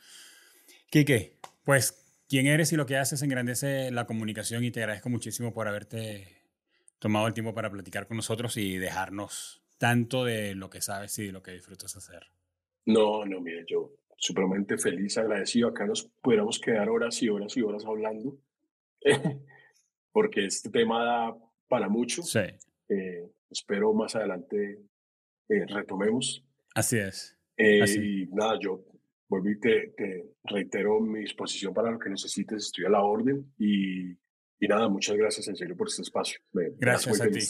Quique, 0.89 1.37
pues, 1.65 2.15
¿quién 2.29 2.47
eres 2.47 2.73
y 2.73 2.77
lo 2.77 2.87
que 2.87 2.97
haces 2.97 3.21
engrandece 3.23 3.91
la 3.91 4.07
comunicación 4.07 4.63
y 4.63 4.71
te 4.71 4.81
agradezco 4.81 5.11
muchísimo 5.11 5.53
por 5.53 5.67
haberte 5.67 6.29
tomado 7.01 7.27
el 7.27 7.35
tiempo 7.35 7.55
para 7.55 7.71
platicar 7.71 8.07
con 8.07 8.17
nosotros 8.17 8.57
y 8.57 8.79
dejarnos 8.79 9.63
tanto 9.79 10.25
de 10.25 10.55
lo 10.55 10.71
que 10.71 10.81
sabes 10.81 11.19
y 11.19 11.27
de 11.27 11.33
lo 11.33 11.43
que 11.43 11.51
disfrutas 11.51 11.97
hacer. 11.97 12.29
No, 12.87 13.25
no, 13.25 13.41
mire, 13.41 13.65
yo 13.67 13.91
supremamente 14.17 14.79
feliz, 14.79 15.19
agradecido. 15.19 15.69
Acá 15.69 15.85
nos 15.85 16.05
pudiéramos 16.23 16.61
quedar 16.61 16.89
horas 16.89 17.21
y 17.21 17.29
horas 17.29 17.57
y 17.57 17.63
horas 17.63 17.85
hablando, 17.85 18.39
porque 20.13 20.47
este 20.47 20.71
tema 20.71 21.05
da 21.05 21.37
para 21.67 21.89
mucho. 21.89 22.23
Sí. 22.23 22.47
Eh, 22.89 23.29
espero 23.51 23.93
más 23.93 24.15
adelante 24.15 24.81
eh, 25.49 25.67
retomemos. 25.67 26.45
Así 26.75 26.99
es. 26.99 27.37
Eh, 27.57 27.83
Así. 27.83 28.23
Y 28.23 28.27
nada, 28.27 28.59
yo 28.61 28.85
vuelvo 29.29 29.51
y 29.51 29.59
te, 29.59 29.89
te, 29.97 30.25
reitero 30.45 31.01
mi 31.01 31.21
disposición 31.21 31.73
para 31.73 31.91
lo 31.91 31.99
que 31.99 32.11
necesites, 32.11 32.67
estoy 32.67 32.85
a 32.85 32.91
la 32.91 33.03
orden 33.03 33.53
y, 33.59 34.11
y 34.11 34.69
nada, 34.69 34.89
muchas 34.89 35.17
gracias 35.17 35.49
en 35.49 35.57
serio 35.57 35.77
por 35.77 35.89
este 35.89 36.03
espacio. 36.03 36.41
Me, 36.53 36.71
gracias 36.77 37.19
me 37.19 37.27
a 37.27 37.31
ti. 37.31 37.41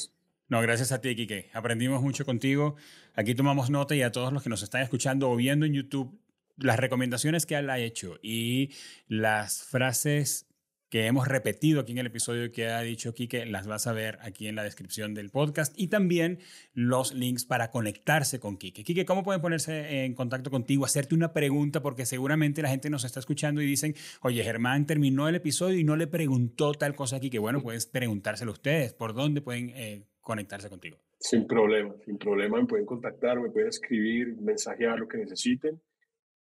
No, 0.48 0.61
gracias 0.61 0.92
a 0.92 1.00
ti, 1.00 1.16
Kike. 1.16 1.50
Aprendimos 1.55 2.02
mucho 2.02 2.24
contigo. 2.24 2.76
Aquí 3.14 3.34
tomamos 3.34 3.70
nota 3.70 3.94
y 3.96 4.02
a 4.02 4.12
todos 4.12 4.32
los 4.32 4.42
que 4.42 4.50
nos 4.50 4.62
están 4.62 4.82
escuchando 4.82 5.30
o 5.30 5.36
viendo 5.36 5.64
en 5.64 5.72
YouTube, 5.72 6.20
las 6.57 6.78
recomendaciones 6.78 7.46
que 7.46 7.55
él 7.55 7.70
ha 7.70 7.78
hecho 7.78 8.18
y 8.22 8.70
las 9.09 9.64
frases 9.64 10.46
que 10.95 11.07
hemos 11.07 11.26
repetido 11.26 11.80
aquí 11.80 11.90
en 11.90 11.99
el 11.99 12.07
episodio 12.07 12.53
que 12.53 12.68
ha 12.68 12.80
dicho 12.82 13.14
Kike, 13.14 13.47
las 13.47 13.66
vas 13.66 13.88
a 13.88 13.92
ver 13.92 14.16
aquí 14.22 14.47
en 14.47 14.55
la 14.55 14.62
descripción 14.62 15.12
del 15.12 15.28
podcast 15.28 15.74
y 15.76 15.88
también 15.88 16.38
los 16.72 17.12
links 17.12 17.45
para 17.45 17.72
conectarse 17.72 18.38
con 18.38 18.57
Kike. 18.57 18.84
Kike, 18.84 19.05
¿cómo 19.05 19.24
pueden 19.24 19.42
ponerse 19.42 20.05
en 20.05 20.14
contacto 20.14 20.53
contigo? 20.53 20.84
Hacerte 20.84 21.16
una 21.16 21.32
pregunta 21.32 21.82
porque 21.82 22.07
seguramente 22.07 22.62
la 22.62 22.68
gente 22.68 22.90
nos 22.90 23.03
está 23.03 23.18
escuchando 23.18 23.61
y 23.61 23.66
dicen, 23.66 23.97
oye, 24.22 24.45
Germán 24.45 24.86
terminó 24.86 25.28
el 25.28 25.34
episodio 25.34 25.80
y 25.80 25.82
no 25.82 25.97
le 25.97 26.07
preguntó 26.07 26.74
tal 26.74 26.95
cosa 26.95 27.16
a 27.16 27.18
Kike. 27.18 27.40
Bueno, 27.40 27.61
puedes 27.61 27.86
preguntárselo 27.86 28.53
ustedes. 28.53 28.92
¿Por 28.92 29.14
dónde 29.14 29.40
pueden 29.40 29.70
eh, 29.70 30.05
conectarse 30.20 30.70
contigo? 30.70 30.99
Sin 31.18 31.49
problema, 31.49 31.92
sin 32.05 32.18
problema. 32.18 32.61
Me 32.61 32.68
pueden 32.68 32.86
contactar, 32.86 33.40
me 33.40 33.51
pueden 33.51 33.70
escribir, 33.70 34.36
mensajear 34.40 35.01
lo 35.01 35.09
que 35.09 35.18
necesiten. 35.18 35.82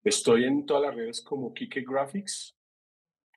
Estoy 0.04 0.44
en 0.44 0.64
todas 0.66 0.84
las 0.84 0.94
redes 0.94 1.20
como 1.20 1.52
Kike 1.52 1.82
Graphics, 1.84 2.55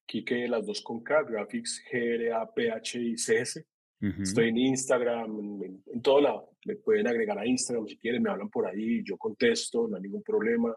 Kike 0.09 0.47
las 0.47 0.65
dos 0.65 0.81
con 0.81 1.03
K, 1.03 1.21
Graphics, 1.21 1.83
G-R-A-P-H-I-C-S. 1.91 3.65
Uh 4.01 4.05
-huh. 4.05 4.23
Estoy 4.23 4.49
en 4.49 4.57
Instagram, 4.57 5.61
en, 5.63 5.83
en, 5.85 6.01
todo 6.01 6.19
lado. 6.19 6.49
Me 6.65 6.75
pueden 6.77 7.05
agregar 7.05 7.37
a 7.37 7.45
Instagram 7.45 7.85
si 7.85 7.97
quieren, 7.97 8.23
me 8.23 8.31
hablan 8.31 8.49
por 8.49 8.65
ahí, 8.65 9.03
yo 9.03 9.17
contesto, 9.17 9.87
no 9.87 9.97
hay 9.97 10.01
ningún 10.01 10.23
problema. 10.23 10.75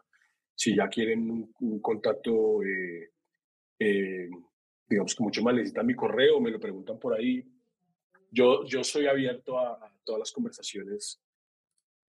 Si 0.54 0.76
ya 0.76 0.86
quieren 0.88 1.30
un, 1.30 1.54
un 1.60 1.80
contacto 1.80 2.62
eh, 2.62 3.10
eh, 3.78 4.28
digamos 4.86 5.14
que 5.14 5.24
mucho 5.24 5.42
más 5.42 5.54
necesitan 5.54 5.86
mi 5.86 5.94
correo, 5.94 6.38
me 6.38 6.50
lo 6.50 6.60
preguntan 6.60 6.98
por 6.98 7.14
ahí. 7.14 7.42
Yo, 8.30 8.64
yo 8.66 8.84
soy 8.84 9.06
abierto 9.06 9.58
a, 9.58 9.90
todas 10.04 10.18
las 10.18 10.32
conversaciones, 10.32 11.22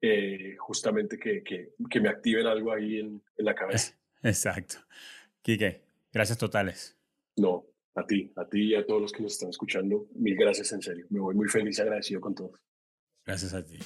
eh, 0.01 0.55
justamente 0.57 1.17
que, 1.17 1.41
que, 1.41 1.74
que, 1.89 1.99
me 2.01 2.09
activen 2.09 2.47
algo 2.47 2.74
ahí 2.74 2.99
en, 2.99 3.21
en 3.38 3.45
la 3.45 3.55
cabeza. 3.55 3.97
Exacto. 4.24 4.76
Quique, 5.41 5.84
gracias 6.11 6.38
totales. 6.38 6.97
No, 7.38 7.65
a 7.95 8.05
ti, 8.05 8.31
a 8.36 8.47
ti 8.47 8.71
y 8.71 8.75
a 8.75 8.86
todos 8.86 9.01
los 9.01 9.11
que 9.11 9.23
nos 9.23 9.34
están 9.34 9.49
escuchando, 9.49 10.07
mil 10.15 10.36
gracias 10.36 10.71
en 10.71 10.81
serio. 10.81 11.05
Me 11.09 11.19
voy 11.19 11.36
muy 11.36 11.47
feliz 11.47 11.77
y 11.77 11.81
agradecido 11.81 12.21
con 12.21 12.36
todos. 12.36 12.59
Gracias 13.25 13.53
a 13.53 13.65
ti. 13.65 13.79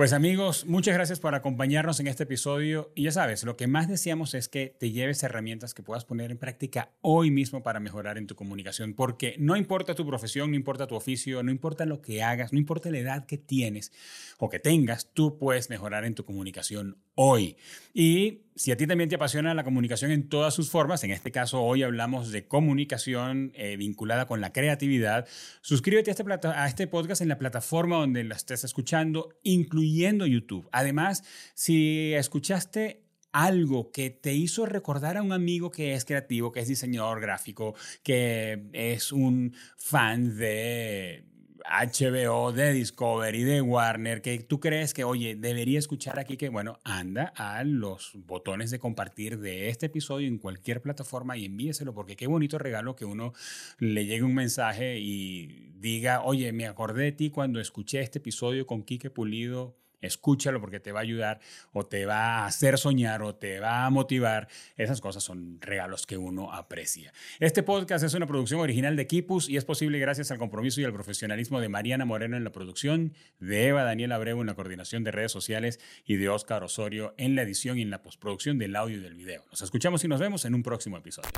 Pues 0.00 0.14
amigos, 0.14 0.64
muchas 0.64 0.94
gracias 0.94 1.20
por 1.20 1.34
acompañarnos 1.34 2.00
en 2.00 2.06
este 2.06 2.22
episodio 2.22 2.90
y 2.94 3.02
ya 3.02 3.12
sabes, 3.12 3.44
lo 3.44 3.58
que 3.58 3.66
más 3.66 3.86
deseamos 3.86 4.32
es 4.32 4.48
que 4.48 4.74
te 4.80 4.92
lleves 4.92 5.22
herramientas 5.22 5.74
que 5.74 5.82
puedas 5.82 6.06
poner 6.06 6.30
en 6.30 6.38
práctica 6.38 6.94
hoy 7.02 7.30
mismo 7.30 7.62
para 7.62 7.80
mejorar 7.80 8.16
en 8.16 8.26
tu 8.26 8.34
comunicación, 8.34 8.94
porque 8.94 9.36
no 9.38 9.56
importa 9.56 9.94
tu 9.94 10.06
profesión, 10.06 10.52
no 10.52 10.56
importa 10.56 10.86
tu 10.86 10.94
oficio, 10.94 11.42
no 11.42 11.50
importa 11.50 11.84
lo 11.84 12.00
que 12.00 12.22
hagas, 12.22 12.50
no 12.50 12.58
importa 12.58 12.90
la 12.90 12.98
edad 12.98 13.26
que 13.26 13.36
tienes 13.36 13.92
o 14.38 14.48
que 14.48 14.58
tengas, 14.58 15.12
tú 15.12 15.36
puedes 15.36 15.68
mejorar 15.68 16.06
en 16.06 16.14
tu 16.14 16.24
comunicación 16.24 16.96
hoy. 17.14 17.56
Y 17.92 18.42
si 18.54 18.72
a 18.72 18.76
ti 18.76 18.86
también 18.86 19.08
te 19.08 19.16
apasiona 19.16 19.54
la 19.54 19.64
comunicación 19.64 20.10
en 20.10 20.28
todas 20.28 20.52
sus 20.52 20.70
formas, 20.70 21.02
en 21.04 21.10
este 21.10 21.32
caso 21.32 21.62
hoy 21.62 21.82
hablamos 21.82 22.30
de 22.30 22.46
comunicación 22.46 23.52
eh, 23.54 23.76
vinculada 23.76 24.26
con 24.26 24.40
la 24.40 24.52
creatividad, 24.52 25.26
suscríbete 25.62 26.10
a 26.10 26.12
este, 26.12 26.24
este 26.66 26.86
podcast 26.86 27.22
en 27.22 27.28
la 27.28 27.38
plataforma 27.38 27.96
donde 27.96 28.22
la 28.24 28.34
estés 28.34 28.64
escuchando, 28.64 29.30
incluyendo 29.42 30.26
YouTube. 30.26 30.68
Además, 30.72 31.24
si 31.54 32.12
escuchaste 32.12 33.02
algo 33.32 33.92
que 33.92 34.10
te 34.10 34.34
hizo 34.34 34.66
recordar 34.66 35.16
a 35.16 35.22
un 35.22 35.32
amigo 35.32 35.70
que 35.70 35.94
es 35.94 36.04
creativo, 36.04 36.52
que 36.52 36.60
es 36.60 36.68
diseñador 36.68 37.20
gráfico, 37.20 37.74
que 38.02 38.68
es 38.72 39.12
un 39.12 39.54
fan 39.76 40.36
de 40.36 41.29
HBO, 41.64 42.52
de 42.52 42.72
Discovery, 42.72 43.42
de 43.42 43.60
Warner, 43.60 44.22
que 44.22 44.38
tú 44.40 44.60
crees 44.60 44.94
que, 44.94 45.04
oye, 45.04 45.36
debería 45.36 45.78
escuchar 45.78 46.18
aquí 46.18 46.36
que, 46.36 46.48
bueno, 46.48 46.78
anda 46.84 47.32
a 47.36 47.64
los 47.64 48.12
botones 48.14 48.70
de 48.70 48.78
compartir 48.78 49.38
de 49.38 49.68
este 49.68 49.86
episodio 49.86 50.28
en 50.28 50.38
cualquier 50.38 50.82
plataforma 50.82 51.36
y 51.36 51.44
envíeselo, 51.44 51.94
porque 51.94 52.16
qué 52.16 52.26
bonito 52.26 52.58
regalo 52.58 52.96
que 52.96 53.04
uno 53.04 53.32
le 53.78 54.06
llegue 54.06 54.22
un 54.22 54.34
mensaje 54.34 54.98
y 54.98 55.72
diga, 55.78 56.22
oye, 56.22 56.52
me 56.52 56.66
acordé 56.66 57.04
de 57.04 57.12
ti 57.12 57.30
cuando 57.30 57.60
escuché 57.60 58.00
este 58.00 58.18
episodio 58.18 58.66
con 58.66 58.82
Quique 58.82 59.10
Pulido 59.10 59.79
Escúchalo 60.00 60.60
porque 60.60 60.80
te 60.80 60.92
va 60.92 61.00
a 61.00 61.02
ayudar 61.02 61.40
o 61.72 61.86
te 61.86 62.06
va 62.06 62.38
a 62.38 62.46
hacer 62.46 62.78
soñar 62.78 63.22
o 63.22 63.34
te 63.34 63.60
va 63.60 63.86
a 63.86 63.90
motivar. 63.90 64.48
Esas 64.76 65.00
cosas 65.00 65.22
son 65.22 65.58
regalos 65.60 66.06
que 66.06 66.16
uno 66.16 66.52
aprecia. 66.52 67.12
Este 67.38 67.62
podcast 67.62 68.04
es 68.04 68.14
una 68.14 68.26
producción 68.26 68.60
original 68.60 68.96
de 68.96 69.06
Kipus 69.06 69.48
y 69.48 69.56
es 69.56 69.64
posible 69.64 69.98
gracias 69.98 70.30
al 70.30 70.38
compromiso 70.38 70.80
y 70.80 70.84
al 70.84 70.92
profesionalismo 70.92 71.60
de 71.60 71.68
Mariana 71.68 72.04
Moreno 72.04 72.36
en 72.36 72.44
la 72.44 72.52
producción, 72.52 73.14
de 73.38 73.68
Eva 73.68 73.84
Daniel 73.84 74.12
Abreu 74.12 74.40
en 74.40 74.46
la 74.46 74.54
coordinación 74.54 75.04
de 75.04 75.10
redes 75.10 75.32
sociales 75.32 75.80
y 76.04 76.16
de 76.16 76.28
Oscar 76.28 76.62
Osorio 76.64 77.14
en 77.18 77.34
la 77.34 77.42
edición 77.42 77.78
y 77.78 77.82
en 77.82 77.90
la 77.90 78.02
postproducción 78.02 78.58
del 78.58 78.76
audio 78.76 78.96
y 78.96 79.00
del 79.00 79.14
video. 79.14 79.44
Nos 79.50 79.62
escuchamos 79.62 80.04
y 80.04 80.08
nos 80.08 80.20
vemos 80.20 80.44
en 80.44 80.54
un 80.54 80.62
próximo 80.62 80.96
episodio. 80.96 81.30